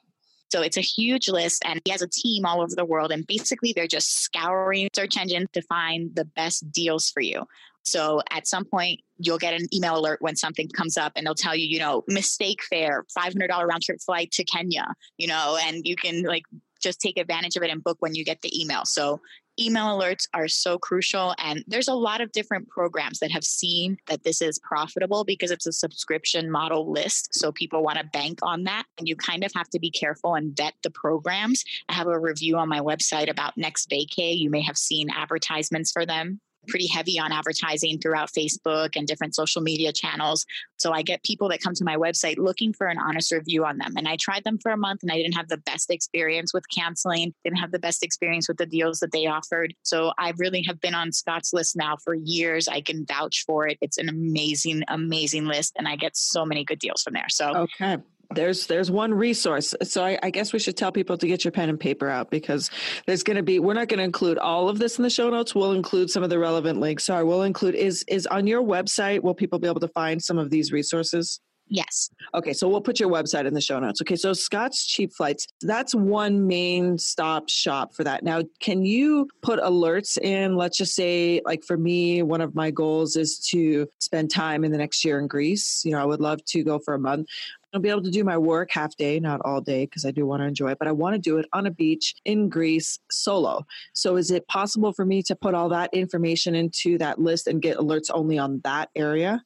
So 0.51 0.61
it's 0.61 0.77
a 0.77 0.81
huge 0.81 1.29
list, 1.29 1.63
and 1.65 1.79
he 1.85 1.91
has 1.91 2.01
a 2.01 2.07
team 2.07 2.45
all 2.45 2.61
over 2.61 2.75
the 2.75 2.85
world. 2.85 3.11
And 3.11 3.25
basically, 3.25 3.71
they're 3.71 3.87
just 3.87 4.19
scouring 4.19 4.89
search 4.95 5.15
engines 5.15 5.47
to 5.53 5.61
find 5.61 6.15
the 6.15 6.25
best 6.25 6.71
deals 6.71 7.09
for 7.09 7.21
you. 7.21 7.45
So 7.85 8.21
at 8.31 8.47
some 8.47 8.65
point, 8.65 9.01
you'll 9.17 9.37
get 9.37 9.53
an 9.53 9.67
email 9.73 9.97
alert 9.97 10.21
when 10.21 10.35
something 10.35 10.67
comes 10.69 10.97
up 10.97 11.13
and 11.15 11.25
they'll 11.25 11.35
tell 11.35 11.55
you, 11.55 11.65
you 11.65 11.79
know, 11.79 12.03
mistake 12.07 12.61
fare, 12.63 13.05
$500 13.17 13.49
round 13.49 13.81
trip 13.83 13.99
flight 14.01 14.31
to 14.31 14.43
Kenya, 14.43 14.85
you 15.17 15.27
know, 15.27 15.57
and 15.63 15.81
you 15.85 15.95
can 15.95 16.23
like 16.23 16.43
just 16.79 16.99
take 16.99 17.17
advantage 17.17 17.55
of 17.55 17.63
it 17.63 17.69
and 17.69 17.83
book 17.83 17.97
when 17.99 18.15
you 18.15 18.23
get 18.23 18.41
the 18.41 18.61
email. 18.61 18.85
So 18.85 19.19
email 19.59 19.85
alerts 19.87 20.27
are 20.33 20.47
so 20.47 20.77
crucial. 20.77 21.35
And 21.37 21.63
there's 21.67 21.87
a 21.87 21.93
lot 21.93 22.21
of 22.21 22.31
different 22.31 22.69
programs 22.69 23.19
that 23.19 23.31
have 23.31 23.43
seen 23.43 23.97
that 24.07 24.23
this 24.23 24.41
is 24.41 24.59
profitable 24.59 25.23
because 25.23 25.51
it's 25.51 25.67
a 25.67 25.73
subscription 25.73 26.49
model 26.49 26.91
list. 26.91 27.33
So 27.33 27.51
people 27.51 27.83
want 27.83 27.97
to 27.97 28.05
bank 28.05 28.39
on 28.41 28.63
that. 28.63 28.85
And 28.97 29.07
you 29.07 29.15
kind 29.15 29.43
of 29.43 29.51
have 29.55 29.69
to 29.69 29.79
be 29.79 29.91
careful 29.91 30.35
and 30.35 30.55
vet 30.55 30.73
the 30.83 30.91
programs. 30.91 31.63
I 31.89 31.93
have 31.93 32.07
a 32.07 32.19
review 32.19 32.57
on 32.57 32.69
my 32.69 32.79
website 32.79 33.29
about 33.29 33.57
Next 33.57 33.89
Vacay. 33.89 34.37
You 34.37 34.49
may 34.49 34.61
have 34.61 34.77
seen 34.77 35.09
advertisements 35.09 35.91
for 35.91 36.05
them 36.05 36.39
pretty 36.67 36.87
heavy 36.87 37.19
on 37.19 37.31
advertising 37.31 37.99
throughout 37.99 38.31
Facebook 38.31 38.95
and 38.95 39.07
different 39.07 39.35
social 39.35 39.61
media 39.61 39.91
channels. 39.91 40.45
So 40.77 40.91
I 40.91 41.01
get 41.01 41.23
people 41.23 41.49
that 41.49 41.61
come 41.61 41.73
to 41.73 41.83
my 41.83 41.97
website 41.97 42.37
looking 42.37 42.73
for 42.73 42.87
an 42.87 42.97
honest 42.97 43.31
review 43.31 43.65
on 43.65 43.77
them. 43.77 43.93
And 43.97 44.07
I 44.07 44.17
tried 44.17 44.43
them 44.43 44.57
for 44.57 44.71
a 44.71 44.77
month 44.77 45.01
and 45.03 45.11
I 45.11 45.15
didn't 45.15 45.35
have 45.35 45.49
the 45.49 45.57
best 45.57 45.89
experience 45.89 46.53
with 46.53 46.63
canceling, 46.69 47.33
didn't 47.43 47.59
have 47.59 47.71
the 47.71 47.79
best 47.79 48.03
experience 48.03 48.47
with 48.47 48.57
the 48.57 48.65
deals 48.65 48.99
that 48.99 49.11
they 49.11 49.25
offered. 49.25 49.73
So 49.83 50.13
I 50.17 50.33
really 50.37 50.63
have 50.63 50.79
been 50.79 50.95
on 50.95 51.11
Scott's 51.11 51.53
list 51.53 51.75
now 51.75 51.97
for 52.03 52.13
years. 52.13 52.67
I 52.67 52.81
can 52.81 53.05
vouch 53.05 53.43
for 53.45 53.67
it. 53.67 53.77
It's 53.81 53.97
an 53.97 54.09
amazing, 54.09 54.83
amazing 54.87 55.45
list. 55.45 55.73
And 55.77 55.87
I 55.87 55.95
get 55.95 56.15
so 56.15 56.45
many 56.45 56.63
good 56.63 56.79
deals 56.79 57.01
from 57.01 57.13
there. 57.13 57.29
So 57.29 57.55
okay 57.55 57.97
there's 58.35 58.67
there's 58.67 58.91
one 58.91 59.13
resource 59.13 59.73
so 59.81 60.03
I, 60.03 60.19
I, 60.21 60.29
guess 60.29 60.53
we 60.53 60.59
should 60.59 60.77
tell 60.77 60.91
people 60.91 61.17
to 61.17 61.27
get 61.27 61.43
your 61.43 61.51
pen 61.51 61.69
and 61.69 61.79
paper 61.79 62.07
out 62.07 62.29
because 62.29 62.69
there's 63.07 63.23
going 63.23 63.37
to 63.37 63.43
be 63.43 63.57
we're 63.59 63.73
not 63.73 63.87
going 63.87 63.97
to 63.97 64.03
include 64.03 64.37
all 64.37 64.69
of 64.69 64.77
this 64.77 64.99
in 64.99 65.03
the 65.03 65.09
show 65.09 65.29
notes 65.29 65.55
we'll 65.55 65.71
include 65.71 66.11
some 66.11 66.21
of 66.21 66.29
the 66.29 66.37
relevant 66.37 66.79
links 66.79 67.05
sorry 67.05 67.23
we'll 67.23 67.43
include 67.43 67.73
is 67.73 68.03
is 68.07 68.27
on 68.27 68.45
your 68.45 68.61
website 68.61 69.23
will 69.23 69.33
people 69.33 69.57
be 69.57 69.67
able 69.67 69.79
to 69.79 69.87
find 69.87 70.21
some 70.21 70.37
of 70.37 70.51
these 70.51 70.71
resources 70.71 71.39
Yes. 71.69 72.09
Okay, 72.33 72.51
so 72.51 72.67
we'll 72.67 72.81
put 72.81 72.99
your 72.99 73.09
website 73.09 73.45
in 73.45 73.53
the 73.53 73.61
show 73.61 73.79
notes. 73.79 74.01
Okay, 74.01 74.15
so 74.15 74.33
Scott's 74.33 74.87
Cheap 74.87 75.13
Flights, 75.13 75.45
that's 75.61 75.93
one 75.93 76.47
main 76.47 76.97
stop 76.97 77.47
shop 77.47 77.93
for 77.93 78.03
that. 78.03 78.23
Now, 78.23 78.41
can 78.59 78.83
you 78.85 79.29
put 79.43 79.59
alerts 79.59 80.17
in? 80.17 80.55
Let's 80.55 80.77
just 80.77 80.95
say, 80.95 81.41
like 81.45 81.63
for 81.63 81.77
me, 81.77 82.23
one 82.23 82.41
of 82.41 82.55
my 82.55 82.71
goals 82.71 83.15
is 83.15 83.37
to 83.51 83.87
spend 83.99 84.31
time 84.31 84.63
in 84.63 84.71
the 84.71 84.79
next 84.79 85.05
year 85.05 85.19
in 85.19 85.27
Greece. 85.27 85.85
You 85.85 85.91
know, 85.91 86.01
I 86.01 86.05
would 86.05 86.21
love 86.21 86.43
to 86.45 86.63
go 86.63 86.79
for 86.79 86.95
a 86.95 86.99
month. 86.99 87.27
I'll 87.73 87.79
be 87.79 87.89
able 87.89 88.03
to 88.03 88.11
do 88.11 88.23
my 88.23 88.37
work 88.37 88.71
half 88.71 88.95
day, 88.95 89.19
not 89.19 89.41
all 89.45 89.61
day, 89.61 89.85
because 89.85 90.05
I 90.05 90.11
do 90.11 90.25
want 90.25 90.41
to 90.41 90.47
enjoy 90.47 90.71
it, 90.71 90.79
but 90.79 90.87
I 90.87 90.91
want 90.91 91.15
to 91.15 91.19
do 91.19 91.37
it 91.37 91.45
on 91.53 91.67
a 91.67 91.71
beach 91.71 92.15
in 92.25 92.49
Greece 92.49 92.99
solo. 93.11 93.65
So, 93.93 94.15
is 94.15 94.31
it 94.31 94.47
possible 94.47 94.91
for 94.91 95.05
me 95.05 95.21
to 95.23 95.35
put 95.35 95.53
all 95.53 95.69
that 95.69 95.93
information 95.93 96.55
into 96.55 96.97
that 96.97 97.19
list 97.19 97.47
and 97.47 97.61
get 97.61 97.77
alerts 97.77 98.09
only 98.11 98.37
on 98.37 98.61
that 98.63 98.89
area? 98.95 99.43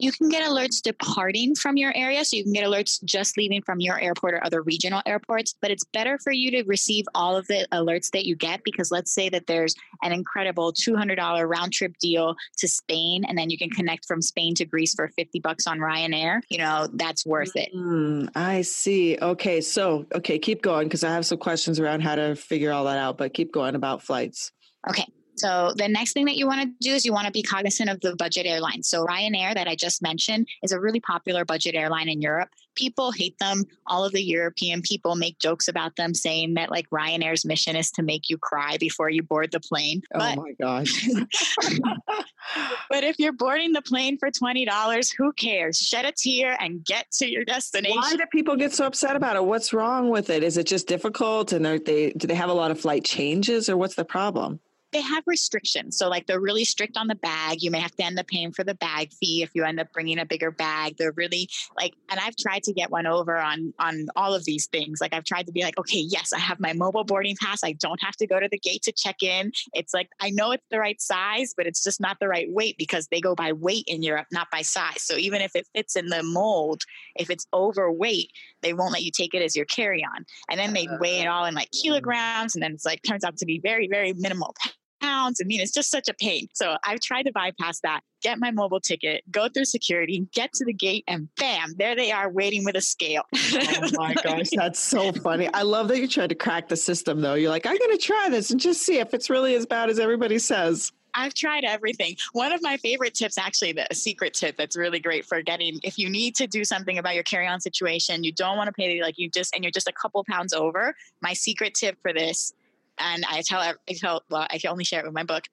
You 0.00 0.12
can 0.12 0.28
get 0.28 0.42
alerts 0.42 0.82
departing 0.82 1.54
from 1.54 1.76
your 1.76 1.92
area. 1.96 2.24
So 2.24 2.36
you 2.36 2.44
can 2.44 2.52
get 2.52 2.64
alerts 2.64 3.02
just 3.04 3.36
leaving 3.36 3.62
from 3.62 3.80
your 3.80 4.00
airport 4.00 4.34
or 4.34 4.44
other 4.44 4.62
regional 4.62 5.02
airports. 5.06 5.54
But 5.60 5.70
it's 5.70 5.84
better 5.92 6.18
for 6.18 6.32
you 6.32 6.50
to 6.52 6.62
receive 6.64 7.04
all 7.14 7.36
of 7.36 7.46
the 7.46 7.66
alerts 7.72 8.10
that 8.12 8.24
you 8.24 8.36
get 8.36 8.62
because 8.64 8.90
let's 8.90 9.12
say 9.12 9.28
that 9.28 9.46
there's 9.46 9.74
an 10.02 10.12
incredible 10.12 10.72
$200 10.72 11.48
round 11.48 11.72
trip 11.72 11.94
deal 12.00 12.34
to 12.58 12.68
Spain 12.68 13.24
and 13.28 13.36
then 13.36 13.50
you 13.50 13.58
can 13.58 13.70
connect 13.70 14.06
from 14.06 14.22
Spain 14.22 14.54
to 14.56 14.64
Greece 14.64 14.94
for 14.94 15.08
50 15.08 15.40
bucks 15.40 15.66
on 15.66 15.78
Ryanair. 15.78 16.40
You 16.48 16.58
know, 16.58 16.88
that's 16.94 17.26
worth 17.26 17.54
it. 17.56 17.70
Mm, 17.74 18.30
I 18.34 18.62
see. 18.62 19.18
Okay. 19.20 19.60
So, 19.60 20.06
okay, 20.14 20.38
keep 20.38 20.62
going 20.62 20.88
because 20.88 21.04
I 21.04 21.10
have 21.10 21.26
some 21.26 21.38
questions 21.38 21.78
around 21.78 22.00
how 22.00 22.14
to 22.14 22.34
figure 22.34 22.72
all 22.72 22.84
that 22.84 22.98
out, 22.98 23.18
but 23.18 23.34
keep 23.34 23.52
going 23.52 23.74
about 23.74 24.02
flights. 24.02 24.52
Okay. 24.88 25.06
So 25.40 25.72
the 25.74 25.88
next 25.88 26.12
thing 26.12 26.26
that 26.26 26.36
you 26.36 26.46
want 26.46 26.60
to 26.60 26.70
do 26.80 26.94
is 26.94 27.06
you 27.06 27.14
want 27.14 27.26
to 27.26 27.32
be 27.32 27.42
cognizant 27.42 27.88
of 27.88 28.00
the 28.00 28.14
budget 28.14 28.44
airlines. 28.44 28.88
So 28.88 29.06
Ryanair 29.06 29.54
that 29.54 29.66
I 29.66 29.74
just 29.74 30.02
mentioned 30.02 30.46
is 30.62 30.72
a 30.72 30.78
really 30.78 31.00
popular 31.00 31.46
budget 31.46 31.74
airline 31.74 32.10
in 32.10 32.20
Europe. 32.20 32.50
People 32.74 33.10
hate 33.10 33.38
them. 33.38 33.64
All 33.86 34.04
of 34.04 34.12
the 34.12 34.22
European 34.22 34.82
people 34.82 35.16
make 35.16 35.38
jokes 35.38 35.66
about 35.66 35.96
them 35.96 36.12
saying 36.12 36.54
that 36.54 36.70
like 36.70 36.88
Ryanair's 36.90 37.44
mission 37.46 37.74
is 37.74 37.90
to 37.92 38.02
make 38.02 38.28
you 38.28 38.36
cry 38.36 38.76
before 38.78 39.08
you 39.08 39.22
board 39.22 39.50
the 39.50 39.60
plane. 39.60 40.02
Oh 40.14 40.18
but, 40.18 40.36
my 40.36 40.52
gosh. 40.60 41.08
but 42.90 43.02
if 43.02 43.18
you're 43.18 43.32
boarding 43.32 43.72
the 43.72 43.82
plane 43.82 44.18
for 44.18 44.30
$20, 44.30 45.14
who 45.16 45.32
cares? 45.32 45.78
Shed 45.78 46.04
a 46.04 46.12
tear 46.12 46.56
and 46.60 46.84
get 46.84 47.10
to 47.12 47.26
your 47.26 47.44
destination. 47.44 47.96
Why 47.96 48.16
do 48.16 48.24
people 48.30 48.56
get 48.56 48.72
so 48.72 48.86
upset 48.86 49.16
about 49.16 49.36
it? 49.36 49.44
What's 49.44 49.72
wrong 49.72 50.10
with 50.10 50.28
it? 50.28 50.42
Is 50.42 50.58
it 50.58 50.66
just 50.66 50.86
difficult 50.86 51.52
and 51.52 51.66
are 51.66 51.78
they 51.78 52.10
do 52.10 52.26
they 52.26 52.34
have 52.34 52.50
a 52.50 52.54
lot 52.54 52.70
of 52.70 52.78
flight 52.78 53.04
changes 53.04 53.68
or 53.70 53.76
what's 53.76 53.94
the 53.94 54.04
problem? 54.04 54.60
They 54.92 55.00
have 55.00 55.22
restrictions. 55.26 55.96
So, 55.96 56.08
like, 56.08 56.26
they're 56.26 56.40
really 56.40 56.64
strict 56.64 56.96
on 56.96 57.06
the 57.06 57.14
bag. 57.14 57.62
You 57.62 57.70
may 57.70 57.80
have 57.80 57.94
to 57.96 58.04
end 58.04 58.18
up 58.18 58.26
paying 58.26 58.52
for 58.52 58.64
the 58.64 58.74
bag 58.74 59.12
fee 59.12 59.42
if 59.42 59.50
you 59.54 59.64
end 59.64 59.78
up 59.78 59.92
bringing 59.92 60.18
a 60.18 60.26
bigger 60.26 60.50
bag. 60.50 60.96
They're 60.96 61.12
really 61.12 61.48
like, 61.76 61.94
and 62.08 62.18
I've 62.18 62.36
tried 62.36 62.64
to 62.64 62.72
get 62.72 62.90
one 62.90 63.06
over 63.06 63.38
on 63.38 63.72
on 63.78 64.06
all 64.16 64.34
of 64.34 64.44
these 64.44 64.66
things. 64.66 65.00
Like, 65.00 65.14
I've 65.14 65.24
tried 65.24 65.46
to 65.46 65.52
be 65.52 65.62
like, 65.62 65.78
okay, 65.78 66.00
yes, 66.00 66.32
I 66.32 66.38
have 66.38 66.60
my 66.60 66.72
mobile 66.72 67.04
boarding 67.04 67.36
pass. 67.40 67.62
I 67.64 67.72
don't 67.72 68.02
have 68.02 68.16
to 68.16 68.26
go 68.26 68.40
to 68.40 68.48
the 68.50 68.58
gate 68.58 68.82
to 68.82 68.92
check 68.92 69.22
in. 69.22 69.52
It's 69.72 69.94
like 69.94 70.08
I 70.20 70.30
know 70.30 70.52
it's 70.52 70.66
the 70.70 70.80
right 70.80 71.00
size, 71.00 71.54
but 71.56 71.66
it's 71.66 71.82
just 71.82 72.00
not 72.00 72.18
the 72.20 72.28
right 72.28 72.50
weight 72.50 72.76
because 72.78 73.06
they 73.08 73.20
go 73.20 73.34
by 73.34 73.52
weight 73.52 73.84
in 73.86 74.02
Europe, 74.02 74.26
not 74.32 74.50
by 74.50 74.62
size. 74.62 75.02
So 75.02 75.16
even 75.16 75.40
if 75.40 75.54
it 75.54 75.68
fits 75.74 75.96
in 75.96 76.06
the 76.06 76.22
mold, 76.22 76.82
if 77.16 77.30
it's 77.30 77.46
overweight, 77.54 78.32
they 78.62 78.72
won't 78.72 78.92
let 78.92 79.02
you 79.02 79.10
take 79.10 79.34
it 79.34 79.42
as 79.42 79.54
your 79.54 79.66
carry 79.66 80.04
on. 80.04 80.26
And 80.50 80.58
then 80.58 80.72
they 80.72 80.88
weigh 81.00 81.20
it 81.20 81.26
uh-huh. 81.26 81.36
all 81.36 81.44
in 81.46 81.54
like 81.54 81.70
kilograms, 81.70 82.54
and 82.54 82.62
then 82.62 82.72
it's 82.72 82.84
like 82.84 83.02
turns 83.02 83.24
out 83.24 83.36
to 83.36 83.46
be 83.46 83.60
very 83.60 83.86
very 83.86 84.12
minimal 84.14 84.54
pounds. 85.00 85.40
I 85.42 85.46
mean, 85.46 85.60
it's 85.60 85.72
just 85.72 85.90
such 85.90 86.08
a 86.08 86.14
pain. 86.14 86.48
So 86.54 86.76
I've 86.84 87.00
tried 87.00 87.24
to 87.24 87.32
bypass 87.32 87.80
that, 87.80 88.00
get 88.22 88.38
my 88.38 88.50
mobile 88.50 88.80
ticket, 88.80 89.22
go 89.30 89.48
through 89.48 89.64
security, 89.66 90.26
get 90.32 90.52
to 90.54 90.64
the 90.64 90.72
gate, 90.72 91.04
and 91.08 91.28
bam, 91.36 91.74
there 91.76 91.96
they 91.96 92.12
are 92.12 92.30
waiting 92.30 92.64
with 92.64 92.76
a 92.76 92.80
scale. 92.80 93.22
oh 93.34 93.88
my 93.94 94.14
gosh, 94.14 94.48
that's 94.54 94.78
so 94.78 95.12
funny. 95.12 95.48
I 95.52 95.62
love 95.62 95.88
that 95.88 95.98
you 95.98 96.08
tried 96.08 96.30
to 96.30 96.34
crack 96.34 96.68
the 96.68 96.76
system 96.76 97.20
though. 97.20 97.34
You're 97.34 97.50
like, 97.50 97.66
I'm 97.66 97.76
going 97.76 97.96
to 97.96 98.02
try 98.02 98.28
this 98.30 98.50
and 98.50 98.60
just 98.60 98.82
see 98.82 98.98
if 98.98 99.14
it's 99.14 99.30
really 99.30 99.54
as 99.54 99.66
bad 99.66 99.90
as 99.90 99.98
everybody 99.98 100.38
says. 100.38 100.92
I've 101.14 101.34
tried 101.34 101.64
everything. 101.64 102.16
One 102.32 102.52
of 102.52 102.62
my 102.62 102.76
favorite 102.76 103.14
tips, 103.14 103.38
actually, 103.38 103.72
the 103.72 103.86
secret 103.92 104.34
tip 104.34 104.56
that's 104.56 104.76
really 104.76 105.00
great 105.00 105.24
for 105.24 105.42
getting 105.42 105.80
if 105.82 105.98
you 105.98 106.08
need 106.08 106.34
to 106.36 106.46
do 106.46 106.64
something 106.64 106.98
about 106.98 107.14
your 107.14 107.24
carry 107.24 107.46
on 107.46 107.60
situation, 107.60 108.24
you 108.24 108.32
don't 108.32 108.56
want 108.56 108.68
to 108.68 108.72
pay 108.72 109.02
like 109.02 109.18
you 109.18 109.28
just 109.28 109.54
and 109.54 109.64
you're 109.64 109.70
just 109.70 109.88
a 109.88 109.92
couple 109.92 110.24
pounds 110.28 110.52
over. 110.52 110.94
My 111.20 111.32
secret 111.32 111.74
tip 111.74 111.98
for 112.02 112.12
this 112.12 112.52
and 113.00 113.24
I 113.28 113.42
tell 113.46 113.60
I 113.60 113.74
tell 113.94 114.22
well 114.30 114.46
I 114.50 114.58
can 114.58 114.70
only 114.70 114.84
share 114.84 115.00
it 115.00 115.06
with 115.06 115.14
my 115.14 115.24
book. 115.24 115.44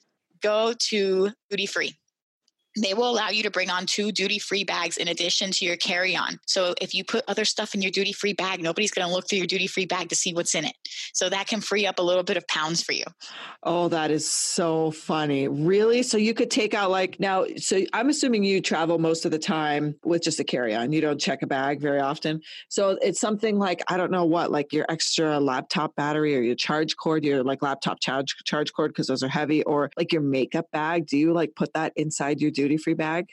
Go 0.41 0.73
to 0.89 1.31
duty 1.49 1.65
free 1.65 1.97
they 2.81 2.93
will 2.93 3.09
allow 3.09 3.29
you 3.29 3.43
to 3.43 3.51
bring 3.51 3.69
on 3.69 3.85
two 3.85 4.11
duty 4.11 4.39
free 4.39 4.63
bags 4.63 4.97
in 4.97 5.07
addition 5.07 5.51
to 5.51 5.65
your 5.65 5.77
carry 5.77 6.15
on. 6.15 6.39
So 6.45 6.75
if 6.81 6.93
you 6.93 7.03
put 7.03 7.23
other 7.27 7.45
stuff 7.45 7.73
in 7.73 7.81
your 7.81 7.91
duty 7.91 8.13
free 8.13 8.33
bag, 8.33 8.61
nobody's 8.61 8.91
going 8.91 9.07
to 9.07 9.13
look 9.13 9.27
through 9.27 9.39
your 9.39 9.47
duty 9.47 9.67
free 9.67 9.85
bag 9.85 10.09
to 10.09 10.15
see 10.15 10.33
what's 10.33 10.53
in 10.55 10.65
it. 10.65 10.75
So 11.13 11.29
that 11.29 11.47
can 11.47 11.61
free 11.61 11.87
up 11.87 11.99
a 11.99 12.01
little 12.01 12.23
bit 12.23 12.37
of 12.37 12.47
pounds 12.47 12.83
for 12.83 12.91
you. 12.91 13.05
Oh, 13.63 13.87
that 13.89 14.11
is 14.11 14.29
so 14.29 14.91
funny. 14.91 15.47
Really? 15.47 16.03
So 16.03 16.17
you 16.17 16.33
could 16.33 16.51
take 16.51 16.73
out 16.73 16.91
like 16.91 17.19
now, 17.19 17.45
so 17.57 17.81
I'm 17.93 18.09
assuming 18.09 18.43
you 18.43 18.61
travel 18.61 18.99
most 18.99 19.25
of 19.25 19.31
the 19.31 19.39
time 19.39 19.95
with 20.03 20.23
just 20.23 20.39
a 20.39 20.43
carry 20.43 20.75
on. 20.75 20.91
You 20.91 21.01
don't 21.01 21.19
check 21.19 21.41
a 21.41 21.47
bag 21.47 21.81
very 21.81 21.99
often. 21.99 22.41
So 22.69 22.97
it's 23.01 23.19
something 23.19 23.57
like, 23.57 23.81
I 23.87 23.97
don't 23.97 24.11
know 24.11 24.25
what, 24.25 24.51
like 24.51 24.73
your 24.73 24.85
extra 24.89 25.39
laptop 25.39 25.95
battery 25.95 26.35
or 26.35 26.41
your 26.41 26.55
charge 26.55 26.95
cord, 26.95 27.23
your 27.23 27.43
like 27.43 27.61
laptop 27.61 27.99
charge, 28.01 28.35
charge 28.45 28.73
cord, 28.73 28.91
because 28.91 29.07
those 29.07 29.23
are 29.23 29.29
heavy, 29.29 29.63
or 29.63 29.89
like 29.97 30.11
your 30.11 30.21
makeup 30.21 30.65
bag. 30.71 31.07
Do 31.07 31.17
you 31.17 31.33
like 31.33 31.55
put 31.55 31.73
that 31.73 31.93
inside 31.95 32.41
your 32.41 32.51
duty 32.51 32.66
duty 32.67 32.77
free 32.77 32.93
bag? 32.93 33.25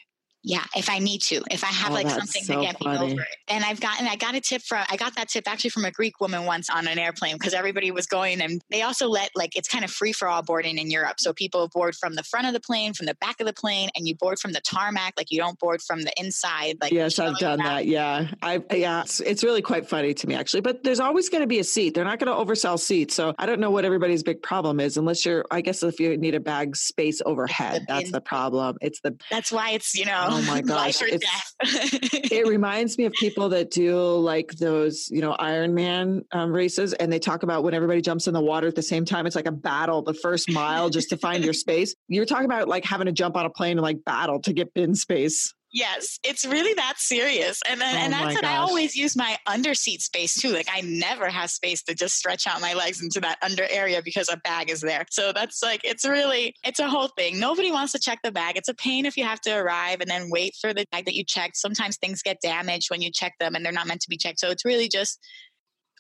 Yeah, 0.46 0.62
if 0.76 0.90
I 0.90 0.98
need 0.98 1.22
to, 1.22 1.42
if 1.50 1.64
I 1.64 1.68
have 1.68 1.90
oh, 1.90 1.94
like 1.94 2.10
something 2.10 2.44
so 2.44 2.56
to 2.56 2.60
get 2.60 2.78
funny. 2.78 3.06
me 3.06 3.12
over 3.12 3.22
it. 3.22 3.28
And 3.48 3.64
I've 3.64 3.80
gotten, 3.80 4.06
I 4.06 4.16
got 4.16 4.34
a 4.34 4.42
tip 4.42 4.60
from, 4.60 4.84
I 4.90 4.96
got 4.96 5.16
that 5.16 5.30
tip 5.30 5.50
actually 5.50 5.70
from 5.70 5.86
a 5.86 5.90
Greek 5.90 6.20
woman 6.20 6.44
once 6.44 6.68
on 6.68 6.86
an 6.86 6.98
airplane 6.98 7.36
because 7.36 7.54
everybody 7.54 7.90
was 7.90 8.06
going 8.06 8.42
and 8.42 8.60
they 8.70 8.82
also 8.82 9.08
let 9.08 9.30
like, 9.34 9.56
it's 9.56 9.68
kind 9.68 9.84
of 9.84 9.90
free 9.90 10.12
for 10.12 10.28
all 10.28 10.42
boarding 10.42 10.76
in 10.76 10.90
Europe. 10.90 11.18
So 11.18 11.32
people 11.32 11.68
board 11.68 11.96
from 11.96 12.14
the 12.14 12.22
front 12.22 12.46
of 12.46 12.52
the 12.52 12.60
plane, 12.60 12.92
from 12.92 13.06
the 13.06 13.14
back 13.22 13.40
of 13.40 13.46
the 13.46 13.54
plane, 13.54 13.88
and 13.96 14.06
you 14.06 14.16
board 14.16 14.38
from 14.38 14.52
the 14.52 14.60
tarmac. 14.60 15.14
Like 15.16 15.30
you 15.30 15.38
don't 15.38 15.58
board 15.58 15.80
from 15.80 16.02
the 16.02 16.12
inside. 16.18 16.76
Like 16.78 16.92
yes, 16.92 17.18
I've 17.18 17.38
done 17.38 17.60
that. 17.60 17.86
Yeah. 17.86 18.28
I, 18.42 18.62
yeah, 18.70 19.00
it's, 19.00 19.20
it's 19.20 19.42
really 19.42 19.62
quite 19.62 19.88
funny 19.88 20.12
to 20.12 20.26
me 20.26 20.34
actually, 20.34 20.60
but 20.60 20.84
there's 20.84 21.00
always 21.00 21.30
going 21.30 21.42
to 21.42 21.46
be 21.46 21.58
a 21.58 21.64
seat. 21.64 21.94
They're 21.94 22.04
not 22.04 22.18
going 22.18 22.30
to 22.30 22.52
oversell 22.52 22.78
seats. 22.78 23.14
So 23.14 23.34
I 23.38 23.46
don't 23.46 23.60
know 23.60 23.70
what 23.70 23.86
everybody's 23.86 24.22
big 24.22 24.42
problem 24.42 24.78
is 24.78 24.98
unless 24.98 25.24
you're, 25.24 25.46
I 25.50 25.62
guess 25.62 25.82
if 25.82 25.98
you 26.00 26.14
need 26.18 26.34
a 26.34 26.40
bag 26.40 26.76
space 26.76 27.22
overhead, 27.24 27.86
that's 27.88 28.12
the 28.12 28.20
problem. 28.20 28.76
It's 28.82 29.00
the, 29.00 29.16
that's 29.30 29.50
why 29.50 29.70
it's, 29.70 29.94
you 29.94 30.04
know, 30.04 30.33
oh 30.34 30.42
my 30.42 30.60
gosh 30.62 31.00
it 31.62 32.46
reminds 32.46 32.98
me 32.98 33.04
of 33.04 33.12
people 33.12 33.48
that 33.50 33.70
do 33.70 33.96
like 34.16 34.52
those, 34.52 35.08
you 35.10 35.20
know, 35.20 35.34
Ironman 35.38 36.24
um, 36.32 36.52
races, 36.52 36.92
and 36.94 37.12
they 37.12 37.18
talk 37.18 37.42
about 37.42 37.64
when 37.64 37.74
everybody 37.74 38.00
jumps 38.00 38.26
in 38.26 38.34
the 38.34 38.40
water 38.40 38.66
at 38.66 38.74
the 38.74 38.82
same 38.82 39.04
time. 39.04 39.26
It's 39.26 39.36
like 39.36 39.46
a 39.46 39.52
battle, 39.52 40.02
the 40.02 40.14
first 40.14 40.50
mile 40.50 40.90
just 40.90 41.10
to 41.10 41.16
find 41.16 41.44
your 41.44 41.52
space. 41.64 41.94
You're 42.08 42.26
talking 42.26 42.46
about 42.46 42.68
like 42.68 42.84
having 42.84 43.06
to 43.06 43.12
jump 43.12 43.36
on 43.36 43.46
a 43.46 43.50
plane 43.50 43.78
and 43.78 43.82
like 43.82 44.04
battle 44.04 44.40
to 44.42 44.52
get 44.52 44.74
bin 44.74 44.94
space. 44.94 45.54
Yes, 45.74 46.20
it's 46.22 46.44
really 46.44 46.72
that 46.74 46.94
serious. 46.98 47.60
And 47.68 47.82
uh, 47.82 47.84
then, 47.84 47.96
oh 47.96 48.04
and 48.04 48.12
that's 48.12 48.34
what 48.36 48.44
I 48.44 48.58
always 48.58 48.94
use 48.94 49.16
my 49.16 49.36
under 49.44 49.74
seat 49.74 50.02
space 50.02 50.40
too. 50.40 50.52
Like 50.52 50.68
I 50.72 50.82
never 50.82 51.28
have 51.28 51.50
space 51.50 51.82
to 51.82 51.96
just 51.96 52.14
stretch 52.14 52.46
out 52.46 52.60
my 52.60 52.74
legs 52.74 53.02
into 53.02 53.20
that 53.22 53.38
under 53.42 53.66
area 53.68 54.00
because 54.00 54.28
a 54.32 54.36
bag 54.36 54.70
is 54.70 54.80
there. 54.80 55.04
So 55.10 55.32
that's 55.32 55.64
like, 55.64 55.80
it's 55.82 56.04
really, 56.04 56.54
it's 56.62 56.78
a 56.78 56.88
whole 56.88 57.08
thing. 57.18 57.40
Nobody 57.40 57.72
wants 57.72 57.90
to 57.90 57.98
check 57.98 58.20
the 58.22 58.30
bag. 58.30 58.56
It's 58.56 58.68
a 58.68 58.74
pain 58.74 59.04
if 59.04 59.16
you 59.16 59.24
have 59.24 59.40
to 59.40 59.50
arrive 59.50 60.00
and 60.00 60.08
then 60.08 60.30
wait 60.30 60.54
for 60.60 60.72
the 60.72 60.86
bag 60.92 61.06
that 61.06 61.16
you 61.16 61.24
checked. 61.24 61.56
Sometimes 61.56 61.96
things 61.96 62.22
get 62.22 62.36
damaged 62.40 62.88
when 62.88 63.02
you 63.02 63.10
check 63.12 63.32
them 63.40 63.56
and 63.56 63.64
they're 63.64 63.72
not 63.72 63.88
meant 63.88 64.02
to 64.02 64.08
be 64.08 64.16
checked. 64.16 64.38
So 64.38 64.50
it's 64.50 64.64
really 64.64 64.86
just 64.86 65.18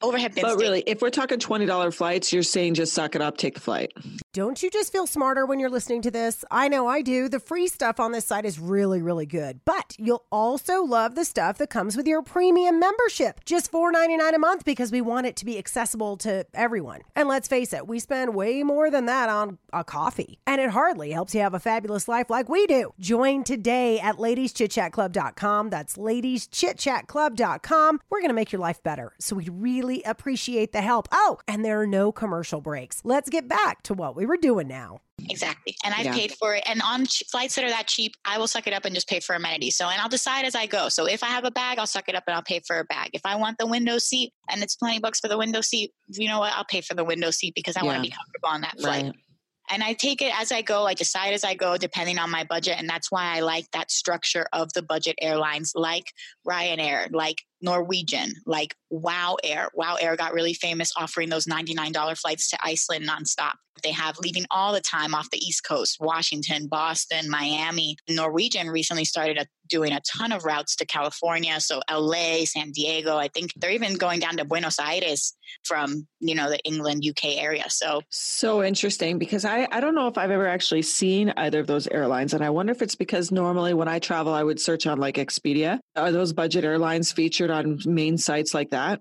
overhead 0.02 0.34
bin. 0.34 0.42
But 0.42 0.58
really, 0.58 0.82
if 0.86 1.00
we're 1.02 1.10
talking 1.10 1.38
$20 1.38 1.94
flights, 1.94 2.32
you're 2.32 2.42
saying 2.42 2.74
just 2.74 2.92
suck 2.92 3.14
it 3.14 3.22
up, 3.22 3.36
take 3.36 3.54
the 3.54 3.60
flight. 3.60 3.92
Don't 4.32 4.60
you 4.62 4.70
just 4.70 4.90
feel 4.90 5.06
smarter 5.06 5.46
when 5.46 5.60
you're 5.60 5.70
listening 5.70 6.02
to 6.02 6.10
this? 6.10 6.44
I 6.50 6.66
know 6.68 6.88
I 6.88 7.02
do. 7.02 7.28
The 7.28 7.38
free 7.38 7.68
stuff 7.68 8.00
on 8.00 8.10
this 8.12 8.26
site 8.26 8.44
is 8.44 8.58
really, 8.58 9.00
really 9.00 9.26
good. 9.26 9.60
But 9.64 9.94
you'll 9.98 10.24
also 10.32 10.82
love 10.82 11.14
the 11.14 11.24
stuff 11.24 11.58
that 11.58 11.70
comes 11.70 11.96
with 11.96 12.08
your 12.08 12.22
premium 12.22 12.80
membership. 12.80 13.44
Just 13.44 13.70
$4.99 13.70 14.34
a 14.34 14.38
month 14.38 14.64
because 14.64 14.90
we 14.90 15.00
want 15.00 15.26
it 15.26 15.36
to 15.36 15.44
be 15.44 15.56
accessible 15.56 16.16
to 16.18 16.44
everyone. 16.52 17.02
And 17.14 17.28
let's 17.28 17.46
face 17.46 17.72
it, 17.72 17.86
we 17.86 18.00
spend 18.00 18.34
way 18.34 18.64
more 18.64 18.90
than 18.90 19.06
that 19.06 19.28
on 19.28 19.58
a 19.72 19.84
coffee. 19.84 20.40
And 20.46 20.60
it 20.60 20.70
hardly 20.70 21.12
helps 21.12 21.34
you 21.34 21.40
have 21.40 21.54
a 21.54 21.60
fabulous 21.60 22.08
life 22.08 22.28
like 22.28 22.48
we 22.48 22.66
do. 22.66 22.92
Join 22.98 23.44
today 23.44 24.00
at 24.00 24.16
ladieschitchatclub.com. 24.16 25.70
That's 25.70 25.96
ladieschitchatclub.com. 25.96 28.00
We're 28.10 28.20
going 28.20 28.30
to 28.30 28.34
make 28.34 28.50
your 28.50 28.60
life 28.60 28.82
better. 28.82 29.12
So 29.20 29.36
we 29.36 29.48
really 29.48 29.83
appreciate 30.02 30.72
the 30.72 30.82
help. 30.82 31.08
Oh, 31.12 31.38
and 31.46 31.64
there 31.64 31.80
are 31.80 31.86
no 31.86 32.10
commercial 32.10 32.60
breaks. 32.60 33.00
Let's 33.04 33.30
get 33.30 33.48
back 33.48 33.82
to 33.84 33.94
what 33.94 34.16
we 34.16 34.24
we 34.24 34.28
were 34.28 34.36
doing 34.38 34.66
now. 34.66 35.00
Exactly. 35.28 35.76
And 35.84 35.94
I've 35.94 36.06
yeah. 36.06 36.14
paid 36.14 36.32
for 36.32 36.54
it. 36.54 36.62
And 36.66 36.80
on 36.82 37.06
ch- 37.06 37.22
flights 37.30 37.54
that 37.54 37.64
are 37.64 37.70
that 37.70 37.86
cheap, 37.86 38.16
I 38.24 38.38
will 38.38 38.46
suck 38.46 38.66
it 38.66 38.72
up 38.72 38.84
and 38.84 38.94
just 38.94 39.08
pay 39.08 39.20
for 39.20 39.36
amenities. 39.36 39.76
So, 39.76 39.88
and 39.88 40.00
I'll 40.00 40.08
decide 40.08 40.44
as 40.44 40.54
I 40.54 40.66
go. 40.66 40.88
So 40.88 41.06
if 41.06 41.22
I 41.22 41.26
have 41.26 41.44
a 41.44 41.50
bag, 41.50 41.78
I'll 41.78 41.86
suck 41.86 42.08
it 42.08 42.14
up 42.14 42.24
and 42.26 42.34
I'll 42.34 42.42
pay 42.42 42.60
for 42.66 42.78
a 42.78 42.84
bag. 42.84 43.10
If 43.12 43.20
I 43.24 43.36
want 43.36 43.58
the 43.58 43.66
window 43.66 43.98
seat 43.98 44.32
and 44.50 44.62
it's 44.62 44.76
20 44.76 45.00
bucks 45.00 45.20
for 45.20 45.28
the 45.28 45.38
window 45.38 45.60
seat, 45.60 45.92
you 46.08 46.28
know 46.28 46.40
what? 46.40 46.52
I'll 46.54 46.64
pay 46.64 46.80
for 46.80 46.94
the 46.94 47.04
window 47.04 47.30
seat 47.30 47.54
because 47.54 47.76
I 47.76 47.80
yeah. 47.80 47.86
want 47.86 47.96
to 47.96 48.02
be 48.02 48.14
comfortable 48.16 48.48
on 48.48 48.62
that 48.62 48.80
flight. 48.80 49.04
Right. 49.04 49.14
And 49.70 49.82
I 49.82 49.94
take 49.94 50.20
it 50.20 50.32
as 50.38 50.52
I 50.52 50.62
go. 50.62 50.84
I 50.84 50.94
decide 50.94 51.32
as 51.32 51.44
I 51.44 51.54
go, 51.54 51.76
depending 51.76 52.18
on 52.18 52.30
my 52.30 52.44
budget. 52.44 52.76
And 52.78 52.88
that's 52.88 53.10
why 53.10 53.36
I 53.36 53.40
like 53.40 53.70
that 53.70 53.90
structure 53.90 54.46
of 54.52 54.72
the 54.74 54.82
budget 54.82 55.16
airlines 55.22 55.72
like 55.74 56.12
Ryanair, 56.46 57.08
like 57.12 57.42
Norwegian, 57.64 58.34
like 58.46 58.76
Wow 58.90 59.36
Air. 59.42 59.70
Wow 59.74 59.96
Air 60.00 60.16
got 60.16 60.34
really 60.34 60.54
famous 60.54 60.92
offering 60.96 61.30
those 61.30 61.46
$99 61.46 62.18
flights 62.18 62.50
to 62.50 62.58
Iceland 62.62 63.08
nonstop. 63.08 63.54
They 63.82 63.92
have 63.92 64.18
leaving 64.18 64.46
all 64.50 64.72
the 64.72 64.80
time 64.80 65.14
off 65.14 65.30
the 65.30 65.44
East 65.44 65.64
Coast, 65.64 65.98
Washington, 66.00 66.68
Boston, 66.68 67.28
Miami. 67.28 67.96
Norwegian 68.08 68.70
recently 68.70 69.04
started 69.04 69.36
a, 69.36 69.46
doing 69.68 69.92
a 69.92 70.00
ton 70.00 70.30
of 70.30 70.44
routes 70.44 70.76
to 70.76 70.86
California, 70.86 71.58
so 71.60 71.80
LA, 71.90 72.44
San 72.44 72.70
Diego. 72.70 73.16
I 73.16 73.28
think 73.28 73.50
they're 73.56 73.70
even 73.70 73.94
going 73.94 74.20
down 74.20 74.36
to 74.36 74.44
Buenos 74.44 74.78
Aires 74.78 75.34
from, 75.64 76.06
you 76.20 76.34
know, 76.34 76.48
the 76.48 76.60
England, 76.60 77.04
UK 77.08 77.36
area. 77.36 77.64
So 77.68 78.02
so 78.10 78.62
interesting 78.62 79.18
because 79.18 79.44
I 79.44 79.66
I 79.70 79.80
don't 79.80 79.94
know 79.94 80.06
if 80.06 80.16
I've 80.18 80.30
ever 80.30 80.46
actually 80.46 80.82
seen 80.82 81.32
either 81.36 81.60
of 81.60 81.66
those 81.66 81.86
airlines 81.88 82.32
and 82.34 82.44
I 82.44 82.50
wonder 82.50 82.72
if 82.72 82.82
it's 82.82 82.94
because 82.94 83.32
normally 83.32 83.74
when 83.74 83.88
I 83.88 83.98
travel 83.98 84.32
I 84.32 84.42
would 84.42 84.60
search 84.60 84.86
on 84.86 84.98
like 84.98 85.16
Expedia. 85.16 85.80
Are 85.96 86.12
those 86.12 86.32
budget 86.32 86.64
airlines 86.64 87.12
featured 87.12 87.50
on 87.54 87.78
main 87.86 88.18
sites 88.18 88.52
like 88.52 88.70
that? 88.70 89.00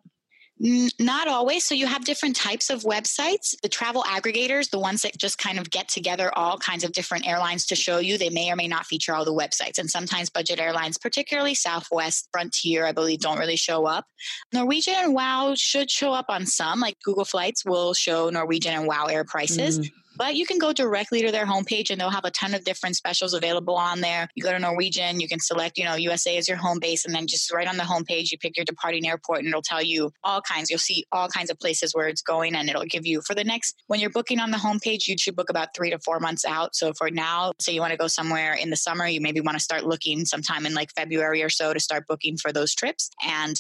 Not 0.60 1.28
always. 1.28 1.66
So 1.66 1.76
you 1.76 1.88
have 1.88 2.06
different 2.06 2.36
types 2.36 2.70
of 2.70 2.84
websites. 2.84 3.56
The 3.62 3.68
travel 3.68 4.04
aggregators, 4.04 4.70
the 4.70 4.80
ones 4.80 5.02
that 5.02 5.18
just 5.18 5.38
kind 5.38 5.60
of 5.60 5.70
get 5.70 5.90
together 5.90 6.32
all 6.38 6.58
kinds 6.58 6.84
of 6.84 6.94
different 6.94 7.28
airlines 7.28 7.66
to 7.66 7.76
show 7.76 7.98
you, 7.98 8.18
they 8.18 8.30
may 8.30 8.52
or 8.52 8.56
may 8.56 8.68
not 8.68 8.86
feature 8.86 9.14
all 9.14 9.26
the 9.26 9.34
websites. 9.34 9.78
And 9.78 9.90
sometimes 9.90 10.30
budget 10.30 10.60
airlines, 10.60 10.98
particularly 10.98 11.56
Southwest, 11.56 12.30
Frontier, 12.32 12.86
I 12.86 12.92
believe, 12.92 13.20
don't 13.20 13.40
really 13.40 13.58
show 13.58 13.86
up. 13.86 14.06
Norwegian 14.54 14.94
and 14.96 15.14
WOW 15.14 15.56
should 15.58 15.90
show 15.90 16.14
up 16.14 16.28
on 16.30 16.46
some, 16.46 16.80
like 16.80 16.98
Google 17.04 17.26
Flights 17.26 17.66
will 17.66 17.94
show 17.94 18.30
Norwegian 18.30 18.74
and 18.74 18.88
WOW 18.88 19.08
air 19.08 19.26
prices. 19.26 19.80
Mm. 19.80 19.90
But 20.16 20.36
you 20.36 20.46
can 20.46 20.60
go 20.60 20.74
directly 20.74 21.22
to 21.24 21.32
their 21.32 21.46
homepage 21.46 21.90
and 21.90 22.00
they'll 22.00 22.10
have 22.10 22.26
a 22.26 22.32
ton 22.32 22.54
of 22.54 22.64
different 22.64 22.96
specials 22.96 23.34
available 23.34 23.76
on 23.76 24.02
there. 24.02 24.28
You 24.36 24.44
go 24.44 24.52
to 24.52 24.60
Norwegian, 24.60 25.20
you 25.20 25.28
can 25.28 25.40
select, 25.40 25.78
you 25.78 25.86
know, 25.86 25.96
USA 25.96 26.38
as 26.38 26.48
your 26.48 26.58
home 26.58 26.80
base, 26.80 27.06
and 27.06 27.14
then 27.14 27.28
just 27.28 27.52
right 27.52 27.68
on 27.68 27.78
the 27.78 27.84
homepage, 27.84 28.32
you 28.32 28.38
pick 28.38 28.56
your 28.56 28.66
departing 28.66 29.08
airport 29.08 29.40
and 29.40 29.48
it'll 29.48 29.62
tell 29.62 29.82
you 29.82 30.12
all 30.24 30.42
kinds. 30.42 30.70
You'll 30.70 30.80
see 30.80 31.06
all 31.12 31.28
kinds 31.28 31.50
of 31.50 31.60
places 31.60 31.94
where 31.94 32.08
it's 32.08 32.22
going, 32.22 32.56
and 32.56 32.70
it'll 32.70 32.86
give 32.86 33.06
you 33.06 33.22
for 33.22 33.34
the 33.36 33.44
next, 33.44 33.76
when 33.88 34.00
you're 34.00 34.10
booking 34.10 34.40
on 34.40 34.52
the 34.52 34.58
homepage, 34.58 35.08
you 35.08 35.18
should 35.18 35.36
book 35.36 35.50
about 35.50 35.70
three 35.76 35.90
to 35.90 36.00
four 36.00 36.20
months 36.20 36.46
out. 36.46 36.76
So 36.76 36.94
for 36.94 37.10
now, 37.10 37.54
say 37.60 37.74
you 37.74 37.82
want 37.82 37.92
to 37.92 37.98
go 37.98 38.08
somewhere 38.08 38.54
in 38.54 38.70
the 38.70 38.76
summer, 38.76 39.08
you 39.08 39.22
maybe 39.22 39.42
want 39.42 39.58
to 39.58 39.64
start 39.64 39.84
looking 39.84 40.26
sometime 40.26 40.66
in 40.66 40.74
like 40.74 40.92
February 40.96 41.44
or 41.44 41.50
so 41.50 41.74
to 41.74 41.80
start 41.80 42.06
booking 42.08 42.38
for 42.38 42.52
those 42.52 42.74
trips. 42.76 43.10
And 43.26 43.56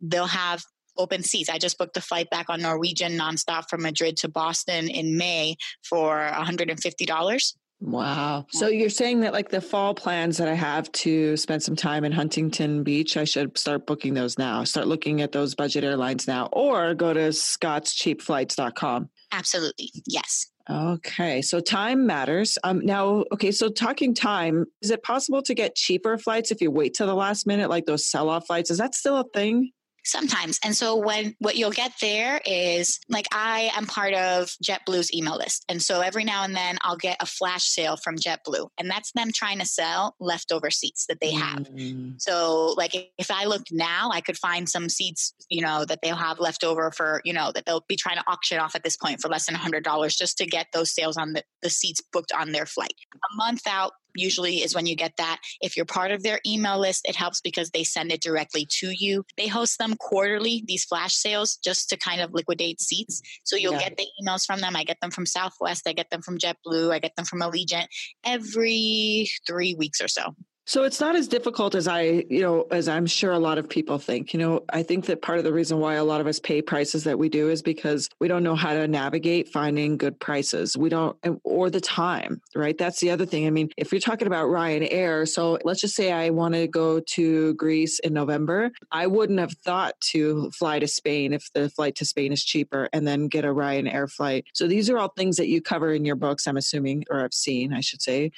they'll 0.00 0.26
have 0.26 0.64
open 0.96 1.22
seats. 1.22 1.48
I 1.48 1.58
just 1.58 1.78
booked 1.78 1.96
a 1.96 2.00
flight 2.00 2.30
back 2.30 2.48
on 2.48 2.62
Norwegian 2.62 3.12
nonstop 3.18 3.68
from 3.68 3.82
Madrid 3.82 4.16
to 4.18 4.28
Boston 4.28 4.88
in 4.88 5.16
May 5.16 5.56
for 5.82 6.30
$150. 6.32 7.54
Wow. 7.80 8.46
So 8.50 8.68
you're 8.68 8.88
saying 8.88 9.20
that 9.20 9.34
like 9.34 9.50
the 9.50 9.60
fall 9.60 9.94
plans 9.94 10.38
that 10.38 10.48
I 10.48 10.54
have 10.54 10.90
to 10.92 11.36
spend 11.36 11.62
some 11.62 11.76
time 11.76 12.04
in 12.04 12.12
Huntington 12.12 12.82
Beach, 12.82 13.16
I 13.16 13.24
should 13.24 13.58
start 13.58 13.86
booking 13.86 14.14
those 14.14 14.38
now. 14.38 14.64
Start 14.64 14.86
looking 14.86 15.20
at 15.20 15.32
those 15.32 15.54
budget 15.54 15.84
airlines 15.84 16.26
now 16.26 16.46
or 16.52 16.94
go 16.94 17.12
to 17.12 17.28
scottscheapflights.com. 17.28 19.10
Absolutely. 19.32 19.90
Yes. 20.06 20.46
Okay. 20.70 21.42
So 21.42 21.60
time 21.60 22.06
matters. 22.06 22.56
Um 22.64 22.80
now 22.86 23.24
okay, 23.32 23.50
so 23.50 23.68
talking 23.68 24.14
time, 24.14 24.64
is 24.80 24.90
it 24.90 25.02
possible 25.02 25.42
to 25.42 25.52
get 25.52 25.74
cheaper 25.74 26.16
flights 26.16 26.50
if 26.50 26.62
you 26.62 26.70
wait 26.70 26.94
till 26.94 27.06
the 27.06 27.14
last 27.14 27.46
minute 27.46 27.68
like 27.68 27.84
those 27.84 28.06
sell-off 28.06 28.46
flights? 28.46 28.70
Is 28.70 28.78
that 28.78 28.94
still 28.94 29.18
a 29.18 29.24
thing? 29.34 29.72
Sometimes. 30.04 30.58
And 30.64 30.76
so 30.76 30.96
when 30.96 31.34
what 31.38 31.56
you'll 31.56 31.70
get 31.70 31.92
there 32.00 32.40
is 32.44 33.00
like 33.08 33.26
I 33.32 33.70
am 33.76 33.86
part 33.86 34.12
of 34.14 34.54
JetBlue's 34.62 35.14
email 35.14 35.36
list. 35.36 35.64
And 35.68 35.80
so 35.82 36.00
every 36.00 36.24
now 36.24 36.44
and 36.44 36.54
then 36.54 36.78
I'll 36.82 36.96
get 36.96 37.16
a 37.20 37.26
flash 37.26 37.64
sale 37.64 37.96
from 37.96 38.16
JetBlue. 38.16 38.68
And 38.78 38.90
that's 38.90 39.12
them 39.12 39.30
trying 39.32 39.58
to 39.60 39.66
sell 39.66 40.14
leftover 40.20 40.70
seats 40.70 41.06
that 41.08 41.20
they 41.20 41.32
have. 41.32 41.68
Mm-hmm. 41.68 42.12
So 42.18 42.74
like 42.76 42.94
if 43.18 43.30
I 43.30 43.46
look 43.46 43.62
now, 43.70 44.10
I 44.12 44.20
could 44.20 44.36
find 44.36 44.68
some 44.68 44.88
seats, 44.88 45.34
you 45.48 45.62
know, 45.62 45.84
that 45.86 46.00
they'll 46.02 46.16
have 46.16 46.38
left 46.38 46.64
over 46.64 46.90
for, 46.90 47.22
you 47.24 47.32
know, 47.32 47.50
that 47.54 47.64
they'll 47.64 47.84
be 47.88 47.96
trying 47.96 48.16
to 48.16 48.24
auction 48.26 48.58
off 48.58 48.74
at 48.74 48.84
this 48.84 48.96
point 48.96 49.20
for 49.20 49.28
less 49.28 49.46
than 49.46 49.54
$100 49.54 50.16
just 50.16 50.36
to 50.38 50.46
get 50.46 50.66
those 50.72 50.94
sales 50.94 51.16
on 51.16 51.32
the, 51.32 51.42
the 51.62 51.70
seats 51.70 52.02
booked 52.12 52.32
on 52.32 52.52
their 52.52 52.66
flight. 52.66 52.94
A 53.14 53.36
month 53.36 53.62
out, 53.66 53.92
usually 54.14 54.56
is 54.56 54.74
when 54.74 54.86
you 54.86 54.96
get 54.96 55.16
that. 55.18 55.40
If 55.60 55.76
you're 55.76 55.86
part 55.86 56.10
of 56.10 56.22
their 56.22 56.40
email 56.46 56.78
list, 56.78 57.06
it 57.08 57.16
helps 57.16 57.40
because 57.40 57.70
they 57.70 57.84
send 57.84 58.12
it 58.12 58.20
directly 58.20 58.66
to 58.80 58.90
you. 58.90 59.24
They 59.36 59.48
host 59.48 59.78
them 59.78 59.96
quarterly, 59.96 60.64
these 60.66 60.84
flash 60.84 61.14
sales, 61.14 61.56
just 61.56 61.88
to 61.90 61.96
kind 61.96 62.20
of 62.20 62.32
liquidate 62.32 62.80
seats. 62.80 63.22
So 63.44 63.56
you'll 63.56 63.74
yeah. 63.74 63.88
get 63.88 63.96
the 63.96 64.06
emails 64.22 64.44
from 64.44 64.60
them. 64.60 64.76
I 64.76 64.84
get 64.84 65.00
them 65.00 65.10
from 65.10 65.26
Southwest, 65.26 65.88
I 65.88 65.92
get 65.92 66.10
them 66.10 66.22
from 66.22 66.38
JetBlue, 66.38 66.92
I 66.92 66.98
get 66.98 67.16
them 67.16 67.24
from 67.24 67.40
Allegiant 67.40 67.86
every 68.24 69.28
three 69.46 69.74
weeks 69.74 70.00
or 70.00 70.08
so. 70.08 70.34
So 70.66 70.84
it's 70.84 70.98
not 70.98 71.14
as 71.14 71.28
difficult 71.28 71.74
as 71.74 71.86
I, 71.86 72.24
you 72.30 72.40
know, 72.40 72.66
as 72.70 72.88
I'm 72.88 73.04
sure 73.04 73.32
a 73.32 73.38
lot 73.38 73.58
of 73.58 73.68
people 73.68 73.98
think. 73.98 74.32
You 74.32 74.40
know, 74.40 74.64
I 74.70 74.82
think 74.82 75.04
that 75.06 75.20
part 75.20 75.36
of 75.36 75.44
the 75.44 75.52
reason 75.52 75.78
why 75.78 75.94
a 75.94 76.04
lot 76.04 76.22
of 76.22 76.26
us 76.26 76.40
pay 76.40 76.62
prices 76.62 77.04
that 77.04 77.18
we 77.18 77.28
do 77.28 77.50
is 77.50 77.60
because 77.60 78.08
we 78.18 78.28
don't 78.28 78.42
know 78.42 78.54
how 78.54 78.72
to 78.72 78.88
navigate 78.88 79.48
finding 79.48 79.98
good 79.98 80.18
prices. 80.18 80.74
We 80.74 80.88
don't, 80.88 81.16
eh, 81.22 81.32
or 81.44 81.68
the 81.68 81.82
time, 81.82 82.40
right? 82.54 82.78
That's 82.78 82.98
the 83.00 83.10
other 83.10 83.26
thing. 83.26 83.46
I 83.46 83.50
mean, 83.50 83.68
if 83.76 83.92
you're 83.92 84.00
talking 84.00 84.26
about 84.26 84.48
Ryanair, 84.48 85.28
so 85.28 85.58
let's 85.64 85.82
just 85.82 85.94
say 85.94 86.12
I 86.12 86.30
want 86.30 86.54
to 86.54 86.66
go 86.66 86.98
to 86.98 87.54
Greece 87.54 87.98
in 87.98 88.14
November, 88.14 88.70
I 88.90 89.06
wouldn't 89.06 89.40
have 89.40 89.52
thought 89.64 90.00
to 90.12 90.50
fly 90.52 90.78
to 90.78 90.88
Spain 90.88 91.34
if 91.34 91.52
the 91.52 91.68
flight 91.68 91.94
to 91.96 92.06
Spain 92.06 92.32
is 92.32 92.42
cheaper 92.42 92.88
and 92.94 93.06
then 93.06 93.28
get 93.28 93.44
a 93.44 93.48
Ryanair 93.48 94.10
flight. 94.10 94.46
So 94.54 94.66
these 94.66 94.88
are 94.88 94.96
all 94.96 95.08
things 95.08 95.36
that 95.36 95.48
you 95.48 95.60
cover 95.60 95.92
in 95.92 96.06
your 96.06 96.16
books, 96.16 96.46
I'm 96.46 96.56
assuming, 96.56 97.04
or 97.10 97.22
I've 97.22 97.34
seen, 97.34 97.74
I 97.74 97.80
should 97.80 98.00
say 98.00 98.30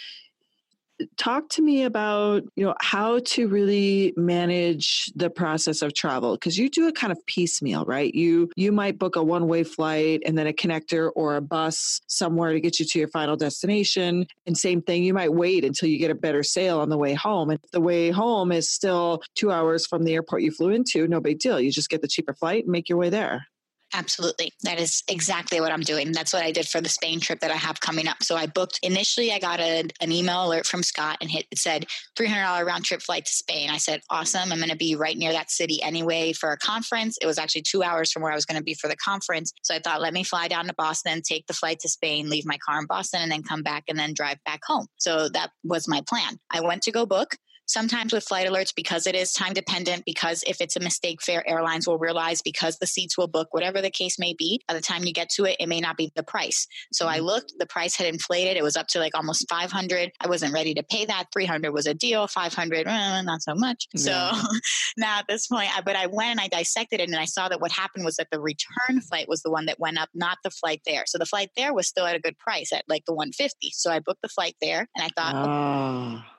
talk 1.17 1.49
to 1.51 1.63
me 1.63 1.85
about 1.85 2.43
you 2.57 2.65
know 2.65 2.75
how 2.81 3.19
to 3.21 3.49
really 3.49 4.13
manage 4.17 5.13
the 5.15 5.31
process 5.31 5.83
of 5.83 5.95
travel 5.95 6.35
because 6.35 6.59
you 6.59 6.69
do 6.69 6.87
it 6.89 6.95
kind 6.95 7.13
of 7.13 7.27
piecemeal 7.27 7.85
right? 7.85 8.15
You 8.15 8.51
you 8.57 8.73
might 8.73 8.99
book 8.99 9.17
a 9.17 9.23
one 9.23 9.49
way 9.49 9.65
flight 9.65 10.23
and 10.25 10.37
then 10.37 10.47
a 10.47 10.53
connector 10.53 11.11
or 11.15 11.37
a 11.37 11.41
bus 11.41 12.01
somewhere 12.07 12.53
to 12.53 12.61
get 12.61 12.81
you 12.81 12.87
to 12.87 12.99
your 12.99 13.09
final 13.09 13.37
destination 13.37 14.27
and 14.47 14.57
same 14.57 14.83
thing 14.83 15.05
you 15.05 15.15
might 15.15 15.33
wait 15.33 15.65
until 15.65 15.89
you 15.89 15.99
get 15.99 16.11
a 16.11 16.15
better 16.15 16.43
sale 16.43 16.81
on 16.81 16.89
the 16.89 16.99
way 16.99 17.15
home 17.15 17.51
and 17.51 17.61
the 17.73 17.81
way 17.81 18.11
home 18.11 18.53
is 18.53 18.71
still 18.71 19.23
two 19.35 19.51
hours 19.51 19.87
from 19.87 20.05
the 20.05 20.15
airport 20.15 20.43
you 20.43 20.51
flew 20.51 20.71
into 20.71 21.07
no 21.09 21.21
big 21.21 21.39
deal 21.39 21.61
you 21.61 21.71
just 21.71 21.91
get 21.91 22.03
the 22.03 22.09
cheaper 22.09 22.35
flight 22.35 22.65
and 22.65 22.73
make 22.73 22.89
your 22.89 22.99
way 22.99 23.11
there 23.11 23.47
Absolutely. 23.97 24.53
That 24.63 24.79
is 24.79 25.03
exactly 25.09 25.59
what 25.59 25.73
I'm 25.73 25.81
doing. 25.81 26.13
That's 26.13 26.35
what 26.35 26.45
I 26.45 26.53
did 26.53 26.69
for 26.69 26.83
the 26.83 26.89
Spain 26.89 27.19
trip 27.19 27.41
that 27.41 27.51
I 27.51 27.57
have 27.57 27.81
coming 27.81 28.07
up. 28.07 28.23
So 28.23 28.37
I 28.37 28.47
booked 28.47 28.79
initially, 28.83 29.33
I 29.33 29.39
got 29.39 29.59
a, 29.59 29.89
an 30.03 30.13
email 30.13 30.47
alert 30.47 30.67
from 30.67 30.83
Scott 30.83 31.17
and 31.23 31.31
hit, 31.31 31.47
it 31.51 31.59
said 31.59 31.87
$300 32.19 32.67
round 32.67 32.85
trip 32.85 33.01
flight 33.01 33.25
to 33.25 33.33
Spain. 33.33 33.71
I 33.71 33.79
said, 33.79 34.03
awesome. 34.11 34.53
I'm 34.53 34.59
going 34.59 34.69
to 34.69 34.77
be 34.77 34.97
right 34.97 35.17
near 35.17 35.33
that 35.33 35.51
city 35.51 35.83
anyway 35.83 36.35
for 36.35 36.53
a 36.53 36.59
conference. 36.59 37.17
It 37.23 37.27
was 37.27 37.39
actually 37.39 37.63
two 37.63 37.83
hours 37.83 38.13
from 38.13 38.23
where 38.23 38.33
I 38.33 38.35
was 38.35 38.45
going 38.45 38.59
to 38.59 38.65
be 38.65 38.75
for 38.75 38.89
the 38.89 38.97
conference. 38.97 39.55
So 39.63 39.75
I 39.75 39.79
thought, 39.79 40.03
let 40.03 40.13
me 40.13 40.25
fly 40.25 40.47
down 40.47 40.67
to 40.67 40.75
Boston, 40.75 41.23
take 41.23 41.47
the 41.47 41.55
flight 41.55 41.81
to 41.81 41.89
Spain, 41.89 42.29
leave 42.29 42.45
my 42.45 42.59
car 42.59 42.79
in 42.79 42.87
Boston, 42.87 43.23
and 43.23 43.33
then 43.33 43.43
come 43.43 43.63
back 43.63 43.85
and 43.89 43.99
then 43.99 44.13
drive 44.13 44.37
back 44.45 44.61
home. 44.67 44.89
So 44.99 45.31
that 45.31 45.53
was 45.65 45.89
my 45.89 46.03
plan. 46.07 46.39
I 46.51 46.61
went 46.61 46.83
to 46.83 46.93
go 46.93 47.07
book 47.07 47.37
Sometimes 47.67 48.13
with 48.13 48.25
flight 48.25 48.49
alerts, 48.49 48.75
because 48.75 49.07
it 49.07 49.15
is 49.15 49.33
time 49.33 49.53
dependent, 49.53 50.05
because 50.05 50.43
if 50.47 50.61
it's 50.61 50.77
a 50.77 50.81
mistake, 50.81 51.23
fare 51.23 51.49
airlines 51.49 51.87
will 51.87 51.99
realize 51.99 52.43
because 52.43 52.79
the 52.79 52.87
seats 52.87 53.19
will 53.19 53.27
book, 53.27 53.49
whatever 53.53 53.83
the 53.83 53.91
case 53.91 54.19
may 54.19 54.35
be, 54.35 54.61
by 54.69 54.75
the 54.75 54.81
time 54.81 55.05
you 55.05 55.13
get 55.13 55.29
to 55.31 55.45
it, 55.45 55.57
it 55.59 55.69
may 55.69 55.81
not 55.81 55.97
be 55.97 56.13
the 56.15 56.23
price. 56.23 56.67
So 56.93 57.07
I 57.07 57.17
mm-hmm. 57.17 57.27
looked, 57.27 57.53
the 57.59 57.67
price 57.67 57.97
had 57.97 58.07
inflated. 58.07 58.57
It 58.57 58.63
was 58.63 58.77
up 58.77 58.87
to 58.89 58.99
like 58.99 59.17
almost 59.17 59.49
500. 59.49 60.13
I 60.21 60.29
wasn't 60.29 60.55
ready 60.55 60.75
to 60.75 60.83
pay 60.83 61.05
that. 61.07 61.27
300 61.33 61.73
was 61.73 61.87
a 61.87 61.95
deal, 61.95 62.27
500, 62.27 62.87
eh, 62.87 63.23
not 63.23 63.43
so 63.43 63.55
much. 63.55 63.89
Yeah. 63.95 64.07
So 64.07 64.31
now 64.97 65.19
at 65.19 65.27
this 65.29 65.49
point, 65.49 65.77
I, 65.77 65.81
but 65.81 65.97
I 65.97 66.07
went 66.07 66.31
and 66.31 66.41
I 66.41 66.47
dissected 66.49 67.01
it 67.01 67.09
and 67.09 67.17
I 67.17 67.25
saw 67.25 67.49
that 67.49 67.61
what 67.61 67.73
happened 67.73 68.05
was 68.05 68.17
that 68.17 68.29
the 68.31 68.41
return 68.41 69.01
flight 69.01 69.29
was 69.29 69.43
the 69.43 69.51
one 69.51 69.67
that 69.67 69.81
went 69.81 69.99
up, 69.99 70.09
not 70.15 70.39
the 70.45 70.51
flight 70.51 70.81
there. 70.87 71.05
So 71.07 71.19
the 71.19 71.27
flight 71.27 71.51
there 71.57 71.75
was 71.75 71.89
still 71.89 72.07
at 72.07 72.15
a 72.15 72.21
good 72.21 72.39
price 72.39 72.73
at 72.73 72.85
like 72.89 73.05
the 73.05 73.13
150. 73.13 73.73
So 73.73 73.91
I 73.91 73.99
booked 73.99 74.23
the 74.23 74.29
flight 74.29 74.55
there 74.63 74.89
and 74.97 75.05
I 75.05 75.09
thought, 75.21 75.35
oh. 75.35 76.36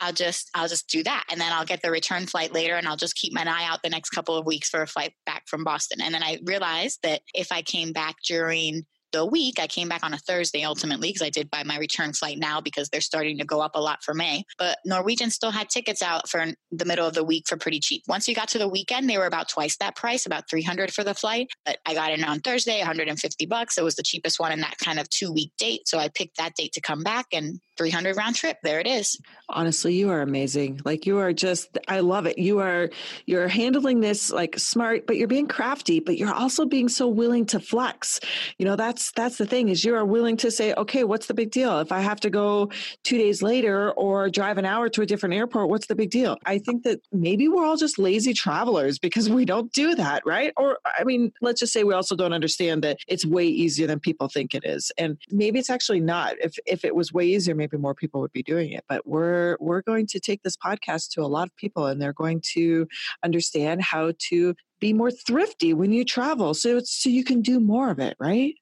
I'll 0.00 0.12
just 0.12 0.50
I'll 0.54 0.68
just 0.68 0.88
do 0.88 1.02
that 1.04 1.24
and 1.30 1.40
then 1.40 1.52
I'll 1.52 1.64
get 1.64 1.82
the 1.82 1.90
return 1.90 2.26
flight 2.26 2.52
later 2.52 2.76
and 2.76 2.88
I'll 2.88 2.96
just 2.96 3.16
keep 3.16 3.32
my 3.32 3.42
eye 3.42 3.66
out 3.70 3.82
the 3.82 3.90
next 3.90 4.10
couple 4.10 4.36
of 4.36 4.46
weeks 4.46 4.70
for 4.70 4.82
a 4.82 4.86
flight 4.86 5.12
back 5.26 5.46
from 5.46 5.62
Boston. 5.62 6.00
And 6.00 6.14
then 6.14 6.22
I 6.22 6.38
realized 6.44 7.00
that 7.02 7.20
if 7.34 7.52
I 7.52 7.62
came 7.62 7.92
back 7.92 8.16
during 8.26 8.86
the 9.12 9.24
week. 9.24 9.58
I 9.58 9.66
came 9.66 9.88
back 9.88 10.04
on 10.04 10.14
a 10.14 10.18
Thursday 10.18 10.64
ultimately 10.64 11.08
because 11.08 11.22
I 11.22 11.30
did 11.30 11.50
buy 11.50 11.64
my 11.64 11.78
return 11.78 12.12
flight 12.12 12.38
now 12.38 12.60
because 12.60 12.88
they're 12.88 13.00
starting 13.00 13.38
to 13.38 13.44
go 13.44 13.60
up 13.60 13.74
a 13.74 13.80
lot 13.80 14.02
for 14.02 14.14
May. 14.14 14.44
But 14.58 14.78
Norwegian 14.84 15.30
still 15.30 15.50
had 15.50 15.68
tickets 15.68 16.02
out 16.02 16.28
for 16.28 16.46
the 16.70 16.84
middle 16.84 17.06
of 17.06 17.14
the 17.14 17.24
week 17.24 17.44
for 17.48 17.56
pretty 17.56 17.80
cheap. 17.80 18.02
Once 18.08 18.28
you 18.28 18.34
got 18.34 18.48
to 18.48 18.58
the 18.58 18.68
weekend, 18.68 19.08
they 19.08 19.18
were 19.18 19.26
about 19.26 19.48
twice 19.48 19.76
that 19.78 19.96
price, 19.96 20.26
about 20.26 20.48
300 20.48 20.92
for 20.92 21.04
the 21.04 21.14
flight. 21.14 21.48
But 21.64 21.78
I 21.86 21.94
got 21.94 22.12
in 22.12 22.24
on 22.24 22.40
Thursday, 22.40 22.78
150 22.78 23.46
bucks. 23.46 23.78
It 23.78 23.84
was 23.84 23.96
the 23.96 24.02
cheapest 24.02 24.40
one 24.40 24.52
in 24.52 24.60
that 24.60 24.78
kind 24.78 24.98
of 24.98 25.08
two 25.10 25.32
week 25.32 25.52
date. 25.58 25.88
So 25.88 25.98
I 25.98 26.08
picked 26.08 26.36
that 26.38 26.54
date 26.54 26.72
to 26.72 26.80
come 26.80 27.02
back 27.02 27.26
and 27.32 27.60
300 27.80 28.14
round 28.14 28.36
trip. 28.36 28.58
There 28.62 28.78
it 28.78 28.86
is. 28.86 29.18
Honestly, 29.48 29.94
you 29.94 30.10
are 30.10 30.20
amazing. 30.20 30.80
Like 30.84 31.06
you 31.06 31.18
are 31.18 31.32
just, 31.32 31.78
I 31.88 32.00
love 32.00 32.26
it. 32.26 32.36
You 32.36 32.58
are, 32.58 32.90
you're 33.24 33.48
handling 33.48 34.00
this 34.00 34.30
like 34.30 34.58
smart, 34.58 35.06
but 35.06 35.16
you're 35.16 35.28
being 35.28 35.48
crafty, 35.48 35.98
but 35.98 36.18
you're 36.18 36.32
also 36.32 36.66
being 36.66 36.90
so 36.90 37.08
willing 37.08 37.46
to 37.46 37.58
flex. 37.58 38.20
You 38.58 38.66
know, 38.66 38.76
that's 38.76 38.99
that's 39.00 39.12
that's 39.30 39.38
the 39.38 39.46
thing 39.46 39.68
is 39.68 39.84
you 39.84 39.94
are 39.94 40.04
willing 40.04 40.36
to 40.36 40.50
say 40.50 40.74
okay 40.74 41.04
what's 41.04 41.26
the 41.26 41.34
big 41.34 41.50
deal? 41.50 41.78
If 41.80 41.92
i 41.92 42.00
have 42.00 42.20
to 42.20 42.30
go 42.30 42.70
two 43.04 43.16
days 43.16 43.42
later 43.42 43.92
or 43.92 44.28
drive 44.28 44.58
an 44.58 44.64
hour 44.64 44.88
to 44.88 45.02
a 45.02 45.06
different 45.06 45.34
airport 45.34 45.70
what's 45.70 45.86
the 45.86 45.94
big 45.94 46.10
deal? 46.10 46.36
I 46.46 46.58
think 46.58 46.82
that 46.84 47.00
maybe 47.12 47.48
we're 47.48 47.64
all 47.64 47.76
just 47.76 47.98
lazy 47.98 48.32
travelers 48.32 48.98
because 48.98 49.28
we 49.30 49.44
don't 49.44 49.72
do 49.72 49.94
that 49.94 50.22
right? 50.26 50.52
Or 50.56 50.78
i 50.98 51.04
mean 51.04 51.32
let's 51.40 51.60
just 51.60 51.72
say 51.72 51.84
we 51.84 51.94
also 51.94 52.16
don't 52.16 52.32
understand 52.32 52.82
that 52.82 52.98
it's 53.08 53.24
way 53.24 53.46
easier 53.46 53.86
than 53.86 54.00
people 54.00 54.28
think 54.28 54.54
it 54.54 54.64
is. 54.64 54.92
And 54.98 55.18
maybe 55.30 55.58
it's 55.58 55.70
actually 55.70 56.00
not. 56.00 56.34
If 56.40 56.54
if 56.66 56.84
it 56.84 56.94
was 56.94 57.12
way 57.12 57.26
easier 57.26 57.54
maybe 57.54 57.76
more 57.76 57.94
people 57.94 58.20
would 58.20 58.32
be 58.32 58.42
doing 58.42 58.72
it. 58.72 58.84
But 58.88 59.06
we're 59.06 59.56
we're 59.60 59.82
going 59.82 60.06
to 60.08 60.20
take 60.20 60.42
this 60.42 60.56
podcast 60.56 61.10
to 61.12 61.22
a 61.22 61.30
lot 61.36 61.48
of 61.48 61.56
people 61.56 61.86
and 61.86 62.00
they're 62.00 62.12
going 62.12 62.42
to 62.54 62.86
understand 63.22 63.82
how 63.82 64.12
to 64.28 64.54
be 64.80 64.92
more 64.92 65.10
thrifty 65.10 65.74
when 65.74 65.92
you 65.92 66.04
travel. 66.04 66.54
So 66.54 66.80
so 66.84 67.08
you 67.08 67.24
can 67.24 67.42
do 67.42 67.60
more 67.60 67.90
of 67.90 67.98
it 67.98 68.16
right 68.18 68.54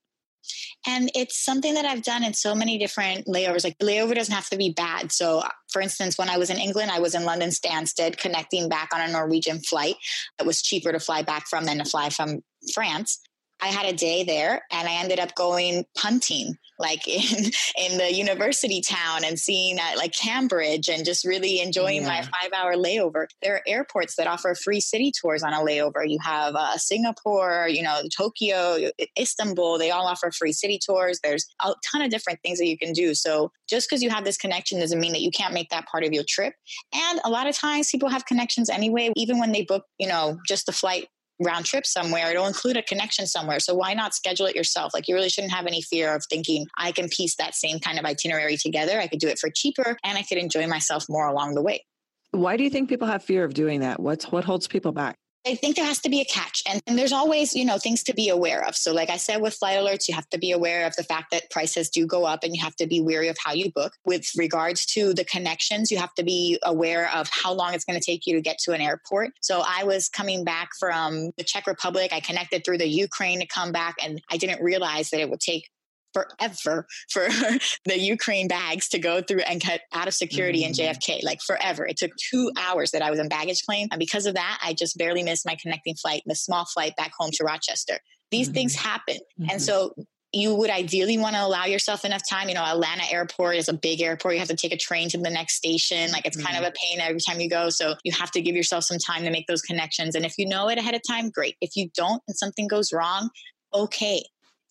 and 0.87 1.11
it's 1.15 1.43
something 1.45 1.75
that 1.75 1.85
I've 1.85 2.03
done 2.03 2.25
in 2.25 2.35
so 2.35 2.55
many 2.55 2.79
different 2.79 3.27
layovers. 3.27 3.65
Like 3.65 3.79
the 3.79 3.87
layover 3.87 4.15
doesn't 4.15 4.35
have 4.35 4.49
to 4.51 4.57
be 4.57 4.71
bad. 4.71 5.13
So, 5.13 5.43
for 5.71 5.83
instance, 5.83 6.19
when 6.19 6.29
I 6.29 6.39
was 6.39 6.51
in 6.51 6.59
England, 6.59 6.91
I 6.91 7.01
was 7.01 7.15
in 7.15 7.25
London 7.25 7.51
Stansted 7.51 8.19
connecting 8.19 8.69
back 8.69 8.91
on 8.95 9.01
a 9.01 9.13
Norwegian 9.13 9.61
flight 9.61 9.97
that 10.39 10.47
was 10.47 10.63
cheaper 10.63 10.93
to 10.93 11.01
fly 11.01 11.23
back 11.23 11.47
from 11.49 11.65
than 11.65 11.79
to 11.79 11.85
fly 11.85 12.11
from 12.11 12.43
France. 12.73 13.21
I 13.61 13.69
had 13.69 13.87
a 13.87 13.97
day 13.97 14.25
there 14.25 14.63
and 14.71 14.89
I 14.89 14.95
ended 14.95 15.19
up 15.19 15.35
going 15.35 15.85
punting 15.97 16.57
like 16.79 17.07
in 17.09 17.51
in 17.77 17.99
the 17.99 18.13
university 18.13 18.81
town 18.81 19.25
and 19.25 19.39
seeing 19.39 19.79
uh, 19.79 19.93
like 19.97 20.13
Cambridge 20.13 20.89
and 20.89 21.05
just 21.05 21.25
really 21.25 21.61
enjoying 21.61 22.03
yeah. 22.03 22.09
my 22.09 22.23
five 22.23 22.53
hour 22.55 22.77
layover. 22.77 23.27
There 23.43 23.57
are 23.57 23.63
airports 23.67 24.17
that 24.17 24.27
offer 24.27 24.55
free 24.55 24.81
city 24.81 25.13
tours 25.21 25.43
on 25.43 25.53
a 25.53 25.59
layover. 25.59 26.09
You 26.09 26.19
have 26.23 26.55
uh, 26.55 26.77
Singapore, 26.77 27.69
you 27.69 27.83
know, 27.83 28.03
Tokyo, 28.17 28.91
Istanbul. 29.19 29.79
They 29.79 29.91
all 29.91 30.07
offer 30.07 30.31
free 30.31 30.53
city 30.53 30.79
tours. 30.85 31.21
There's 31.23 31.47
a 31.65 31.75
ton 31.91 32.03
of 32.03 32.11
different 32.11 32.41
things 32.43 32.59
that 32.59 32.67
you 32.67 32.79
can 32.79 32.93
do. 32.93 33.15
So 33.15 33.51
just 33.69 33.89
because 33.89 34.03
you 34.03 34.11
have 34.11 34.25
this 34.25 34.37
connection 34.37 34.81
doesn't 34.81 35.01
mean 35.01 35.13
that 35.13 35.21
you 35.21 35.31
can't 35.31 35.55
make 35.55 35.71
that 35.71 35.87
part 35.87 36.05
of 36.05 36.13
your 36.13 36.25
trip. 36.27 36.55
And 36.95 37.21
a 37.25 37.31
lot 37.31 37.47
of 37.47 37.57
times 37.57 37.91
people 37.91 38.09
have 38.09 38.27
connections 38.27 38.71
anyway, 38.71 39.13
even 39.17 39.39
when 39.39 39.53
they 39.53 39.63
book, 39.63 39.85
you 39.99 40.09
know, 40.09 40.39
just 40.47 40.67
the 40.67 40.73
flight 40.73 41.09
round 41.41 41.65
trip 41.65 41.87
somewhere, 41.87 42.31
it'll 42.31 42.47
include 42.47 42.77
a 42.77 42.83
connection 42.83 43.27
somewhere. 43.27 43.61
So 43.61 43.75
why 43.75 43.95
not 43.95 44.15
schedule 44.15 44.47
it 44.47 44.57
yourself? 44.57 44.93
Like 44.95 45.09
you 45.09 45.15
really 45.15 45.29
shouldn't 45.29 45.53
have 45.53 45.67
any 45.67 45.83
fear 45.83 46.15
of 46.15 46.25
thinking 46.29 46.67
I 46.77 46.93
can 46.93 47.09
piece 47.09 47.37
that 47.37 47.55
same 47.55 47.79
kind 47.79 47.99
of 47.99 48.05
itinerary 48.05 48.57
together. 48.57 49.01
I 49.01 49.07
could 49.07 49.21
do 49.21 49.29
it 49.29 49.39
for 49.39 49.51
cheaper 49.51 49.97
and 50.05 50.19
I 50.19 50.23
could 50.23 50.39
enjoy 50.39 50.67
myself 50.67 51.07
more 51.09 51.27
along 51.27 51.55
the 51.55 51.63
way. 51.63 51.85
Why 52.33 52.57
do 52.57 52.65
you 52.65 52.71
think 52.71 52.89
people 52.89 53.09
have 53.09 53.23
fear 53.23 53.45
of 53.45 53.55
doing 53.55 53.81
that? 53.81 54.01
What's 54.01 54.27
what 54.27 54.45
holds 54.45 54.69
people 54.69 54.93
back? 54.93 55.17
I 55.47 55.55
think 55.55 55.77
there 55.77 55.85
has 55.85 56.01
to 56.01 56.09
be 56.09 56.21
a 56.21 56.25
catch. 56.25 56.63
And, 56.69 56.83
and, 56.87 56.99
there's 56.99 57.13
always, 57.13 57.55
you 57.55 57.65
know, 57.65 57.79
things 57.79 58.03
to 58.05 58.15
be 58.15 58.29
aware 58.29 58.65
of. 58.67 58.77
So, 58.77 58.93
like 58.93 59.09
I 59.09 59.17
said, 59.17 59.41
with 59.41 59.55
flight 59.55 59.79
alerts, 59.79 60.09
you 60.09 60.15
have 60.15 60.29
to 60.31 60.39
be 60.39 60.53
aware 60.53 60.87
of 60.87 60.97
the 60.97 61.05
fact 61.05 61.31
that 61.31 61.51
prices 61.51 61.89
do 61.89 62.07
go 62.07 62.25
up 62.25 62.43
and 62.43 62.55
you 62.55 62.63
have 62.63 62.77
to 62.77 62.87
be 62.87 63.01
wary 63.01 63.29
of 63.29 63.37
how 63.43 63.53
you 63.53 63.71
book. 63.73 63.93
With 64.05 64.27
regards 64.37 64.85
to 64.87 65.15
the 65.15 65.25
connections, 65.25 65.91
you 65.91 65.99
have 65.99 66.15
to 66.15 66.25
be 66.25 66.59
aware 66.65 67.11
of 67.15 67.29
how 67.31 67.53
long 67.53 67.73
it's 67.73 67.85
going 67.85 67.99
to 67.99 68.05
take 68.05 68.27
you 68.27 68.35
to 68.35 68.41
get 68.41 68.59
to 68.65 68.73
an 68.73 68.81
airport. 68.81 69.31
So, 69.41 69.63
I 69.67 69.85
was 69.85 70.09
coming 70.09 70.45
back 70.45 70.71
from 70.79 71.31
the 71.37 71.45
Czech 71.45 71.67
Republic. 71.67 72.13
I 72.13 72.21
connected 72.21 72.65
through 72.65 72.79
the 72.79 72.89
Ukraine 72.89 73.41
to 73.41 73.47
come 73.47 73.73
back, 73.73 73.97
and 74.03 74.21
I 74.31 74.37
didn't 74.37 74.63
realize 74.63 75.11
that 75.11 75.21
it 75.21 75.31
would 75.31 75.41
take 75.41 75.69
forever 76.13 76.87
for 77.11 77.29
the 77.85 77.99
Ukraine 77.99 78.49
bags 78.49 78.89
to 78.89 78.99
go 78.99 79.21
through 79.23 79.41
and 79.41 79.63
cut 79.63 79.81
out 79.93 80.09
of 80.09 80.15
security 80.15 80.63
mm. 80.63 80.69
in 80.69 80.73
JFK, 80.73 81.23
like 81.23 81.41
forever. 81.43 81.87
It 81.87 81.97
took 81.97 82.13
two 82.17 82.51
hours 82.59 82.91
that 82.93 83.03
I 83.03 83.11
was 83.11 83.19
in 83.19 83.29
baggage 83.29 83.65
claim. 83.65 83.89
And 83.91 83.99
because 83.99 84.27
of 84.27 84.35
that, 84.35 84.59
I 84.63 84.73
just 84.73 84.97
barely 84.99 85.23
missed 85.23 85.47
my 85.47 85.57
connecting 85.61 85.95
flight, 85.95 86.23
the 86.27 86.35
small 86.35 86.65
flight 86.65 86.95
back 86.97 87.13
home 87.19 87.31
to 87.35 87.45
Rochester. 87.45 87.99
These 88.31 88.49
mm-hmm. 88.49 88.55
things 88.55 88.75
happen. 88.75 89.17
Mm-hmm. 89.41 89.51
And 89.51 89.63
so 89.63 89.95
you 90.33 90.55
would 90.55 90.69
ideally 90.69 91.17
want 91.17 91.35
to 91.37 91.43
allow 91.43 91.65
yourself 91.65 92.05
enough 92.05 92.21
time. 92.29 92.49
You 92.49 92.55
know, 92.55 92.63
Atlanta 92.63 93.05
airport 93.11 93.57
is 93.57 93.69
a 93.69 93.73
big 93.73 94.03
airport. 94.03 94.35
You 94.35 94.41
have 94.41 94.49
to 94.49 94.57
take 94.57 94.73
a 94.73 94.77
train 94.77 95.09
to 95.11 95.19
the 95.19 95.31
next 95.31 95.55
station. 95.55 96.11
Like 96.11 96.27
it's 96.27 96.37
mm-hmm. 96.37 96.47
kind 96.47 96.63
of 96.63 96.71
a 96.71 96.73
pain 96.73 97.01
every 97.01 97.21
time 97.21 97.41
you 97.41 97.49
go. 97.49 97.71
So 97.71 97.95
you 98.05 98.13
have 98.13 98.31
to 98.33 98.43
give 98.43 98.55
yourself 98.55 98.85
some 98.85 98.99
time 98.99 99.25
to 99.25 99.31
make 99.31 99.47
those 99.47 99.63
connections. 99.63 100.15
And 100.15 100.27
if 100.27 100.35
you 100.37 100.47
know 100.47 100.69
it 100.69 100.79
ahead 100.79 100.95
of 100.95 101.01
time, 101.09 101.31
great. 101.31 101.57
If 101.63 101.77
you 101.77 101.89
don't 101.95 102.23
and 102.29 102.37
something 102.37 102.69
goes 102.69 102.93
wrong, 102.93 103.31
okay 103.73 104.23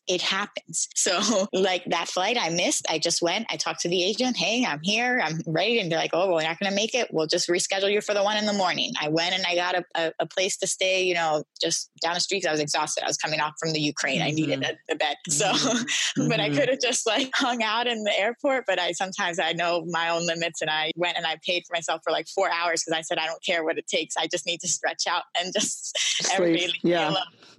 it 0.08 0.22
happens. 0.22 0.88
So, 1.08 1.48
like 1.54 1.86
that 1.86 2.10
flight 2.10 2.38
I 2.38 2.50
missed, 2.50 2.86
I 2.90 3.00
just 3.00 3.22
went, 3.22 3.46
I 3.50 3.56
talked 3.56 3.80
to 3.82 3.88
the 3.88 4.04
agent, 4.04 4.36
hey, 4.36 4.66
I'm 4.66 4.82
here, 4.84 5.22
I'm 5.24 5.40
ready. 5.48 5.80
And 5.80 5.90
they're 5.90 6.00
like, 6.00 6.10
oh, 6.12 6.28
well, 6.28 6.36
we're 6.36 6.44
not 6.44 6.60
going 6.60 6.70
to 6.70 6.76
make 6.76 6.94
it. 6.94 7.08
We'll 7.14 7.28
just 7.28 7.48
reschedule 7.48 7.90
you 7.90 8.02
for 8.02 8.14
the 8.14 8.24
one 8.24 8.36
in 8.36 8.46
the 8.46 8.52
morning. 8.52 8.92
I 9.00 9.08
went 9.08 9.34
and 9.34 9.46
I 9.48 9.56
got 9.56 9.76
a, 9.76 9.86
a, 9.96 10.12
a 10.20 10.26
place 10.26 10.58
to 10.58 10.68
stay, 10.68 11.04
you 11.04 11.14
know, 11.14 11.44
just 11.62 11.90
down 12.02 12.16
the 12.16 12.20
street. 12.20 12.46
I 12.46 12.52
was 12.52 12.60
exhausted. 12.60 13.04
I 13.06 13.08
was 13.08 13.16
coming 13.16 13.40
off 13.40 13.54
from 13.58 13.72
the 13.72 13.80
Ukraine. 13.80 14.20
Mm-hmm. 14.20 14.28
I 14.28 14.32
needed 14.32 14.60
mm-hmm. 14.62 14.92
a, 14.92 14.94
a 14.94 14.98
bed. 14.98 15.16
So, 15.30 15.50
mm-hmm. 15.50 16.28
but 16.30 16.42
I 16.42 16.50
mm-hmm. 16.50 16.58
could 16.58 16.70
have 16.70 16.82
just 16.82 17.08
like 17.08 17.30
hung 17.34 17.64
out 17.64 17.88
in 17.88 18.04
the 18.04 18.20
airport. 18.20 18.66
But 18.68 18.80
I 18.80 18.92
sometimes 18.92 19.40
I 19.40 19.54
know 19.54 19.86
my 19.88 20.10
own 20.10 20.26
limits 20.28 20.62
and 20.62 20.70
I 20.70 20.92
went 20.98 21.16
and 21.16 21.26
I 21.26 21.38
paid 21.46 21.64
for 21.68 21.74
myself 21.74 22.02
for 22.04 22.12
like 22.12 22.28
four 22.28 22.52
hours 22.52 22.84
because 22.84 22.98
I 22.98 23.02
said, 23.02 23.18
I 23.18 23.28
don't 23.28 23.44
care 23.44 23.64
what 23.64 23.78
it 23.78 23.88
takes. 23.88 24.18
I 24.18 24.28
just 24.28 24.46
need 24.46 24.60
to 24.62 24.68
stretch 24.68 25.04
out 25.08 25.24
and 25.40 25.54
just 25.54 25.98
Sleep. 26.18 26.72
Yeah. 26.84 27.14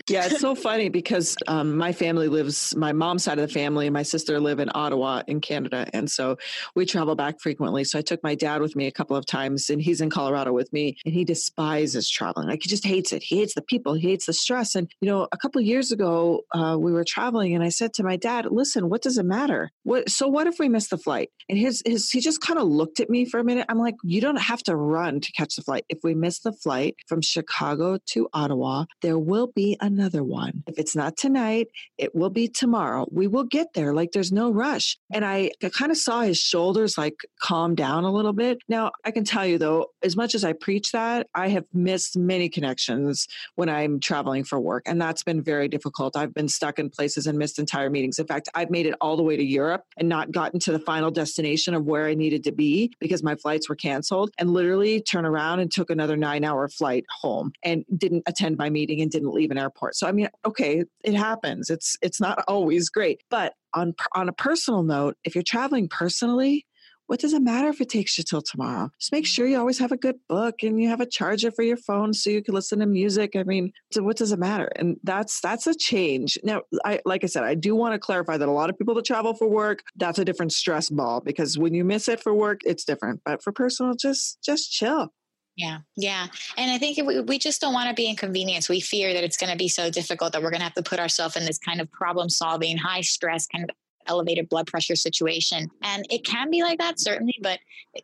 yeah, 0.09 0.27
it's 0.27 0.41
so 0.41 0.55
funny 0.55 0.89
because 0.89 1.37
um, 1.47 1.77
my 1.77 1.93
family 1.93 2.29
lives, 2.29 2.38
my 2.77 2.93
mom's 2.93 3.25
side 3.25 3.39
of 3.39 3.47
the 3.47 3.53
family 3.53 3.87
and 3.87 3.95
my 3.95 4.03
sister 4.03 4.41
live 4.41 4.61
in 4.61 4.71
Ottawa 4.75 5.23
in 5.27 5.41
Canada. 5.41 5.87
And 5.93 6.11
so 6.11 6.37
we 6.75 6.87
travel 6.87 7.15
back 7.15 7.41
frequently. 7.41 7.85
So 7.85 7.99
I 7.99 8.03
took 8.03 8.23
my 8.23 8.35
dad 8.35 8.61
with 8.61 8.77
me 8.77 8.87
a 8.87 8.93
couple 8.93 9.17
of 9.17 9.27
times 9.27 9.71
and 9.71 9.81
he's 9.81 10.01
in 10.01 10.11
Colorado 10.11 10.53
with 10.53 10.73
me 10.73 10.97
and 11.05 11.15
he 11.15 11.25
despises 11.25 12.09
traveling. 12.11 12.49
Like 12.49 12.63
he 12.63 12.69
just 12.69 12.87
hates 12.87 13.13
it. 13.13 13.23
He 13.23 13.39
hates 13.39 13.55
the 13.55 13.63
people, 13.63 13.95
he 13.95 14.09
hates 14.09 14.27
the 14.27 14.33
stress. 14.33 14.75
And, 14.75 14.91
you 15.01 15.09
know, 15.09 15.29
a 15.33 15.37
couple 15.37 15.61
of 15.61 15.67
years 15.67 15.93
ago, 15.93 16.43
uh, 16.53 16.77
we 16.79 16.93
were 16.93 17.05
traveling 17.05 17.55
and 17.55 17.65
I 17.65 17.69
said 17.69 17.95
to 17.95 18.03
my 18.03 18.17
dad, 18.17 18.47
listen, 18.51 18.89
what 18.89 19.03
does 19.03 19.19
it 19.19 19.27
matter? 19.27 19.71
What, 19.85 20.11
so 20.11 20.29
what 20.29 20.47
if 20.47 20.59
we 20.59 20.69
miss 20.69 20.89
the 20.89 20.99
flight? 20.99 21.31
And 21.49 21.59
his, 21.59 21.83
his, 21.85 22.11
he 22.11 22.21
just 22.21 22.41
kind 22.41 22.59
of 22.59 22.69
looked 22.69 23.01
at 23.01 23.11
me 23.11 23.25
for 23.25 23.41
a 23.41 23.45
minute. 23.45 23.67
I'm 23.69 23.79
like, 23.79 23.95
you 24.03 24.21
don't 24.21 24.37
have 24.41 24.63
to 24.65 24.77
run 24.77 25.21
to 25.21 25.33
catch 25.33 25.57
the 25.57 25.63
flight. 25.63 25.85
If 25.89 26.01
we 26.03 26.15
miss 26.15 26.41
the 26.41 26.53
flight 26.53 26.97
from 27.07 27.23
Chicago 27.23 27.99
to 28.13 28.29
Ottawa, 28.33 28.85
there 29.03 29.19
will 29.19 29.49
be 29.49 29.77
another 29.81 30.23
one. 30.23 30.63
If 30.67 30.79
it's 30.79 30.95
not 30.97 31.17
tonight, 31.17 31.69
it 31.97 32.15
will 32.15 32.28
be 32.31 32.49
tomorrow. 32.49 33.07
We 33.11 33.27
will 33.27 33.45
get 33.45 33.75
there. 33.75 33.93
Like 33.95 34.13
there's 34.13 34.33
no 34.33 34.51
rush. 34.51 34.99
And 35.13 35.25
I, 35.25 35.51
I 35.63 35.69
kind 35.71 35.91
of 35.91 35.99
saw 35.99 36.23
his 36.23 36.39
shoulders 36.39 36.99
like 36.99 37.17
calm 37.41 37.75
down 37.75 38.05
a 38.05 38.13
little 38.13 38.33
bit. 38.33 38.59
Now, 38.69 38.93
I 39.05 39.11
can 39.11 39.25
tell 39.25 39.47
you 39.47 39.59
though, 39.59 39.87
as 40.03 40.17
much 40.17 40.35
as 40.35 40.45
I 40.45 40.53
preach 40.53 40.93
that, 40.93 41.27
I 41.35 41.49
have 41.49 41.65
missed 41.73 42.17
many 42.17 42.49
connections 42.49 43.27
when 43.55 43.69
I'm 43.69 44.01
traveling 44.01 44.45
for 44.45 44.61
work. 44.61 44.85
And 44.87 45.01
that's 45.01 45.23
been 45.23 45.43
very 45.43 45.69
difficult. 45.69 46.17
I've 46.17 46.35
been 46.35 46.49
stuck 46.49 46.79
in 46.79 46.91
places 46.91 47.27
and 47.27 47.39
missed 47.39 47.59
entire 47.59 47.91
meetings. 47.91 48.19
In 48.19 48.27
fact, 48.27 48.49
I've 48.55 48.71
made 48.71 48.87
it 48.87 48.95
all 49.01 49.17
the 49.17 49.23
way 49.23 49.37
to 49.37 49.45
Europe 49.45 49.85
and 49.97 50.09
not 50.09 50.33
gotten 50.33 50.61
to 50.61 50.73
the 50.73 50.79
final 50.79 51.11
destination 51.11 51.75
of 51.75 51.85
where 51.85 52.07
I 52.07 52.15
needed 52.15 52.45
to 52.45 52.53
be 52.53 52.93
because 52.99 53.23
my 53.23 53.35
flights 53.37 53.69
were 53.69 53.77
canceled 53.77 54.31
and 54.39 54.53
literally 54.53 55.01
turned 55.01 55.27
around 55.27 55.61
and 55.61 55.71
took 55.71 55.91
another 55.91 56.17
nine 56.17 56.45
hour 56.45 56.69
flight 56.69 57.05
home 57.21 57.53
and 57.63 57.85
didn't 57.97 58.23
attend 58.27 58.59
my 58.59 58.71
meeting 58.71 59.01
and 59.01 59.11
didn't 59.11 59.33
leave 59.33 59.51
an 59.51 59.59
airport. 59.59 59.97
So 59.97 60.07
I 60.07 60.13
mean, 60.13 60.29
okay, 60.45 60.85
it 61.05 61.15
happens. 61.15 61.71
It's 61.71 61.97
it's 62.03 62.18
not 62.21 62.45
always 62.49 62.89
great. 62.89 63.23
But 63.31 63.55
on 63.75 63.95
on 64.15 64.29
a 64.29 64.33
personal 64.33 64.83
note, 64.83 65.17
if 65.25 65.35
you're 65.35 65.45
traveling 65.45 65.89
personally, 65.89 66.67
what 67.09 67.21
does 67.21 67.33
it 67.33 67.41
matter 67.41 67.69
if 67.69 67.81
it 67.81 67.89
takes 67.89 68.19
you 68.19 68.25
till 68.25 68.43
tomorrow? 68.43 68.91
Just 69.01 69.13
make 69.13 69.27
sure 69.27 69.47
you 69.47 69.59
always 69.59 69.79
have 69.79 69.93
a 69.93 69.97
good 69.97 70.17
book 70.29 70.63
and 70.63 70.81
you 70.81 70.91
have 70.91 71.01
a 71.01 71.07
charger 71.07 71.51
for 71.51 71.63
your 71.63 71.79
phone 71.79 72.13
so 72.13 72.29
you 72.29 72.43
can 72.43 72.55
listen 72.55 72.81
to 72.81 72.87
music. 72.87 73.35
I 73.35 73.45
mean, 73.45 73.73
so 73.91 74.03
what 74.03 74.19
does 74.19 74.31
it 74.31 74.39
matter? 74.39 74.71
And 74.77 74.99
that's 75.03 75.41
that's 75.41 75.67
a 75.67 75.75
change. 75.75 76.39
Now, 76.45 76.63
I 76.85 77.01
like 77.07 77.25
I 77.25 77.27
said, 77.27 77.45
I 77.45 77.55
do 77.55 77.75
want 77.75 77.95
to 77.95 77.99
clarify 77.99 78.37
that 78.37 78.49
a 78.49 78.53
lot 78.53 78.69
of 78.69 78.77
people 78.77 78.95
that 78.95 79.07
travel 79.07 79.35
for 79.35 79.49
work, 79.49 79.83
that's 79.97 80.19
a 80.19 80.25
different 80.25 80.53
stress 80.53 80.91
ball 80.91 81.21
because 81.21 81.59
when 81.59 81.73
you 81.73 81.83
miss 81.83 82.09
it 82.09 82.21
for 82.21 82.35
work, 82.35 82.61
it's 82.65 82.85
different. 82.85 83.23
But 83.25 83.43
for 83.43 83.53
personal, 83.53 83.95
just 83.95 84.43
just 84.43 84.71
chill. 84.71 85.11
Yeah, 85.59 85.79
yeah. 85.97 86.29
And 86.57 86.71
I 86.71 86.79
think 86.79 87.05
we, 87.05 87.21
we 87.21 87.37
just 87.37 87.61
don't 87.61 87.75
want 87.75 87.89
to 87.89 87.95
be 87.95 88.09
inconvenienced. 88.09 88.69
We 88.69 88.79
fear 88.79 89.13
that 89.13 89.25
it's 89.25 89.37
going 89.37 89.51
to 89.51 89.59
be 89.59 89.67
so 89.67 89.91
difficult 89.91 90.33
that 90.33 90.41
we're 90.41 90.51
going 90.51 90.61
to 90.61 90.65
have 90.65 90.75
to 90.75 90.85
put 90.85 91.01
ourselves 91.01 91.37
in 91.37 91.45
this 91.45 91.59
kind 91.59 91.81
of 91.81 91.91
problem 91.91 92.29
solving, 92.29 92.77
high 92.79 93.01
stress, 93.01 93.49
kind 93.49 93.65
of 93.65 93.71
elevated 94.07 94.49
blood 94.49 94.69
pressure 94.69 94.95
situation. 94.95 95.69
And 95.83 96.07
it 96.11 96.25
can 96.25 96.49
be 96.49 96.63
like 96.63 96.79
that, 96.79 97.01
certainly, 97.01 97.35
but 97.43 97.59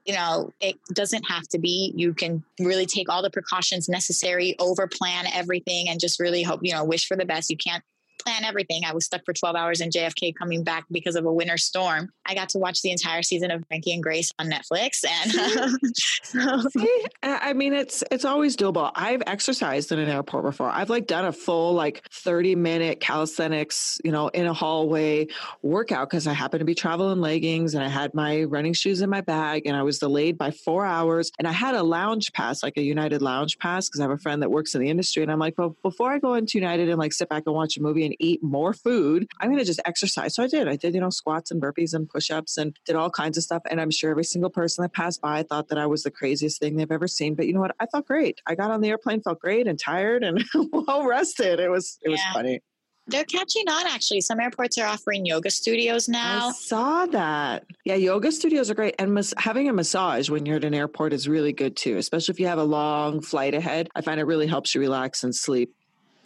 you 0.05 0.15
know, 0.15 0.53
it 0.61 0.81
doesn't 0.93 1.23
have 1.29 1.47
to 1.51 1.59
be. 1.59 1.93
You 1.95 2.13
can 2.13 2.43
really 2.59 2.87
take 2.87 3.09
all 3.09 3.23
the 3.23 3.31
precautions 3.31 3.89
necessary, 3.89 4.57
over 4.59 4.89
plan 4.89 5.27
everything, 5.33 5.89
and 5.89 6.01
just 6.01 6.19
really 6.19 6.43
hope, 6.43 6.59
you 6.63 6.73
know, 6.73 6.83
wish 6.83 7.07
for 7.07 7.17
the 7.17 7.25
best. 7.25 7.51
You 7.51 7.57
can't 7.57 7.85
plan 8.25 8.45
everything. 8.45 8.83
I 8.87 8.93
was 8.93 9.05
stuck 9.05 9.25
for 9.25 9.33
12 9.33 9.57
hours 9.57 9.81
in 9.81 9.91
JFK 9.91 10.35
coming 10.35 10.65
back 10.65 10.85
because 10.91 11.17
of 11.17 11.25
a 11.25 11.33
winter 11.33 11.59
storm. 11.59 12.11
I 12.27 12.35
got 12.35 12.49
to 12.51 12.59
watch 12.59 12.83
the 12.83 12.91
entire 12.91 13.23
season 13.23 13.51
of 13.51 13.65
Frankie 13.69 13.93
and 13.93 14.03
Grace 14.03 14.33
on 14.39 14.51
Netflix. 14.51 15.05
And 15.05 15.33
so. 16.23 16.69
See, 16.77 17.05
I 17.23 17.53
mean, 17.53 17.75
it's 17.75 18.03
it's 18.11 18.25
always 18.25 18.57
doable. 18.57 18.91
I've 18.95 19.23
exercised 19.27 19.93
in 19.93 19.99
an 19.99 20.09
airport 20.09 20.45
before. 20.45 20.69
I've 20.69 20.91
like 20.91 21.07
done 21.07 21.25
a 21.25 21.33
full 21.33 21.75
like 21.75 22.07
30 22.11 22.57
minute 22.57 23.01
calisthenics, 23.01 23.99
you 24.05 24.13
know, 24.13 24.29
in 24.29 24.47
a 24.47 24.55
hallway 24.55 25.29
workout 25.63 26.09
because 26.09 26.27
I 26.27 26.33
happened 26.33 26.61
to 26.61 26.65
be 26.65 26.75
traveling 26.75 27.21
leggings 27.21 27.75
and 27.75 27.85
I 27.85 27.89
had 27.89 28.15
my 28.15 28.45
running 28.45 28.73
shoes 28.73 29.01
in 29.01 29.11
my 29.11 29.21
bag 29.21 29.63
and 29.67 29.77
I 29.77 29.83
was 29.83 29.99
delayed 29.99 30.39
by 30.39 30.51
four 30.51 30.87
hours. 30.87 31.31
And 31.39 31.47
I 31.47 31.53
had 31.53 31.75
a 31.75 31.83
lounge 31.83 32.33
pass, 32.33 32.63
like 32.63 32.77
a 32.77 32.83
United 32.83 33.23
lounge 33.23 33.59
pass, 33.59 33.89
because 33.89 34.01
I 34.01 34.05
have 34.05 34.11
a 34.11 34.19
friend 34.19 34.43
that 34.43 34.51
works 34.51 34.75
in 34.75 34.81
the 34.81 34.89
industry. 34.89 35.23
And 35.23 35.31
I'm 35.31 35.39
like, 35.39 35.59
well, 35.59 35.77
before 35.83 36.13
I 36.13 36.19
go 36.19 36.35
into 36.35 36.59
United 36.59 36.89
and 36.89 36.99
like 36.99 37.13
sit 37.13 37.29
back 37.29 37.45
and 37.47 37.55
watch 37.55 37.77
a 37.77 37.83
movie 37.83 38.05
and 38.05 38.14
eat 38.19 38.43
more 38.43 38.73
food. 38.73 39.27
I'm 39.41 39.49
going 39.49 39.59
to 39.59 39.65
just 39.65 39.81
exercise. 39.85 40.35
So 40.35 40.43
I 40.43 40.47
did. 40.47 40.69
I 40.69 40.77
did, 40.77 40.95
you 40.95 41.01
know, 41.01 41.11
squats 41.11 41.51
and 41.51 41.61
burpees 41.61 41.95
and 41.95 42.09
push 42.09 42.31
ups 42.31 42.57
and 42.57 42.77
did 42.85 42.97
all 42.97 43.11
kinds 43.11 43.37
of 43.37 43.45
stuff. 43.45 43.63
And 43.71 43.81
I'm 43.81 43.91
sure 43.91 44.11
every 44.11 44.25
single 44.25 44.51
person 44.51 44.83
that 44.83 44.93
passed 44.93 45.21
by 45.21 45.43
thought 45.43 45.69
that 45.69 45.79
I 45.79 45.87
was 45.87 46.03
the 46.03 46.11
craziest 46.11 46.61
thing 46.61 46.77
they've 46.77 46.91
ever 46.91 47.09
seen. 47.09 47.35
But 47.35 47.47
you 47.47 47.53
know 47.53 47.61
what? 47.61 47.75
I 47.81 47.87
felt 47.87 48.07
great. 48.07 48.41
I 48.47 48.55
got 48.55 48.71
on 48.71 48.81
the 48.81 48.89
airplane, 48.89 49.21
felt 49.21 49.41
great 49.41 49.67
and 49.67 49.79
tired 49.79 50.25
and 50.25 50.45
well 50.73 51.07
rested. 51.07 51.61
It 51.61 51.71
was, 51.71 51.99
it 52.03 52.09
was 52.09 52.21
yeah. 52.21 52.33
funny. 52.33 52.61
They're 53.07 53.25
catching 53.25 53.69
on 53.69 53.87
actually. 53.87 54.23
Some 54.23 54.41
airports 54.41 54.79
are 54.79 54.87
offering 54.87 55.27
yoga 55.27 55.51
studios 55.51 56.09
now. 56.09 56.49
I 56.49 56.53
saw 56.53 57.05
that. 57.07 57.65
Yeah, 57.85 57.97
yoga 57.97 58.33
studios 58.33 58.71
are 58.71 58.75
great. 58.75 58.95
And 58.99 59.13
mas- 59.13 59.35
having 59.37 59.69
a 59.69 59.75
massage 59.75 60.31
when 60.31 60.47
you're 60.47 60.57
at 60.57 60.65
an 60.65 60.73
airport 60.73 61.13
is 61.13 61.29
really 61.29 61.53
good 61.53 61.77
too, 61.77 61.99
especially 61.99 62.33
if 62.33 62.41
you 62.41 62.47
have 62.47 62.59
a 62.59 62.65
long 62.65 63.21
flight 63.21 63.53
ahead. 63.53 63.91
I 63.95 64.01
find 64.01 64.19
it 64.21 64.25
really 64.25 64.47
helps 64.47 64.75
you 64.75 64.81
relax 64.81 65.23
and 65.23 65.35
sleep. 65.35 65.75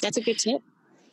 That's 0.01 0.19
a 0.19 0.21
good 0.21 0.39
tip. 0.39 0.63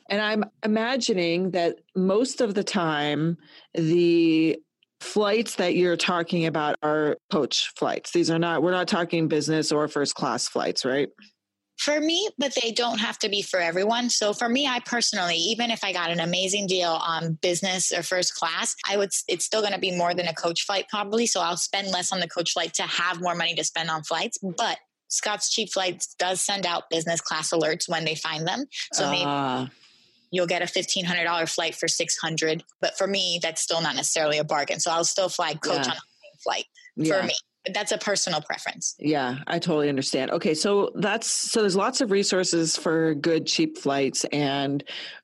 And 0.10 0.22
I'm 0.22 0.46
imagining 0.64 1.52
that 1.52 1.78
most 1.96 2.42
of 2.42 2.54
the 2.54 2.64
time, 2.64 3.38
the 3.74 4.58
flights 5.00 5.56
that 5.56 5.76
you're 5.76 5.98
talking 5.98 6.46
about 6.46 6.76
are 6.84 7.18
coach 7.32 7.72
flights. 7.76 8.12
These 8.12 8.30
are 8.30 8.40
not, 8.40 8.62
we're 8.64 8.72
not 8.72 8.88
talking 8.88 9.28
business 9.28 9.72
or 9.72 9.88
first 9.88 10.16
class 10.16 10.48
flights, 10.48 10.86
right? 10.86 11.10
For 11.78 12.00
me, 12.00 12.30
but 12.38 12.56
they 12.62 12.72
don't 12.72 13.00
have 13.00 13.20
to 13.20 13.30
be 13.30 13.42
for 13.42 13.60
everyone. 13.60 14.10
So 14.10 14.32
for 14.32 14.48
me, 14.48 14.66
I 14.66 14.80
personally, 14.80 15.36
even 15.36 15.72
if 15.72 15.84
I 15.84 15.92
got 15.92 16.10
an 16.10 16.22
amazing 16.22 16.68
deal 16.68 16.92
on 16.92 17.34
business 17.42 17.92
or 17.92 18.02
first 18.02 18.34
class, 18.36 18.76
I 18.90 18.96
would, 18.96 19.10
it's 19.28 19.44
still 19.44 19.62
going 19.62 19.74
to 19.74 19.80
be 19.80 19.96
more 19.96 20.14
than 20.14 20.28
a 20.28 20.34
coach 20.34 20.64
flight 20.64 20.86
probably. 20.90 21.28
So 21.28 21.42
I'll 21.42 21.58
spend 21.58 21.90
less 21.90 22.14
on 22.14 22.22
the 22.22 22.30
coach 22.30 22.54
flight 22.54 22.74
to 22.76 22.84
have 22.84 23.22
more 23.22 23.36
money 23.36 23.56
to 23.56 23.64
spend 23.64 23.90
on 23.90 24.04
flights. 24.04 24.38
But 24.42 24.78
Scott's 25.10 25.52
Cheap 25.52 25.72
Flights 25.72 26.16
does 26.18 26.42
send 26.42 26.66
out 26.66 26.90
business 26.90 27.22
class 27.22 27.52
alerts 27.52 27.90
when 27.90 28.06
they 28.06 28.16
find 28.16 28.48
them. 28.48 28.66
So 28.94 29.06
uh. 29.06 29.12
maybe 29.12 29.72
you'll 30.36 30.48
get 30.48 30.62
a 30.62 30.66
$1500 30.66 31.50
flight 31.50 31.76
for 31.76 31.88
600 31.88 32.64
but 32.82 32.98
for 32.98 33.08
me 33.08 33.40
that's 33.42 33.62
still 33.62 33.82
not 33.82 33.96
necessarily 33.96 34.38
a 34.38 34.44
bargain 34.44 34.80
so 34.80 34.92
i'll 34.92 35.04
still 35.04 35.30
fly 35.30 35.54
coach 35.54 35.86
yeah. 35.86 35.92
on 35.92 35.98
a 35.98 36.38
flight 36.44 36.66
for 36.98 37.04
yeah. 37.04 37.26
me 37.26 37.34
that's 37.74 37.92
a 37.92 37.98
personal 37.98 38.42
preference 38.42 38.96
yeah 39.00 39.38
i 39.48 39.58
totally 39.58 39.90
understand 39.90 40.30
okay 40.32 40.54
so 40.54 40.92
that's 40.96 41.28
so 41.28 41.62
there's 41.62 41.76
lots 41.76 42.02
of 42.02 42.12
resources 42.12 42.78
for 42.78 43.16
good 43.16 43.48
cheap 43.48 43.78
flights 43.78 44.24
and 44.32 44.84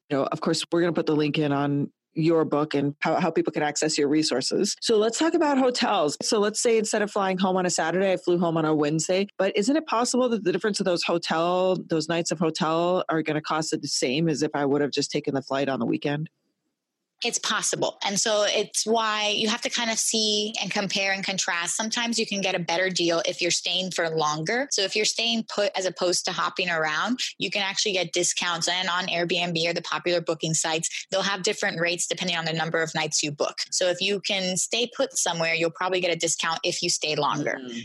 you 0.09 0.17
know 0.17 0.23
of 0.23 0.41
course 0.41 0.63
we're 0.71 0.81
going 0.81 0.93
to 0.93 0.97
put 0.97 1.05
the 1.05 1.15
link 1.15 1.37
in 1.37 1.51
on 1.51 1.91
your 2.13 2.45
book 2.45 2.73
and 2.73 2.95
how, 2.99 3.19
how 3.19 3.31
people 3.31 3.53
can 3.53 3.63
access 3.63 3.97
your 3.97 4.07
resources. 4.07 4.75
So 4.81 4.97
let's 4.97 5.17
talk 5.17 5.33
about 5.33 5.57
hotels. 5.57 6.17
So 6.21 6.39
let's 6.39 6.61
say 6.61 6.77
instead 6.77 7.01
of 7.01 7.11
flying 7.11 7.37
home 7.37 7.57
on 7.57 7.65
a 7.65 7.69
Saturday, 7.69 8.11
I 8.11 8.17
flew 8.17 8.37
home 8.37 8.57
on 8.57 8.65
a 8.65 8.75
Wednesday. 8.75 9.27
But 9.37 9.55
isn't 9.55 9.75
it 9.75 9.85
possible 9.85 10.29
that 10.29 10.43
the 10.43 10.51
difference 10.51 10.79
of 10.79 10.85
those 10.85 11.03
hotel, 11.03 11.77
those 11.87 12.09
nights 12.09 12.31
of 12.31 12.39
hotel 12.39 13.03
are 13.09 13.21
going 13.21 13.35
to 13.35 13.41
cost 13.41 13.71
the 13.71 13.87
same 13.87 14.27
as 14.27 14.43
if 14.43 14.51
I 14.53 14.65
would 14.65 14.81
have 14.81 14.91
just 14.91 15.11
taken 15.11 15.33
the 15.33 15.41
flight 15.41 15.69
on 15.69 15.79
the 15.79 15.85
weekend? 15.85 16.29
It's 17.23 17.37
possible. 17.39 17.97
And 18.05 18.19
so 18.19 18.45
it's 18.47 18.85
why 18.85 19.33
you 19.35 19.47
have 19.47 19.61
to 19.61 19.69
kind 19.69 19.91
of 19.91 19.99
see 19.99 20.53
and 20.61 20.71
compare 20.71 21.11
and 21.11 21.23
contrast. 21.23 21.75
Sometimes 21.75 22.17
you 22.17 22.25
can 22.25 22.41
get 22.41 22.55
a 22.55 22.59
better 22.59 22.89
deal 22.89 23.21
if 23.25 23.41
you're 23.41 23.51
staying 23.51 23.91
for 23.91 24.09
longer. 24.09 24.67
So 24.71 24.81
if 24.81 24.95
you're 24.95 25.05
staying 25.05 25.45
put 25.53 25.71
as 25.75 25.85
opposed 25.85 26.25
to 26.25 26.31
hopping 26.31 26.69
around, 26.69 27.19
you 27.37 27.51
can 27.51 27.61
actually 27.61 27.93
get 27.93 28.13
discounts. 28.13 28.67
And 28.67 28.89
on 28.89 29.05
Airbnb 29.05 29.67
or 29.67 29.73
the 29.73 29.81
popular 29.83 30.21
booking 30.21 30.53
sites, 30.53 30.89
they'll 31.11 31.21
have 31.21 31.43
different 31.43 31.79
rates 31.79 32.07
depending 32.07 32.37
on 32.37 32.45
the 32.45 32.53
number 32.53 32.81
of 32.81 32.93
nights 32.95 33.21
you 33.21 33.31
book. 33.31 33.59
So 33.69 33.89
if 33.89 34.01
you 34.01 34.19
can 34.21 34.57
stay 34.57 34.89
put 34.95 35.17
somewhere, 35.17 35.53
you'll 35.53 35.71
probably 35.71 36.01
get 36.01 36.11
a 36.11 36.17
discount 36.17 36.59
if 36.63 36.81
you 36.81 36.89
stay 36.89 37.15
longer. 37.15 37.59
Mm-hmm. 37.61 37.79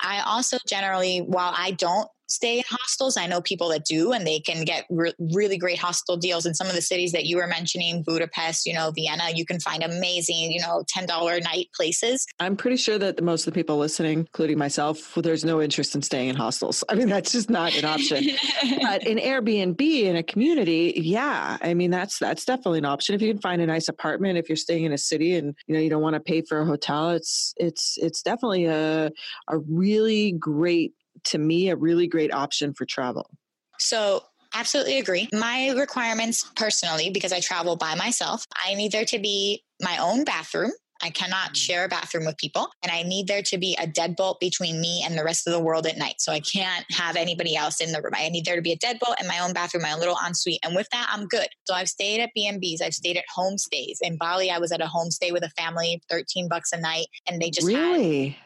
I 0.00 0.22
also 0.24 0.58
generally, 0.68 1.18
while 1.18 1.52
I 1.56 1.72
don't 1.72 2.08
stay 2.28 2.58
in 2.58 2.64
hostels. 2.68 3.16
I 3.16 3.26
know 3.26 3.40
people 3.40 3.68
that 3.70 3.84
do, 3.84 4.12
and 4.12 4.26
they 4.26 4.40
can 4.40 4.64
get 4.64 4.86
re- 4.90 5.14
really 5.18 5.58
great 5.58 5.78
hostel 5.78 6.16
deals 6.16 6.46
in 6.46 6.54
some 6.54 6.66
of 6.66 6.74
the 6.74 6.82
cities 6.82 7.12
that 7.12 7.24
you 7.24 7.36
were 7.36 7.46
mentioning, 7.46 8.02
Budapest, 8.02 8.66
you 8.66 8.74
know, 8.74 8.90
Vienna. 8.90 9.24
You 9.34 9.44
can 9.44 9.60
find 9.60 9.82
amazing, 9.82 10.52
you 10.52 10.60
know, 10.60 10.84
ten 10.88 11.06
dollar 11.06 11.40
night 11.40 11.68
places. 11.74 12.26
I'm 12.38 12.56
pretty 12.56 12.76
sure 12.76 12.98
that 12.98 13.22
most 13.22 13.46
of 13.46 13.52
the 13.52 13.58
people 13.58 13.78
listening, 13.78 14.20
including 14.20 14.58
myself, 14.58 15.14
there's 15.16 15.44
no 15.44 15.60
interest 15.60 15.94
in 15.94 16.02
staying 16.02 16.28
in 16.28 16.36
hostels. 16.36 16.84
I 16.88 16.94
mean, 16.94 17.08
that's 17.08 17.32
just 17.32 17.50
not 17.50 17.76
an 17.76 17.84
option. 17.84 18.24
but 18.82 19.06
in 19.06 19.18
Airbnb 19.18 19.80
in 19.80 20.16
a 20.16 20.22
community, 20.22 20.94
yeah, 20.96 21.58
I 21.62 21.74
mean, 21.74 21.90
that's 21.90 22.18
that's 22.18 22.44
definitely 22.44 22.78
an 22.78 22.84
option. 22.84 23.14
If 23.14 23.22
you 23.22 23.32
can 23.32 23.40
find 23.40 23.62
a 23.62 23.66
nice 23.66 23.88
apartment, 23.88 24.38
if 24.38 24.48
you're 24.48 24.56
staying 24.56 24.84
in 24.84 24.92
a 24.92 24.98
city 24.98 25.36
and 25.36 25.54
you 25.66 25.74
know 25.74 25.80
you 25.80 25.90
don't 25.90 26.02
want 26.02 26.14
to 26.14 26.20
pay 26.20 26.42
for 26.42 26.60
a 26.60 26.66
hotel, 26.66 27.10
it's 27.10 27.54
it's 27.56 27.98
it's 27.98 28.22
definitely 28.22 28.66
a 28.66 29.10
a 29.48 29.58
really 29.58 30.32
great 30.32 30.94
to 31.24 31.38
me 31.38 31.68
a 31.68 31.76
really 31.76 32.06
great 32.06 32.32
option 32.32 32.74
for 32.74 32.84
travel. 32.84 33.30
So 33.78 34.24
Absolutely 34.54 34.98
agree. 34.98 35.28
My 35.32 35.70
requirements 35.70 36.50
personally, 36.56 37.10
because 37.10 37.32
I 37.32 37.40
travel 37.40 37.76
by 37.76 37.94
myself, 37.94 38.44
I 38.64 38.74
need 38.74 38.92
there 38.92 39.04
to 39.04 39.18
be 39.18 39.62
my 39.80 39.98
own 39.98 40.24
bathroom. 40.24 40.72
I 41.00 41.10
cannot 41.10 41.50
mm. 41.50 41.56
share 41.56 41.84
a 41.84 41.88
bathroom 41.88 42.24
with 42.24 42.36
people. 42.38 42.68
And 42.82 42.90
I 42.90 43.02
need 43.02 43.28
there 43.28 43.42
to 43.42 43.58
be 43.58 43.76
a 43.80 43.86
deadbolt 43.86 44.40
between 44.40 44.80
me 44.80 45.04
and 45.04 45.16
the 45.16 45.22
rest 45.22 45.46
of 45.46 45.52
the 45.52 45.60
world 45.60 45.86
at 45.86 45.96
night. 45.96 46.16
So 46.18 46.32
I 46.32 46.40
can't 46.40 46.84
have 46.90 47.14
anybody 47.14 47.54
else 47.54 47.80
in 47.80 47.92
the 47.92 48.02
room. 48.02 48.14
I 48.16 48.28
need 48.30 48.44
there 48.44 48.56
to 48.56 48.62
be 48.62 48.72
a 48.72 48.78
deadbolt 48.78 49.20
in 49.20 49.28
my 49.28 49.38
own 49.38 49.52
bathroom, 49.52 49.82
my 49.82 49.92
own 49.92 50.00
little 50.00 50.16
ensuite. 50.26 50.58
And 50.64 50.74
with 50.74 50.88
that, 50.90 51.08
I'm 51.12 51.26
good. 51.26 51.48
So 51.64 51.74
I've 51.74 51.88
stayed 51.88 52.20
at 52.20 52.30
B&Bs. 52.34 52.82
I've 52.82 52.94
stayed 52.94 53.16
at 53.16 53.24
homestays. 53.36 53.98
In 54.00 54.16
Bali, 54.16 54.50
I 54.50 54.58
was 54.58 54.72
at 54.72 54.80
a 54.80 54.86
homestay 54.86 55.32
with 55.32 55.44
a 55.44 55.50
family, 55.50 56.02
13 56.10 56.48
bucks 56.48 56.72
a 56.72 56.80
night. 56.80 57.06
And 57.28 57.40
they 57.40 57.50
just 57.50 57.66
Really? 57.66 58.30
Had, 58.30 58.36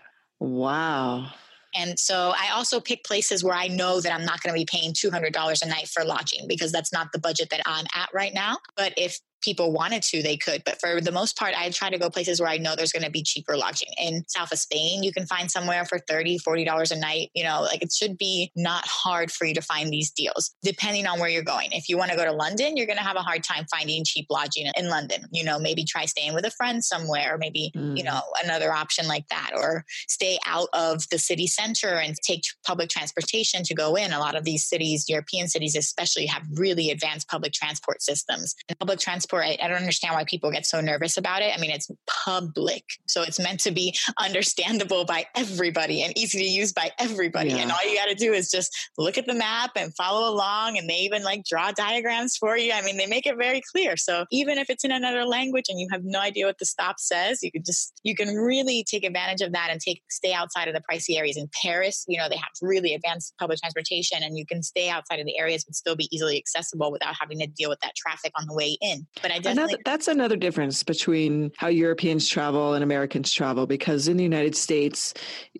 wow. 0.41 1.31
And 1.75 1.99
so 1.99 2.33
I 2.37 2.51
also 2.53 2.81
pick 2.81 3.05
places 3.05 3.43
where 3.43 3.55
I 3.55 3.69
know 3.69 4.01
that 4.01 4.13
I'm 4.13 4.25
not 4.25 4.43
going 4.43 4.55
to 4.55 4.59
be 4.59 4.67
paying 4.67 4.93
$200 4.93 5.63
a 5.63 5.69
night 5.69 5.89
for 5.89 6.05
lodging 6.05 6.47
because 6.49 6.73
that's 6.73 6.93
not 6.93 7.13
the 7.13 7.19
budget 7.19 7.49
that 7.51 7.63
I'm 7.67 7.87
at 7.95 8.09
right 8.13 8.35
now. 8.35 8.59
But 8.77 8.93
if 8.97 9.21
people 9.43 9.73
wanted 9.73 10.03
to, 10.05 10.23
they 10.23 10.37
could. 10.37 10.63
But 10.65 10.81
for 10.81 11.01
the 11.01 11.13
most 11.13 11.37
part, 11.37 11.55
I 11.57 11.71
try 11.71 11.91
to 11.91 11.99
go 11.99 12.11
places 12.11 12.41
where 12.41 12.49
I 12.49 12.59
know 12.59 12.75
there's 12.77 12.93
going 12.93 13.05
to 13.05 13.11
be 13.11 13.23
cheaper 13.23 13.57
lodging. 13.57 13.89
In 13.99 14.25
south 14.29 14.53
of 14.53 14.59
Spain, 14.59 15.03
you 15.03 15.13
can 15.13 15.27
find 15.27 15.51
somewhere 15.51 15.85
for 15.85 15.99
$30, 15.99 16.41
$40 16.43 16.91
a 16.91 16.97
night. 16.97 17.31
You 17.35 17.45
know, 17.45 17.63
like 17.63 17.83
it 17.83 17.93
should 17.93 18.17
be 18.17 18.51
not 18.57 18.85
hard 18.87 19.31
for 19.31 19.45
you 19.45 19.55
to 19.55 19.63
find 19.63 19.91
these 19.91 20.11
deals, 20.11 20.55
depending 20.63 21.07
on 21.07 21.19
where 21.19 21.29
you're 21.29 21.43
going. 21.43 21.69
If 21.73 21.89
you 21.89 21.99
want 21.99 22.11
to 22.11 22.17
go 22.17 22.25
to 22.25 22.33
London, 22.33 22.77
you're 22.77 22.87
going 22.87 22.99
to 22.99 23.05
have 23.05 23.17
a 23.17 23.23
hard 23.23 23.43
time 23.45 23.67
finding 23.71 24.05
cheap 24.05 24.27
lodging 24.31 24.71
in 24.77 24.89
London. 24.89 25.25
You 25.33 25.45
know, 25.45 25.59
maybe 25.59 25.85
try 25.85 26.07
staying 26.07 26.35
with 26.35 26.45
a 26.45 26.51
friend 26.51 26.85
somewhere, 26.85 27.35
or 27.35 27.39
maybe, 27.39 27.73
mm. 27.77 27.97
you 27.97 28.05
know, 28.05 28.21
another 28.43 28.73
option 28.73 29.07
like 29.09 29.29
that, 29.29 29.51
or 29.55 29.85
stay 30.09 30.39
out 30.47 30.69
of 30.73 31.09
the 31.11 31.19
city 31.19 31.47
center 31.47 31.95
and 31.95 32.17
take 32.25 32.43
public 32.65 32.89
transportation 32.89 33.63
to 33.65 33.75
go 33.75 33.97
in. 33.97 34.13
A 34.13 34.19
lot 34.19 34.37
of 34.37 34.45
these 34.45 34.65
cities, 34.65 35.09
European 35.09 35.49
cities 35.49 35.77
especially, 35.77 36.27
have 36.27 36.43
really 36.55 36.91
advanced 36.91 37.29
public 37.29 37.53
transport 37.53 38.03
systems. 38.03 38.55
And 38.69 38.79
public 38.79 38.99
transport 38.99 39.32
for 39.33 39.43
it. 39.43 39.59
I 39.63 39.67
don't 39.67 39.79
understand 39.79 40.15
why 40.15 40.25
people 40.25 40.51
get 40.51 40.67
so 40.67 40.83
nervous 40.83 41.17
about 41.17 41.41
it. 41.41 41.57
I 41.57 41.59
mean, 41.59 41.71
it's 41.71 41.91
public, 42.07 42.85
so 43.07 43.23
it's 43.23 43.41
meant 43.41 43.61
to 43.61 43.71
be 43.71 43.97
understandable 44.19 45.07
by 45.07 45.25
everybody 45.35 46.03
and 46.03 46.13
easy 46.19 46.41
to 46.41 46.45
use 46.45 46.71
by 46.71 46.91
everybody. 46.99 47.49
Yeah. 47.49 47.63
And 47.63 47.73
all 47.73 47.79
you 47.89 47.97
got 47.97 48.11
to 48.11 48.15
do 48.15 48.35
is 48.35 48.51
just 48.51 48.71
look 48.99 49.17
at 49.17 49.25
the 49.25 49.33
map 49.33 49.71
and 49.75 49.95
follow 49.95 50.31
along. 50.31 50.77
And 50.77 50.87
they 50.87 50.97
even 50.97 51.23
like 51.23 51.45
draw 51.45 51.73
diagrams 51.73 52.37
for 52.37 52.59
you. 52.59 52.73
I 52.75 52.83
mean, 52.83 52.99
they 52.99 53.07
make 53.07 53.27
it 53.27 53.39
very 53.39 53.63
clear. 53.73 53.97
So 53.97 54.27
even 54.31 54.59
if 54.59 54.69
it's 54.69 54.85
in 54.85 54.93
another 54.93 55.25
language 55.25 55.65
and 55.71 55.81
you 55.81 55.89
have 55.91 56.03
no 56.05 56.21
idea 56.21 56.45
what 56.45 56.59
the 56.59 56.67
stop 56.67 57.01
says, 57.01 57.43
you 57.43 57.51
can 57.51 57.65
just 57.65 57.99
you 58.03 58.15
can 58.15 58.37
really 58.37 58.85
take 58.87 59.03
advantage 59.03 59.41
of 59.41 59.53
that 59.53 59.69
and 59.71 59.81
take 59.81 60.03
stay 60.11 60.35
outside 60.35 60.69
of 60.69 60.75
the 60.75 60.83
pricey 60.83 61.17
areas. 61.17 61.39
In 61.39 61.49
Paris, 61.63 62.05
you 62.07 62.19
know, 62.19 62.29
they 62.29 62.37
have 62.37 62.51
really 62.61 62.93
advanced 62.93 63.33
public 63.39 63.61
transportation, 63.61 64.23
and 64.23 64.37
you 64.37 64.45
can 64.45 64.63
stay 64.63 64.91
outside 64.91 65.21
of 65.21 65.25
the 65.25 65.39
areas 65.39 65.65
but 65.65 65.75
still 65.75 65.97
be 65.97 66.07
easily 66.15 66.37
accessible 66.37 66.93
without 66.93 67.15
having 67.19 67.39
to 67.39 67.47
deal 67.47 67.71
with 67.71 67.81
that 67.81 67.95
traffic 67.97 68.33
on 68.39 68.47
the 68.47 68.53
way 68.53 68.77
in. 68.83 69.07
But 69.23 69.31
I 69.31 69.39
definitely 69.39 69.63
another, 69.63 69.79
that's 69.85 70.09
another 70.09 70.37
difference 70.37 70.83
between 70.83 71.53
how 71.57 71.69
Europeans 71.69 72.29
travel 72.29 72.75
and 72.75 72.83
Americans 72.83 73.33
travel 73.33 73.67
because 73.67 74.09
in 74.09 74.17
the 74.17 74.23
United 74.23 74.57
States, 74.57 75.15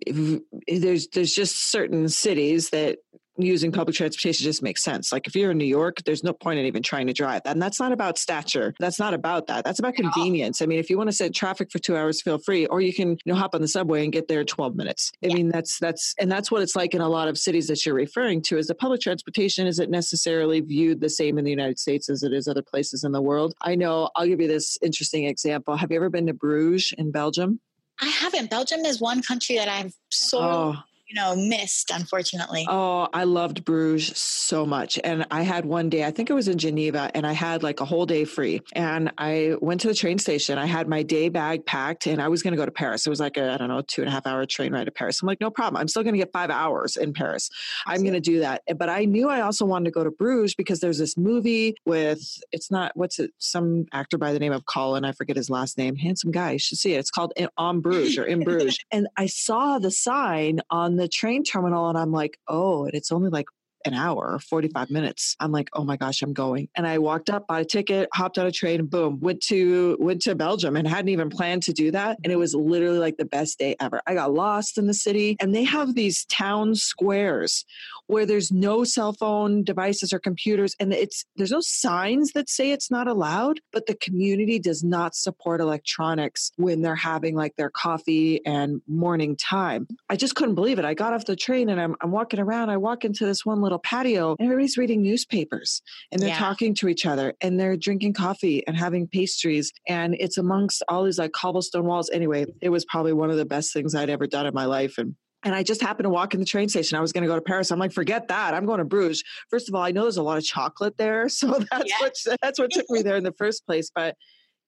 there's 0.05 1.07
there's 1.07 1.33
just 1.33 1.71
certain 1.71 2.09
cities 2.09 2.69
that 2.69 2.99
using 3.37 3.71
public 3.71 3.95
transportation 3.95 4.43
just 4.43 4.61
makes 4.61 4.83
sense. 4.83 5.11
Like 5.11 5.27
if 5.27 5.35
you're 5.35 5.51
in 5.51 5.57
New 5.57 5.65
York, 5.65 5.97
there's 6.05 6.23
no 6.23 6.33
point 6.33 6.59
in 6.59 6.65
even 6.65 6.83
trying 6.83 7.07
to 7.07 7.13
drive. 7.13 7.41
And 7.45 7.61
that's 7.61 7.79
not 7.79 7.91
about 7.91 8.17
stature. 8.17 8.73
That's 8.79 8.99
not 8.99 9.13
about 9.13 9.47
that. 9.47 9.65
That's 9.65 9.79
about 9.79 9.95
convenience. 9.95 10.61
I 10.61 10.65
mean, 10.65 10.79
if 10.79 10.89
you 10.89 10.97
want 10.97 11.09
to 11.09 11.15
sit 11.15 11.33
traffic 11.33 11.71
for 11.71 11.79
two 11.79 11.97
hours, 11.97 12.21
feel 12.21 12.37
free. 12.37 12.65
Or 12.67 12.81
you 12.81 12.93
can, 12.93 13.11
you 13.11 13.33
know, 13.33 13.35
hop 13.35 13.55
on 13.55 13.61
the 13.61 13.67
subway 13.67 14.03
and 14.03 14.13
get 14.13 14.27
there 14.27 14.41
in 14.41 14.45
12 14.45 14.75
minutes. 14.75 15.11
I 15.23 15.27
yeah. 15.27 15.35
mean, 15.35 15.49
that's 15.49 15.79
that's 15.79 16.13
and 16.19 16.31
that's 16.31 16.51
what 16.51 16.61
it's 16.61 16.75
like 16.75 16.93
in 16.93 17.01
a 17.01 17.09
lot 17.09 17.27
of 17.27 17.37
cities 17.37 17.67
that 17.67 17.85
you're 17.85 17.95
referring 17.95 18.41
to 18.43 18.57
is 18.57 18.67
the 18.67 18.75
public 18.75 19.01
transportation 19.01 19.67
isn't 19.67 19.89
necessarily 19.89 20.61
viewed 20.61 21.01
the 21.01 21.09
same 21.09 21.37
in 21.37 21.43
the 21.43 21.51
United 21.51 21.79
States 21.79 22.09
as 22.09 22.23
it 22.23 22.33
is 22.33 22.47
other 22.47 22.61
places 22.61 23.03
in 23.03 23.11
the 23.11 23.21
world. 23.21 23.53
I 23.61 23.75
know 23.75 24.09
I'll 24.15 24.27
give 24.27 24.41
you 24.41 24.47
this 24.47 24.77
interesting 24.81 25.25
example. 25.25 25.75
Have 25.75 25.91
you 25.91 25.97
ever 25.97 26.09
been 26.09 26.27
to 26.27 26.33
Bruges 26.33 26.93
in 26.97 27.11
Belgium? 27.11 27.59
I 28.01 28.07
haven't. 28.07 28.49
Belgium 28.49 28.85
is 28.85 28.99
one 28.99 29.21
country 29.21 29.55
that 29.57 29.69
I've 29.69 29.93
so 30.09 30.39
oh 30.39 30.75
you 31.07 31.15
know, 31.15 31.35
missed, 31.35 31.91
unfortunately. 31.93 32.65
Oh, 32.67 33.07
I 33.13 33.25
loved 33.25 33.65
Bruges 33.65 34.17
so 34.17 34.65
much. 34.65 34.99
And 35.03 35.25
I 35.31 35.41
had 35.41 35.65
one 35.65 35.89
day, 35.89 36.03
I 36.05 36.11
think 36.11 36.29
it 36.29 36.33
was 36.33 36.47
in 36.47 36.57
Geneva, 36.57 37.11
and 37.13 37.27
I 37.27 37.33
had 37.33 37.61
like 37.63 37.79
a 37.81 37.85
whole 37.85 38.05
day 38.05 38.25
free. 38.25 38.61
And 38.73 39.11
I 39.17 39.55
went 39.61 39.81
to 39.81 39.87
the 39.87 39.93
train 39.93 40.17
station. 40.17 40.57
I 40.57 40.65
had 40.65 40.87
my 40.87 41.03
day 41.03 41.29
bag 41.29 41.65
packed 41.65 42.07
and 42.07 42.21
I 42.21 42.29
was 42.29 42.41
going 42.41 42.53
to 42.53 42.57
go 42.57 42.65
to 42.65 42.71
Paris. 42.71 43.05
It 43.05 43.09
was 43.09 43.19
like 43.19 43.37
a, 43.37 43.51
I 43.51 43.57
don't 43.57 43.67
know, 43.67 43.81
two 43.81 44.01
and 44.01 44.09
a 44.09 44.11
half 44.11 44.25
hour 44.25 44.45
train 44.45 44.73
ride 44.73 44.85
to 44.85 44.91
Paris. 44.91 45.21
I'm 45.21 45.27
like, 45.27 45.41
no 45.41 45.49
problem. 45.49 45.79
I'm 45.79 45.87
still 45.87 46.03
going 46.03 46.13
to 46.13 46.19
get 46.19 46.31
five 46.31 46.49
hours 46.49 46.95
in 46.95 47.13
Paris. 47.13 47.49
I'm 47.85 48.01
going 48.01 48.13
to 48.13 48.19
do 48.19 48.39
that. 48.39 48.61
But 48.77 48.89
I 48.89 49.05
knew 49.05 49.29
I 49.29 49.41
also 49.41 49.65
wanted 49.65 49.85
to 49.85 49.91
go 49.91 50.03
to 50.03 50.11
Bruges 50.11 50.55
because 50.55 50.79
there's 50.79 50.97
this 50.97 51.17
movie 51.17 51.75
with, 51.85 52.21
it's 52.51 52.71
not, 52.71 52.91
what's 52.95 53.19
it, 53.19 53.31
some 53.39 53.85
actor 53.91 54.17
by 54.17 54.33
the 54.33 54.39
name 54.39 54.53
of 54.53 54.65
Colin, 54.65 55.05
I 55.05 55.11
forget 55.11 55.35
his 55.35 55.49
last 55.49 55.77
name, 55.77 55.95
handsome 55.95 56.31
guy. 56.31 56.51
You 56.51 56.59
should 56.59 56.77
see 56.77 56.93
it. 56.93 56.99
It's 56.99 57.11
called 57.11 57.33
On 57.57 57.81
Bruges 57.81 58.17
or 58.17 58.23
In 58.25 58.43
Bruges. 58.43 58.77
and 58.91 59.07
I 59.17 59.27
saw 59.27 59.79
the 59.79 59.91
sign 59.91 60.61
on 60.69 60.92
the 60.97 61.03
the 61.03 61.09
train 61.09 61.43
terminal 61.43 61.89
and 61.89 61.97
I'm 61.97 62.13
like, 62.13 62.39
oh, 62.47 62.85
and 62.85 62.93
it's 62.93 63.11
only 63.11 63.29
like 63.29 63.47
an 63.85 63.93
hour 63.93 64.35
or 64.35 64.39
45 64.39 64.89
minutes. 64.89 65.35
I'm 65.41 65.51
like, 65.51 65.69
oh 65.73 65.83
my 65.83 65.97
gosh, 65.97 66.21
I'm 66.21 66.31
going. 66.31 66.69
And 66.73 66.87
I 66.87 66.99
walked 66.99 67.29
up, 67.29 67.47
bought 67.47 67.59
a 67.59 67.65
ticket, 67.65 68.07
hopped 68.13 68.37
on 68.37 68.45
a 68.45 68.51
train, 68.51 68.79
and 68.79 68.89
boom, 68.89 69.19
went 69.19 69.41
to 69.47 69.97
went 69.99 70.21
to 70.21 70.35
Belgium 70.35 70.77
and 70.77 70.87
hadn't 70.87 71.09
even 71.09 71.29
planned 71.29 71.63
to 71.63 71.73
do 71.73 71.91
that. 71.91 72.17
And 72.23 72.31
it 72.31 72.37
was 72.37 72.55
literally 72.55 72.99
like 72.99 73.17
the 73.17 73.25
best 73.25 73.59
day 73.59 73.75
ever. 73.81 74.01
I 74.07 74.13
got 74.13 74.33
lost 74.33 74.77
in 74.77 74.87
the 74.87 74.93
city 74.93 75.35
and 75.41 75.53
they 75.53 75.65
have 75.65 75.95
these 75.95 76.23
town 76.25 76.75
squares 76.75 77.65
where 78.13 78.25
there's 78.27 78.51
no 78.51 78.83
cell 78.83 79.11
phone 79.11 79.63
devices 79.63 80.13
or 80.13 80.19
computers 80.19 80.75
and 80.79 80.93
it's 80.93 81.25
there's 81.35 81.51
no 81.51 81.61
signs 81.61 82.31
that 82.33 82.47
say 82.47 82.71
it's 82.71 82.91
not 82.91 83.07
allowed, 83.07 83.59
but 83.71 83.87
the 83.87 83.95
community 83.95 84.59
does 84.59 84.83
not 84.83 85.15
support 85.15 85.59
electronics 85.59 86.51
when 86.57 86.81
they're 86.81 86.95
having 86.95 87.35
like 87.35 87.55
their 87.55 87.71
coffee 87.71 88.39
and 88.45 88.81
morning 88.87 89.35
time. 89.35 89.87
I 90.09 90.15
just 90.15 90.35
couldn't 90.35 90.55
believe 90.55 90.77
it. 90.77 90.85
I 90.85 90.93
got 90.93 91.13
off 91.13 91.25
the 91.25 91.35
train 91.35 91.69
and 91.69 91.81
I'm, 91.81 91.95
I'm 92.01 92.11
walking 92.11 92.39
around. 92.39 92.69
I 92.69 92.77
walk 92.77 93.03
into 93.03 93.25
this 93.25 93.45
one 93.45 93.61
little 93.61 93.79
patio 93.79 94.35
and 94.37 94.45
everybody's 94.45 94.77
reading 94.77 95.01
newspapers 95.01 95.81
and 96.11 96.21
they're 96.21 96.29
yeah. 96.29 96.37
talking 96.37 96.75
to 96.75 96.87
each 96.87 97.07
other 97.07 97.33
and 97.41 97.59
they're 97.59 97.75
drinking 97.75 98.13
coffee 98.13 98.65
and 98.67 98.77
having 98.77 99.07
pastries 99.07 99.71
and 99.87 100.15
it's 100.19 100.37
amongst 100.37 100.83
all 100.87 101.03
these 101.03 101.17
like 101.17 101.31
cobblestone 101.31 101.85
walls 101.85 102.09
anyway 102.11 102.45
it 102.61 102.69
was 102.69 102.85
probably 102.85 103.13
one 103.13 103.31
of 103.31 103.37
the 103.37 103.45
best 103.45 103.73
things 103.73 103.95
i'd 103.95 104.09
ever 104.09 104.27
done 104.27 104.45
in 104.45 104.53
my 104.53 104.65
life 104.65 104.97
and 104.97 105.15
and 105.43 105.55
I 105.55 105.63
just 105.63 105.81
happened 105.81 106.05
to 106.05 106.09
walk 106.09 106.33
in 106.33 106.39
the 106.39 106.45
train 106.45 106.69
station. 106.69 106.97
I 106.97 107.01
was 107.01 107.11
going 107.11 107.23
to 107.23 107.27
go 107.27 107.35
to 107.35 107.41
Paris. 107.41 107.71
I'm 107.71 107.79
like, 107.79 107.91
forget 107.91 108.27
that. 108.27 108.53
I'm 108.53 108.65
going 108.65 108.79
to 108.79 108.85
Bruges. 108.85 109.23
First 109.49 109.69
of 109.69 109.75
all, 109.75 109.81
I 109.83 109.91
know 109.91 110.03
there's 110.03 110.17
a 110.17 110.23
lot 110.23 110.37
of 110.37 110.43
chocolate 110.43 110.97
there, 110.97 111.29
so 111.29 111.59
that's 111.71 111.89
yeah. 111.89 111.95
what 111.99 112.13
that's 112.41 112.59
what 112.59 112.71
took 112.71 112.89
me 112.89 113.01
there 113.01 113.15
in 113.15 113.23
the 113.23 113.33
first 113.33 113.65
place. 113.65 113.91
But 113.93 114.15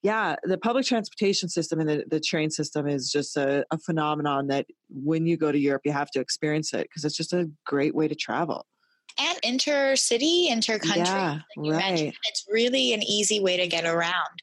yeah, 0.03 0.35
the 0.43 0.57
public 0.57 0.85
transportation 0.85 1.49
system 1.49 1.79
and 1.79 1.89
the, 1.89 2.05
the 2.07 2.19
train 2.19 2.51
system 2.51 2.87
is 2.87 3.11
just 3.11 3.37
a, 3.37 3.65
a 3.71 3.79
phenomenon 3.79 4.47
that 4.47 4.67
when 4.89 5.25
you 5.25 5.35
go 5.35 5.51
to 5.51 5.57
Europe, 5.57 5.81
you 5.83 5.91
have 5.91 6.11
to 6.11 6.19
experience 6.19 6.73
it 6.73 6.83
because 6.83 7.03
it's 7.05 7.17
just 7.17 7.33
a 7.33 7.49
great 7.65 7.95
way 7.95 8.07
to 8.07 8.13
travel 8.13 8.67
and 9.17 9.41
intercity, 9.41 10.49
intercountry. 10.49 10.97
Yeah, 10.97 11.39
like 11.57 11.71
right. 11.73 11.89
Mentioned. 11.89 12.13
It's 12.25 12.45
really 12.49 12.93
an 12.93 13.03
easy 13.03 13.39
way 13.39 13.57
to 13.57 13.67
get 13.67 13.85
around. 13.85 14.41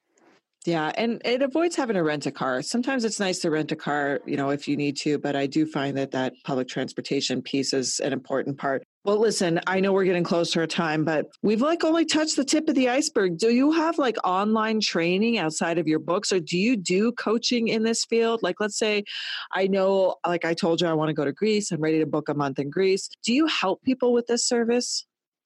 Yeah, 0.64 0.92
and 0.96 1.20
it 1.24 1.42
avoids 1.42 1.74
having 1.74 1.94
to 1.94 2.04
rent 2.04 2.26
a 2.26 2.30
car. 2.30 2.62
Sometimes 2.62 3.04
it's 3.04 3.18
nice 3.18 3.40
to 3.40 3.50
rent 3.50 3.72
a 3.72 3.76
car, 3.76 4.20
you 4.26 4.36
know, 4.36 4.50
if 4.50 4.68
you 4.68 4.76
need 4.76 4.96
to, 4.98 5.18
but 5.18 5.34
I 5.34 5.46
do 5.46 5.66
find 5.66 5.96
that 5.96 6.12
that 6.12 6.34
public 6.44 6.68
transportation 6.68 7.42
piece 7.42 7.72
is 7.72 7.98
an 7.98 8.12
important 8.12 8.58
part. 8.58 8.84
Well, 9.04 9.18
listen, 9.18 9.58
I 9.66 9.80
know 9.80 9.92
we're 9.92 10.04
getting 10.04 10.22
close 10.22 10.52
to 10.52 10.60
our 10.60 10.68
time, 10.68 11.04
but 11.04 11.26
we've 11.42 11.60
like 11.60 11.82
only 11.82 12.04
touched 12.04 12.36
the 12.36 12.44
tip 12.44 12.68
of 12.68 12.76
the 12.76 12.88
iceberg. 12.88 13.38
Do 13.38 13.52
you 13.52 13.72
have 13.72 13.98
like 13.98 14.16
online 14.22 14.80
training 14.80 15.38
outside 15.38 15.78
of 15.78 15.88
your 15.88 15.98
books 15.98 16.30
or 16.30 16.38
do 16.38 16.56
you 16.56 16.76
do 16.76 17.10
coaching 17.10 17.66
in 17.66 17.82
this 17.82 18.04
field? 18.04 18.44
Like, 18.44 18.60
let's 18.60 18.78
say 18.78 19.02
I 19.50 19.66
know, 19.66 20.14
like 20.24 20.44
I 20.44 20.54
told 20.54 20.80
you, 20.80 20.86
I 20.86 20.92
want 20.92 21.08
to 21.08 21.14
go 21.14 21.24
to 21.24 21.32
Greece. 21.32 21.72
I'm 21.72 21.80
ready 21.80 21.98
to 21.98 22.06
book 22.06 22.28
a 22.28 22.34
month 22.34 22.60
in 22.60 22.70
Greece. 22.70 23.08
Do 23.24 23.34
you 23.34 23.48
help 23.48 23.82
people 23.82 24.12
with 24.12 24.28
this 24.28 24.46
service? 24.46 25.04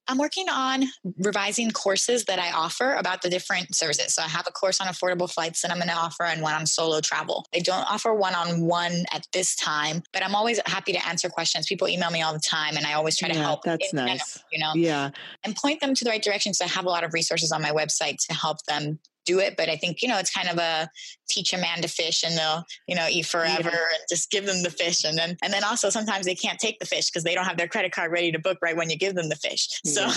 I'm 0.09 0.19
working 0.19 0.49
on 0.49 0.85
revising 1.19 1.71
courses 1.71 2.25
that 2.25 2.39
I 2.39 2.53
offer 2.53 2.95
about 2.95 3.23
the 3.23 3.29
different 3.29 3.75
services. 3.75 4.15
So 4.15 4.23
I 4.23 4.29
have 4.29 4.47
a 4.47 4.53
course 4.53 4.81
on 4.81 4.87
affordable 4.87 5.31
flights 5.31 5.63
that 5.63 5.71
I'm 5.71 5.79
going 5.79 5.89
to 5.89 5.95
offer 5.95 6.25
and 6.25 6.43
one 6.43 6.55
on 6.55 6.67
solo 6.67 7.01
travel. 7.01 7.47
I 7.55 7.61
don't 7.61 7.91
offer 7.91 8.15
one 8.15 8.35
on 8.35 8.63
one 8.63 9.05
at 9.13 9.27
this 9.33 9.57
time, 9.57 10.03
but 10.13 10.25
I'm 10.25 10.35
always 10.35 10.61
happy 10.67 10.93
to 10.93 11.09
answer 11.09 11.29
questions. 11.29 11.67
People 11.67 11.89
email 11.89 12.11
me 12.11 12.23
all 12.23 12.33
the 12.33 12.41
time 12.41 12.77
and 12.77 12.87
I 12.87 12.95
always 12.95 13.17
try 13.17 13.29
to 13.29 13.39
help. 13.39 13.63
That's 13.65 13.93
nice. 13.93 14.43
You 14.53 14.59
know, 14.61 14.73
yeah. 14.75 15.11
And 15.45 15.57
point 15.57 15.81
them 15.81 15.95
to 15.95 16.05
the 16.05 16.11
right 16.11 16.23
direction. 16.23 16.55
So 16.55 16.65
I 16.65 16.69
have 16.69 16.85
a 16.85 16.91
lot 16.91 17.05
of 17.05 17.13
resources 17.13 17.53
on 17.53 17.63
my 17.63 17.71
website 17.71 18.19
to 18.29 18.35
help 18.35 18.65
them 18.67 18.99
do 19.25 19.41
it. 19.41 19.57
But 19.57 19.69
I 19.69 19.77
think, 19.77 20.03
you 20.03 20.09
know, 20.09 20.19
it's 20.19 20.31
kind 20.31 20.49
of 20.49 20.59
a 20.59 20.89
teach 21.29 21.53
a 21.53 21.59
man 21.59 21.83
to 21.83 21.89
fish 21.89 22.23
and 22.23 22.37
they'll, 22.37 22.65
you 22.87 22.95
know, 22.95 23.07
eat 23.09 23.27
forever 23.27 23.71
yeah. 23.71 23.95
and 23.95 24.01
just 24.09 24.31
give 24.31 24.47
them 24.47 24.63
the 24.63 24.71
fish. 24.71 25.05
And 25.05 25.17
then, 25.17 25.37
and 25.43 25.53
then 25.53 25.65
also 25.65 25.91
sometimes 25.91 26.27
they 26.27 26.35
can't 26.35 26.59
take 26.59 26.79
the 26.79 26.87
fish 26.87 27.11
because 27.11 27.25
they 27.25 27.35
don't 27.35 27.45
have 27.45 27.57
their 27.57 27.69
credit 27.69 27.93
card 27.93 28.13
ready 28.13 28.33
to 28.33 28.39
book 28.39 28.59
right 28.63 28.77
when 28.77 28.91
you 28.91 28.97
give 28.97 29.15
them 29.15 29.29
the 29.29 29.37
fish. 29.37 29.69
So, 29.85 30.09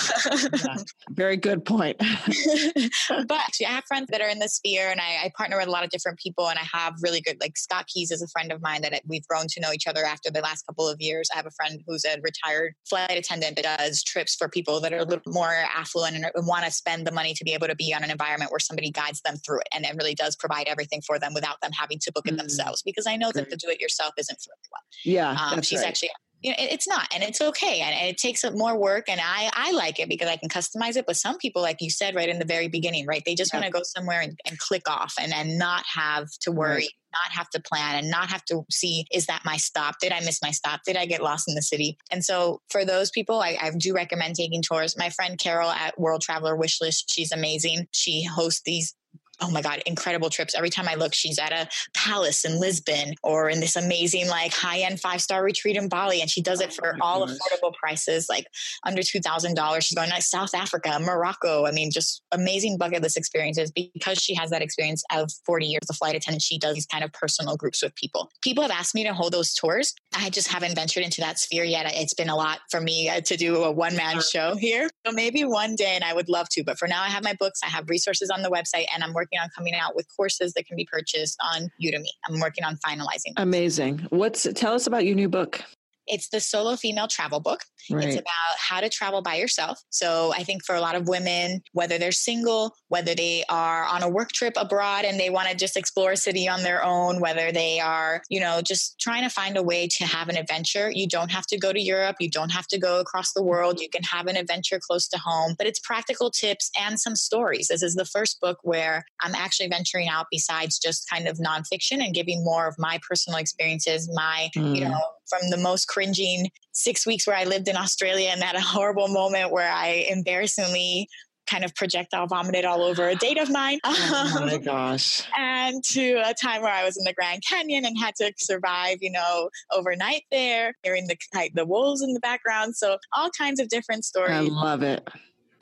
yeah. 0.65 0.77
very 1.11 1.37
good 1.37 1.65
point. 1.65 1.97
but 3.27 3.39
I 3.39 3.69
have 3.69 3.83
friends 3.87 4.07
that 4.11 4.21
are 4.21 4.29
in 4.29 4.39
the 4.39 4.49
sphere 4.49 4.89
and 4.89 4.99
I, 4.99 5.25
I, 5.25 5.31
partner 5.37 5.57
with 5.57 5.67
a 5.67 5.71
lot 5.71 5.83
of 5.83 5.89
different 5.89 6.17
people 6.19 6.49
and 6.49 6.57
I 6.59 6.65
have 6.77 6.95
really 7.01 7.21
good, 7.21 7.37
like 7.39 7.57
Scott 7.57 7.87
Keyes 7.87 8.11
is 8.11 8.21
a 8.21 8.27
friend 8.27 8.51
of 8.51 8.61
mine 8.61 8.81
that 8.81 9.01
we've 9.07 9.25
grown 9.27 9.47
to 9.47 9.61
know 9.61 9.71
each 9.71 9.87
other 9.87 10.03
after 10.03 10.29
the 10.29 10.41
last 10.41 10.65
couple 10.65 10.87
of 10.87 10.99
years. 10.99 11.29
I 11.33 11.37
have 11.37 11.45
a 11.45 11.51
friend 11.51 11.81
who's 11.87 12.05
a 12.05 12.19
retired 12.21 12.73
flight 12.89 13.11
attendant 13.11 13.55
that 13.57 13.77
does 13.77 14.03
trips 14.03 14.35
for 14.35 14.49
people 14.49 14.79
that 14.81 14.93
are 14.93 14.99
a 14.99 15.05
little 15.05 15.31
more 15.31 15.53
affluent 15.75 16.15
and 16.15 16.47
want 16.47 16.65
to 16.65 16.71
spend 16.71 17.05
the 17.05 17.11
money 17.11 17.33
to 17.33 17.43
be 17.43 17.53
able 17.53 17.67
to 17.67 17.75
be 17.75 17.93
on 17.93 18.03
an 18.03 18.11
environment 18.11 18.51
where 18.51 18.59
somebody 18.59 18.91
guides 18.91 19.21
them 19.21 19.37
through 19.37 19.59
it 19.59 19.67
and 19.73 19.85
it 19.85 19.95
really 19.95 20.15
does 20.15 20.35
provide 20.35 20.67
everything 20.67 20.98
for 21.01 21.19
them 21.19 21.33
without 21.33 21.61
them 21.61 21.71
having 21.71 21.99
to 21.99 22.11
book 22.11 22.27
it 22.27 22.35
mm. 22.35 22.37
themselves 22.37 22.81
because 22.81 23.07
I 23.07 23.15
know 23.15 23.31
Great. 23.31 23.49
that 23.49 23.49
the 23.51 23.57
do 23.57 23.69
it 23.69 23.81
yourself 23.81 24.13
isn't 24.17 24.39
for 24.41 24.53
everyone. 24.59 25.35
Yeah. 25.35 25.51
Um, 25.51 25.61
she's 25.61 25.79
right. 25.79 25.87
actually 25.87 26.11
you 26.41 26.51
know, 26.51 26.55
it's 26.59 26.87
not 26.87 27.07
and 27.13 27.23
it's 27.23 27.41
okay 27.41 27.81
and, 27.81 28.09
it 28.09 28.17
takes 28.17 28.43
up 28.43 28.53
more 28.55 28.77
work 28.77 29.09
and 29.09 29.19
I, 29.21 29.49
I 29.53 29.71
like 29.71 29.99
it 29.99 30.07
because 30.07 30.29
I 30.29 30.37
can 30.37 30.49
customize 30.49 30.95
it 30.95 31.05
but 31.05 31.17
some 31.17 31.37
people 31.37 31.61
like 31.61 31.77
you 31.81 31.89
said 31.89 32.15
right 32.15 32.29
in 32.29 32.39
the 32.39 32.45
very 32.45 32.67
beginning 32.67 33.05
right 33.05 33.21
they 33.25 33.35
just 33.35 33.53
yeah. 33.53 33.59
want 33.59 33.65
to 33.65 33.77
go 33.77 33.83
somewhere 33.83 34.21
and, 34.21 34.39
and, 34.47 34.57
click 34.57 34.89
off 34.89 35.15
and, 35.19 35.33
and 35.33 35.57
not 35.57 35.85
have 35.93 36.27
to 36.41 36.51
worry 36.51 36.75
right. 36.75 36.89
not 37.13 37.31
have 37.31 37.49
to 37.49 37.61
plan 37.61 37.95
and 37.95 38.09
not 38.09 38.29
have 38.29 38.43
to 38.45 38.63
see 38.71 39.05
is 39.11 39.25
that 39.25 39.41
my 39.45 39.57
stop 39.57 39.95
did 40.01 40.11
I 40.11 40.19
miss 40.21 40.41
my 40.41 40.51
stop 40.51 40.81
did 40.85 40.95
I 40.95 41.05
get 41.05 41.21
lost 41.21 41.47
in 41.47 41.55
the 41.55 41.61
city 41.61 41.97
and 42.11 42.23
so 42.23 42.61
for 42.69 42.85
those 42.85 43.09
people 43.09 43.41
I, 43.41 43.57
I 43.61 43.71
do 43.71 43.93
recommend 43.93 44.35
taking 44.35 44.61
tours 44.61 44.97
my 44.97 45.09
friend 45.09 45.37
Carol 45.37 45.69
at 45.69 45.99
World 45.99 46.21
Traveler 46.21 46.57
Wishlist 46.57 47.05
she's 47.07 47.31
amazing 47.31 47.87
she 47.91 48.23
hosts 48.23 48.61
these 48.65 48.95
oh 49.41 49.51
my 49.51 49.61
God, 49.61 49.81
incredible 49.85 50.29
trips. 50.29 50.55
Every 50.55 50.69
time 50.69 50.87
I 50.87 50.95
look, 50.95 51.13
she's 51.13 51.39
at 51.39 51.51
a 51.51 51.67
palace 51.95 52.45
in 52.45 52.59
Lisbon 52.59 53.15
or 53.23 53.49
in 53.49 53.59
this 53.59 53.75
amazing, 53.75 54.27
like 54.27 54.53
high 54.53 54.79
end 54.79 54.99
five 54.99 55.21
star 55.21 55.43
retreat 55.43 55.75
in 55.75 55.89
Bali. 55.89 56.21
And 56.21 56.29
she 56.29 56.41
does 56.41 56.61
it 56.61 56.73
for 56.73 56.95
oh 57.01 57.05
all 57.05 57.27
affordable 57.27 57.73
prices, 57.73 58.27
like 58.29 58.47
under 58.85 59.01
$2,000. 59.01 59.81
She's 59.81 59.95
going 59.95 60.09
to 60.09 60.21
South 60.21 60.53
Africa, 60.53 60.97
Morocco. 61.01 61.65
I 61.65 61.71
mean, 61.71 61.91
just 61.91 62.21
amazing 62.31 62.77
bucket 62.77 63.01
list 63.01 63.17
experiences 63.17 63.71
because 63.71 64.19
she 64.19 64.35
has 64.35 64.49
that 64.49 64.61
experience 64.61 65.03
of 65.13 65.31
40 65.45 65.65
years 65.65 65.81
as 65.83 65.95
a 65.95 65.97
flight 65.97 66.15
attendant. 66.15 66.41
She 66.41 66.57
does 66.57 66.75
these 66.75 66.85
kind 66.85 67.03
of 67.03 67.11
personal 67.13 67.57
groups 67.57 67.81
with 67.81 67.95
people. 67.95 68.31
People 68.41 68.63
have 68.63 68.71
asked 68.71 68.95
me 68.95 69.03
to 69.03 69.13
hold 69.13 69.33
those 69.33 69.53
tours. 69.53 69.93
I 70.15 70.29
just 70.29 70.47
haven't 70.47 70.75
ventured 70.75 71.03
into 71.03 71.21
that 71.21 71.39
sphere 71.39 71.63
yet. 71.63 71.85
It's 71.93 72.13
been 72.13 72.29
a 72.29 72.35
lot 72.35 72.59
for 72.69 72.81
me 72.81 73.09
uh, 73.09 73.21
to 73.21 73.37
do 73.37 73.63
a 73.63 73.71
one 73.71 73.95
man 73.95 74.21
show 74.21 74.55
here. 74.55 74.89
So 75.05 75.11
maybe 75.11 75.43
one 75.43 75.75
day, 75.75 75.95
and 75.95 76.03
I 76.03 76.13
would 76.13 76.29
love 76.29 76.49
to. 76.49 76.63
But 76.63 76.77
for 76.77 76.87
now, 76.87 77.01
I 77.03 77.07
have 77.07 77.23
my 77.23 77.33
books, 77.33 77.59
I 77.63 77.67
have 77.67 77.89
resources 77.89 78.29
on 78.29 78.41
the 78.41 78.49
website, 78.49 78.85
and 78.93 79.03
I'm 79.03 79.13
working 79.13 79.28
on 79.37 79.49
coming 79.55 79.75
out 79.75 79.95
with 79.95 80.07
courses 80.15 80.53
that 80.53 80.65
can 80.65 80.75
be 80.75 80.85
purchased 80.85 81.37
on 81.53 81.69
Udemy. 81.81 82.07
I'm 82.27 82.39
working 82.39 82.63
on 82.63 82.77
finalizing. 82.77 83.33
Amazing. 83.37 83.99
What's 84.09 84.47
tell 84.55 84.73
us 84.73 84.87
about 84.87 85.05
your 85.05 85.15
new 85.15 85.29
book? 85.29 85.61
It's 86.09 86.29
the 86.29 86.39
solo 86.39 86.75
female 86.75 87.07
travel 87.07 87.39
book. 87.39 87.61
Right. 87.89 88.05
It's 88.05 88.15
about 88.15 88.57
how 88.57 88.81
to 88.81 88.89
travel 88.89 89.21
by 89.21 89.35
yourself. 89.35 89.81
So 89.89 90.33
I 90.35 90.43
think 90.43 90.65
for 90.65 90.75
a 90.75 90.81
lot 90.81 90.95
of 90.95 91.07
women, 91.07 91.61
whether 91.73 91.97
they're 91.97 92.11
single, 92.11 92.75
whether 92.89 93.15
they 93.15 93.43
are 93.49 93.85
on 93.85 94.03
a 94.03 94.09
work 94.09 94.31
trip 94.31 94.53
abroad 94.57 95.05
and 95.05 95.19
they 95.19 95.29
want 95.29 95.49
to 95.49 95.55
just 95.55 95.77
explore 95.77 96.11
a 96.11 96.17
city 96.17 96.47
on 96.47 96.63
their 96.63 96.83
own, 96.83 97.19
whether 97.19 97.51
they 97.51 97.79
are, 97.79 98.21
you 98.29 98.39
know, 98.39 98.61
just 98.61 98.99
trying 98.99 99.23
to 99.23 99.29
find 99.29 99.57
a 99.57 99.63
way 99.63 99.87
to 99.87 100.05
have 100.05 100.29
an 100.29 100.37
adventure. 100.37 100.91
You 100.91 101.07
don't 101.07 101.31
have 101.31 101.45
to 101.47 101.57
go 101.57 101.71
to 101.71 101.79
Europe. 101.79 102.17
You 102.19 102.29
don't 102.29 102.51
have 102.51 102.67
to 102.67 102.79
go 102.79 102.99
across 102.99 103.33
the 103.33 103.43
world. 103.43 103.79
You 103.79 103.89
can 103.89 104.03
have 104.03 104.27
an 104.27 104.35
adventure 104.35 104.79
close 104.79 105.07
to 105.09 105.17
home, 105.17 105.55
but 105.57 105.67
it's 105.67 105.79
practical 105.79 106.31
tips 106.31 106.69
and 106.79 106.99
some 106.99 107.15
stories. 107.15 107.67
This 107.67 107.83
is 107.83 107.95
the 107.95 108.05
first 108.05 108.39
book 108.41 108.59
where 108.63 109.05
I'm 109.21 109.35
actually 109.35 109.69
venturing 109.69 110.07
out 110.07 110.27
besides 110.31 110.79
just 110.79 111.09
kind 111.09 111.27
of 111.27 111.37
nonfiction 111.37 112.03
and 112.03 112.13
giving 112.13 112.43
more 112.43 112.67
of 112.67 112.75
my 112.77 112.99
personal 113.07 113.39
experiences, 113.39 114.09
my, 114.13 114.49
mm. 114.55 114.75
you 114.75 114.81
know, 114.81 114.99
from 115.29 115.49
the 115.49 115.57
most 115.57 115.87
cringing 115.87 116.49
six 116.71 117.05
weeks 117.05 117.27
where 117.27 117.35
I 117.35 117.43
lived 117.43 117.67
in 117.67 117.75
Australia 117.75 118.29
and 118.31 118.41
had 118.43 118.55
a 118.55 118.61
horrible 118.61 119.07
moment 119.07 119.51
where 119.51 119.71
I 119.71 120.07
embarrassingly 120.09 121.07
kind 121.49 121.65
of 121.65 121.73
projectile 121.75 122.27
vomited 122.27 122.63
all 122.63 122.83
over 122.83 123.09
a 123.09 123.15
date 123.15 123.39
of 123.39 123.49
mine. 123.49 123.79
Oh 123.83 124.45
my 124.47 124.53
um, 124.55 124.61
gosh. 124.61 125.23
and 125.37 125.83
to 125.91 126.21
a 126.25 126.33
time 126.33 126.61
where 126.61 126.71
I 126.71 126.83
was 126.83 126.97
in 126.97 127.03
the 127.03 127.13
Grand 127.13 127.41
Canyon 127.47 127.85
and 127.85 127.97
had 127.97 128.15
to 128.15 128.31
survive, 128.37 128.97
you 129.01 129.11
know, 129.11 129.49
overnight 129.71 130.23
there, 130.31 130.75
hearing 130.83 131.07
the 131.07 131.17
the 131.55 131.65
wolves 131.65 132.01
in 132.01 132.13
the 132.13 132.19
background. 132.19 132.75
So 132.75 132.97
all 133.15 133.29
kinds 133.37 133.59
of 133.59 133.67
different 133.69 134.05
stories. 134.05 134.31
I 134.31 134.41
love 134.41 134.83
it. 134.83 135.07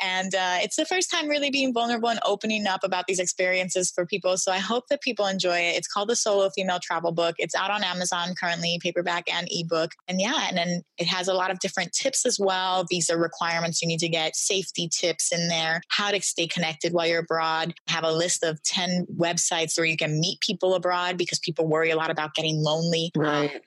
And 0.02 0.34
uh, 0.36 0.58
it's 0.62 0.76
the 0.76 0.86
first 0.86 1.10
time 1.12 1.28
really 1.28 1.50
being 1.50 1.74
vulnerable 1.74 2.10
and 2.10 2.20
opening 2.26 2.68
up 2.68 2.84
about 2.84 3.08
these 3.08 3.20
experiences 3.20 3.92
for 3.92 4.06
people. 4.06 4.38
So 4.38 4.52
I 4.52 4.60
hope 4.60 4.88
that 4.90 5.02
people 5.02 5.26
enjoy 5.26 5.58
it. 5.58 5.76
It's 5.76 5.88
called 5.88 6.10
the 6.10 6.16
Solo 6.16 6.50
Female 6.50 6.80
Travel 6.82 7.12
Book. 7.12 7.36
It's 7.38 7.56
out 7.56 7.72
on 7.72 7.84
Amazon 7.84 8.36
currently, 8.40 8.80
paperback 8.82 9.32
and 9.34 9.48
ebook. 9.50 9.92
And 10.08 10.22
yeah, 10.22 10.48
and 10.48 10.58
then 10.58 10.82
it 10.98 11.08
has 11.08 11.28
a 11.28 11.34
lot 11.34 11.52
of 11.52 11.60
different 11.60 11.94
tips 11.94 12.26
as 12.26 12.40
well. 12.40 12.86
These 12.90 13.10
are 13.10 13.18
requirements 13.18 13.82
you 13.82 13.88
need 13.88 14.00
to 14.00 14.10
get, 14.10 14.36
safety 14.36 14.90
tips 14.90 15.32
in 15.32 15.48
there, 15.48 15.82
how 15.90 16.12
to 16.12 16.22
stay 16.22 16.48
connected 16.48 16.94
while 16.94 17.08
you're 17.08 17.22
abroad. 17.22 17.74
I 17.88 17.92
have 17.92 18.04
a 18.04 18.12
list 18.12 18.44
of 18.44 18.62
10 18.64 19.08
websites 19.18 19.78
where 19.78 19.86
you 19.86 19.98
can 19.98 20.20
meet 20.20 20.42
people 20.42 20.76
abroad 20.76 21.18
because 21.18 21.40
people 21.40 21.68
worry 21.68 21.92
a 21.92 21.96
lot 21.96 22.12
about 22.12 22.34
getting 22.36 22.62
lonely. 22.64 23.12
Right. 23.16 23.62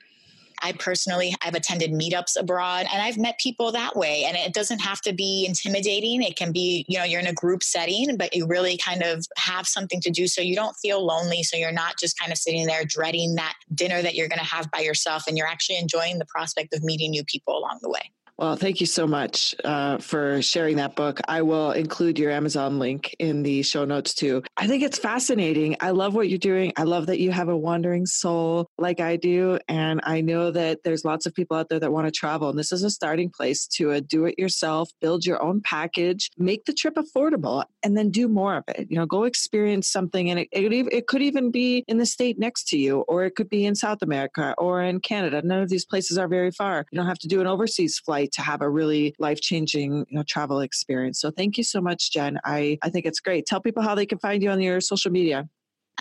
I 0.63 0.73
personally 0.73 1.35
I've 1.43 1.55
attended 1.55 1.93
meetups 1.93 2.39
abroad 2.39 2.87
and 2.93 3.03
I've 3.03 3.19
met 3.19 3.39
people 3.39 3.73
that 3.73 3.97
way. 3.97 4.25
And 4.27 4.37
it 4.37 4.53
doesn't 4.53 4.81
have 4.81 5.01
to 5.03 5.13
be 5.13 5.45
intimidating. 5.47 6.23
It 6.23 6.37
can 6.37 6.53
be, 6.53 6.85
you 6.89 6.99
know, 6.99 7.05
you're 7.05 7.21
in 7.21 7.27
a 7.27 7.33
group 7.33 7.63
setting, 7.63 8.17
but 8.17 8.35
you 8.35 8.47
really 8.47 8.77
kind 8.77 9.03
of 9.03 9.25
have 9.37 9.67
something 9.67 10.01
to 10.03 10.11
do 10.11 10.27
so 10.27 10.41
you 10.41 10.55
don't 10.55 10.77
feel 10.77 11.05
lonely. 11.05 11.43
So 11.43 11.57
you're 11.57 11.73
not 11.73 11.99
just 11.99 12.19
kind 12.19 12.33
of 12.33 12.39
sitting 12.39 12.67
there 12.67 12.85
dreading 12.85 13.35
that 13.37 13.55
dinner 13.75 14.03
that 14.03 14.15
you're 14.15 14.29
going 14.29 14.39
to 14.39 14.45
have 14.45 14.71
by 14.71 14.81
yourself 14.81 15.25
and 15.27 15.37
you're 15.37 15.47
actually 15.47 15.79
enjoying 15.79 16.19
the 16.19 16.27
prospect 16.27 16.75
of 16.75 16.83
meeting 16.83 17.11
new 17.11 17.25
people 17.25 17.57
along 17.57 17.79
the 17.83 17.91
way. 17.91 18.11
Well, 18.41 18.57
thank 18.57 18.81
you 18.81 18.87
so 18.87 19.07
much 19.07 19.55
uh, 19.65 19.99
for 19.99 20.41
sharing 20.41 20.77
that 20.77 20.97
book. 20.97 21.21
I 21.29 21.43
will 21.43 21.73
include 21.73 22.19
your 22.19 22.31
Amazon 22.31 22.79
link 22.79 23.15
in 23.19 23.43
the 23.43 23.63
show 23.63 23.85
notes 23.85 24.15
too. 24.15 24.43
I 24.57 24.67
think 24.67 24.83
it's 24.83 24.99
fascinating. 24.99 25.77
I 25.81 25.91
love 25.91 26.15
what 26.15 26.31
you're 26.31 26.39
doing. 26.39 26.73
I 26.79 26.85
love 26.85 27.05
that 27.09 27.21
you 27.21 27.33
have 27.33 27.51
a 27.51 27.57
wandering 27.57 28.07
soul 28.07 28.67
like 28.79 28.99
I 28.99 29.17
do. 29.17 29.59
And 29.69 30.01
I 30.05 30.23
know 30.23 30.51
that 30.53 30.85
there's 30.85 31.05
lots 31.05 31.27
of 31.27 31.35
people 31.35 31.55
out 31.55 31.69
there 31.69 31.81
that 31.81 31.93
want 31.93 32.07
to 32.07 32.11
travel. 32.11 32.49
And 32.49 32.59
this 32.59 32.73
is 32.73 32.83
a 32.83 32.89
starting 32.89 33.29
place 33.29 33.67
to 33.75 33.91
uh, 33.91 34.01
do 34.09 34.25
it 34.25 34.39
yourself, 34.39 34.89
build 35.03 35.27
your 35.27 35.43
own 35.43 35.61
package, 35.61 36.31
make 36.39 36.65
the 36.65 36.73
trip 36.73 36.95
affordable, 36.95 37.65
and 37.83 37.95
then 37.95 38.09
do 38.09 38.27
more 38.27 38.57
of 38.57 38.65
it. 38.69 38.87
You 38.89 38.97
know, 38.97 39.05
go 39.05 39.25
experience 39.25 39.87
something. 39.87 40.31
And 40.31 40.41
it, 40.41 40.49
it, 40.51 40.73
it 40.73 41.07
could 41.09 41.21
even 41.21 41.51
be 41.51 41.85
in 41.87 41.99
the 41.99 42.07
state 42.07 42.39
next 42.39 42.69
to 42.69 42.79
you, 42.79 43.01
or 43.01 43.25
it 43.25 43.35
could 43.37 43.51
be 43.51 43.67
in 43.67 43.75
South 43.75 44.01
America 44.01 44.55
or 44.57 44.83
in 44.83 45.01
Canada. 45.01 45.43
None 45.45 45.61
of 45.61 45.69
these 45.69 45.85
places 45.85 46.17
are 46.17 46.27
very 46.27 46.53
far. 46.53 46.87
You 46.91 46.97
don't 46.97 47.07
have 47.07 47.19
to 47.19 47.29
do 47.29 47.43
an 47.43 47.47
overseas 47.47 47.99
flight 47.99 48.30
to 48.33 48.43
have 48.43 48.63
a 48.63 48.69
really 48.69 49.15
life 49.19 49.41
changing 49.41 50.07
you 50.09 50.17
know, 50.17 50.23
travel 50.23 50.61
experience. 50.61 51.21
So 51.21 51.31
thank 51.31 51.59
you 51.59 51.65
so 51.65 51.81
much, 51.81 52.13
Jen. 52.13 52.39
I, 52.45 52.79
I 52.83 52.91
think 52.91 53.07
it's 53.07 53.21
great. 53.21 53.47
Tell 53.47 53.61
people 53.61 53.83
how 53.83 53.95
they 53.95 54.07
can 54.07 54.19
find 54.19 54.43
you 54.43 54.51
on 54.51 54.61
your 54.61 54.81
social 54.81 55.11
media. 55.11 55.49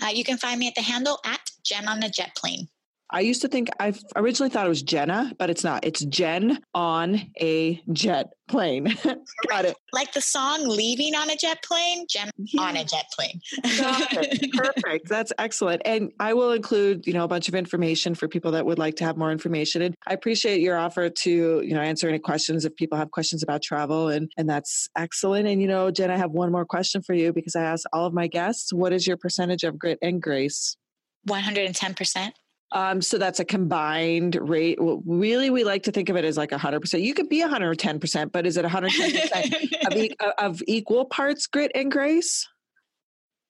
Uh, 0.02 0.08
you 0.08 0.24
can 0.24 0.38
find 0.38 0.58
me 0.58 0.68
at 0.68 0.74
the 0.74 0.82
handle 0.82 1.18
at 1.24 1.40
Jen 1.62 1.88
on 1.88 2.00
the 2.00 2.08
jet 2.08 2.34
plane. 2.36 2.68
I 3.12 3.20
used 3.20 3.42
to 3.42 3.48
think 3.48 3.68
I 3.78 3.92
originally 4.16 4.50
thought 4.50 4.66
it 4.66 4.68
was 4.68 4.82
Jenna, 4.82 5.32
but 5.38 5.50
it's 5.50 5.64
not. 5.64 5.84
It's 5.84 6.04
Jen 6.04 6.60
on 6.74 7.20
a 7.40 7.82
jet 7.92 8.32
plane. 8.48 8.96
Got 9.48 9.64
it. 9.64 9.76
Like 9.92 10.12
the 10.12 10.20
song 10.20 10.66
Leaving 10.66 11.14
on 11.14 11.30
a 11.30 11.36
Jet 11.36 11.62
Plane, 11.64 12.06
Jen 12.08 12.30
yeah. 12.36 12.62
on 12.62 12.76
a 12.76 12.84
jet 12.84 13.06
plane. 13.16 13.40
Perfect. 14.54 15.08
That's 15.08 15.32
excellent. 15.38 15.82
And 15.84 16.12
I 16.20 16.34
will 16.34 16.52
include, 16.52 17.06
you 17.06 17.12
know, 17.12 17.24
a 17.24 17.28
bunch 17.28 17.48
of 17.48 17.54
information 17.54 18.14
for 18.14 18.28
people 18.28 18.52
that 18.52 18.66
would 18.66 18.78
like 18.78 18.96
to 18.96 19.04
have 19.04 19.16
more 19.16 19.32
information. 19.32 19.82
And 19.82 19.94
I 20.06 20.14
appreciate 20.14 20.60
your 20.60 20.76
offer 20.76 21.08
to, 21.08 21.30
you 21.30 21.74
know, 21.74 21.80
answer 21.80 22.08
any 22.08 22.18
questions 22.18 22.64
if 22.64 22.74
people 22.76 22.98
have 22.98 23.10
questions 23.10 23.42
about 23.42 23.62
travel 23.62 24.08
and 24.08 24.30
and 24.36 24.48
that's 24.48 24.88
excellent. 24.96 25.48
And 25.48 25.60
you 25.60 25.68
know, 25.68 25.90
Jen, 25.90 26.10
I 26.10 26.16
have 26.16 26.32
one 26.32 26.52
more 26.52 26.64
question 26.64 27.02
for 27.02 27.14
you 27.14 27.32
because 27.32 27.56
I 27.56 27.62
asked 27.62 27.86
all 27.92 28.06
of 28.06 28.12
my 28.12 28.26
guests, 28.26 28.72
what 28.72 28.92
is 28.92 29.06
your 29.06 29.16
percentage 29.16 29.64
of 29.64 29.78
grit 29.78 29.98
and 30.02 30.20
grace? 30.20 30.76
110%. 31.28 32.32
Um, 32.72 33.02
so 33.02 33.18
that's 33.18 33.40
a 33.40 33.44
combined 33.44 34.36
rate. 34.36 34.80
Well, 34.80 35.02
really, 35.04 35.50
we 35.50 35.64
like 35.64 35.82
to 35.84 35.92
think 35.92 36.08
of 36.08 36.16
it 36.16 36.24
as 36.24 36.36
like 36.36 36.50
100%. 36.50 37.02
You 37.02 37.14
could 37.14 37.28
be 37.28 37.42
110%, 37.42 38.32
but 38.32 38.46
is 38.46 38.56
it 38.56 38.64
110% 38.64 39.86
of, 39.86 39.96
e- 39.96 40.16
of 40.38 40.62
equal 40.66 41.04
parts 41.06 41.46
grit 41.46 41.72
and 41.74 41.90
grace? 41.90 42.46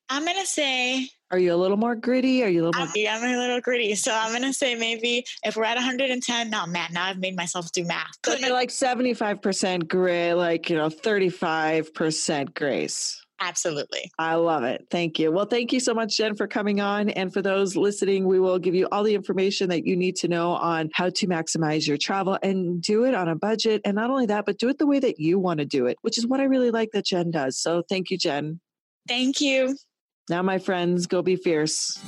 I'm 0.09 0.25
going 0.25 0.41
to 0.41 0.47
say. 0.47 1.09
Are 1.31 1.39
you 1.39 1.55
a 1.55 1.57
little 1.57 1.77
more 1.77 1.95
gritty? 1.95 2.43
Are 2.43 2.49
you 2.49 2.65
a 2.65 2.67
little 2.67 2.81
more? 2.81 2.89
I'm, 2.93 3.23
I'm 3.23 3.35
a 3.35 3.39
little 3.39 3.61
gritty. 3.61 3.95
So 3.95 4.13
I'm 4.13 4.31
going 4.33 4.43
to 4.43 4.53
say 4.53 4.75
maybe 4.75 5.25
if 5.45 5.57
we're 5.57 5.65
at 5.65 5.77
110, 5.77 6.51
no, 6.51 6.67
man, 6.67 6.89
now 6.93 7.07
I've 7.07 7.19
made 7.19 7.37
myself 7.37 7.71
do 7.71 7.85
math. 7.85 8.09
So 8.27 8.35
you're 8.35 8.53
like 8.53 8.71
75% 8.71 9.87
grit, 9.87 10.37
like, 10.37 10.69
you 10.69 10.77
know, 10.77 10.89
35% 10.89 12.55
grace. 12.55 13.20
Absolutely. 13.43 14.11
I 14.19 14.35
love 14.35 14.65
it. 14.65 14.87
Thank 14.91 15.19
you. 15.19 15.33
Well, 15.33 15.47
thank 15.47 15.73
you 15.73 15.81
so 15.81 15.95
much, 15.95 16.17
Jen, 16.17 16.35
for 16.37 16.47
coming 16.47 16.81
on. 16.81 17.09
And 17.09 17.33
for 17.33 17.41
those 17.41 17.75
listening, 17.75 18.27
we 18.27 18.39
will 18.39 18.59
give 18.59 18.75
you 18.75 18.87
all 18.93 19.03
the 19.03 19.15
information 19.15 19.71
that 19.71 19.87
you 19.87 19.97
need 19.97 20.17
to 20.17 20.29
know 20.29 20.51
on 20.51 20.91
how 20.93 21.09
to 21.09 21.27
maximize 21.27 21.87
your 21.87 21.97
travel 21.97 22.39
and 22.43 22.83
do 22.83 23.05
it 23.05 23.15
on 23.15 23.29
a 23.29 23.35
budget. 23.35 23.81
And 23.85 23.95
not 23.95 24.11
only 24.11 24.27
that, 24.27 24.45
but 24.45 24.59
do 24.59 24.69
it 24.69 24.79
the 24.79 24.87
way 24.87 24.99
that 25.01 25.19
you 25.19 25.39
want 25.39 25.59
to 25.59 25.65
do 25.65 25.87
it, 25.87 25.97
which 26.03 26.19
is 26.19 26.27
what 26.27 26.41
I 26.41 26.45
really 26.45 26.71
like 26.71 26.91
that 26.93 27.07
Jen 27.07 27.31
does. 27.31 27.59
So 27.59 27.83
thank 27.89 28.11
you, 28.11 28.19
Jen. 28.19 28.61
Thank 29.09 29.41
you. 29.41 29.75
Now, 30.29 30.43
my 30.43 30.59
friends, 30.59 31.07
go 31.07 31.23
be 31.23 31.37
fierce. 31.37 31.99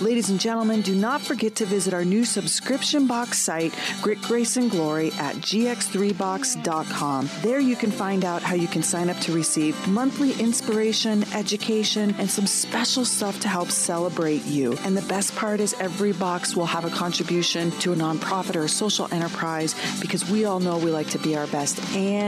Ladies 0.00 0.30
and 0.30 0.40
gentlemen, 0.40 0.80
do 0.80 0.94
not 0.94 1.20
forget 1.20 1.54
to 1.56 1.66
visit 1.66 1.94
our 1.94 2.04
new 2.04 2.24
subscription 2.24 3.06
box 3.06 3.38
site, 3.38 3.72
Grit, 4.00 4.20
Grace, 4.22 4.56
and 4.56 4.70
Glory, 4.70 5.12
at 5.12 5.36
gx3box.com. 5.36 7.30
There 7.42 7.60
you 7.60 7.76
can 7.76 7.90
find 7.90 8.24
out 8.24 8.42
how 8.42 8.54
you 8.54 8.66
can 8.66 8.82
sign 8.82 9.08
up 9.10 9.18
to 9.18 9.32
receive 9.32 9.76
monthly 9.88 10.32
inspiration, 10.40 11.24
education, 11.34 12.14
and 12.18 12.28
some 12.28 12.46
special 12.46 13.04
stuff 13.04 13.38
to 13.40 13.48
help 13.48 13.70
celebrate 13.70 14.44
you. 14.44 14.76
And 14.84 14.96
the 14.96 15.02
best 15.02 15.36
part 15.36 15.60
is 15.60 15.74
every 15.74 16.12
box 16.12 16.56
will 16.56 16.66
have 16.66 16.84
a 16.84 16.90
contribution 16.90 17.70
to 17.72 17.92
a 17.92 17.96
nonprofit 17.96 18.56
or 18.56 18.64
a 18.64 18.68
social 18.68 19.06
enterprise 19.12 19.74
because 20.00 20.28
we 20.28 20.44
all 20.44 20.58
know 20.58 20.78
we 20.78 20.90
like 20.90 21.10
to 21.10 21.18
be 21.18 21.36
our 21.36 21.46
best. 21.48 21.78
And 21.94 22.12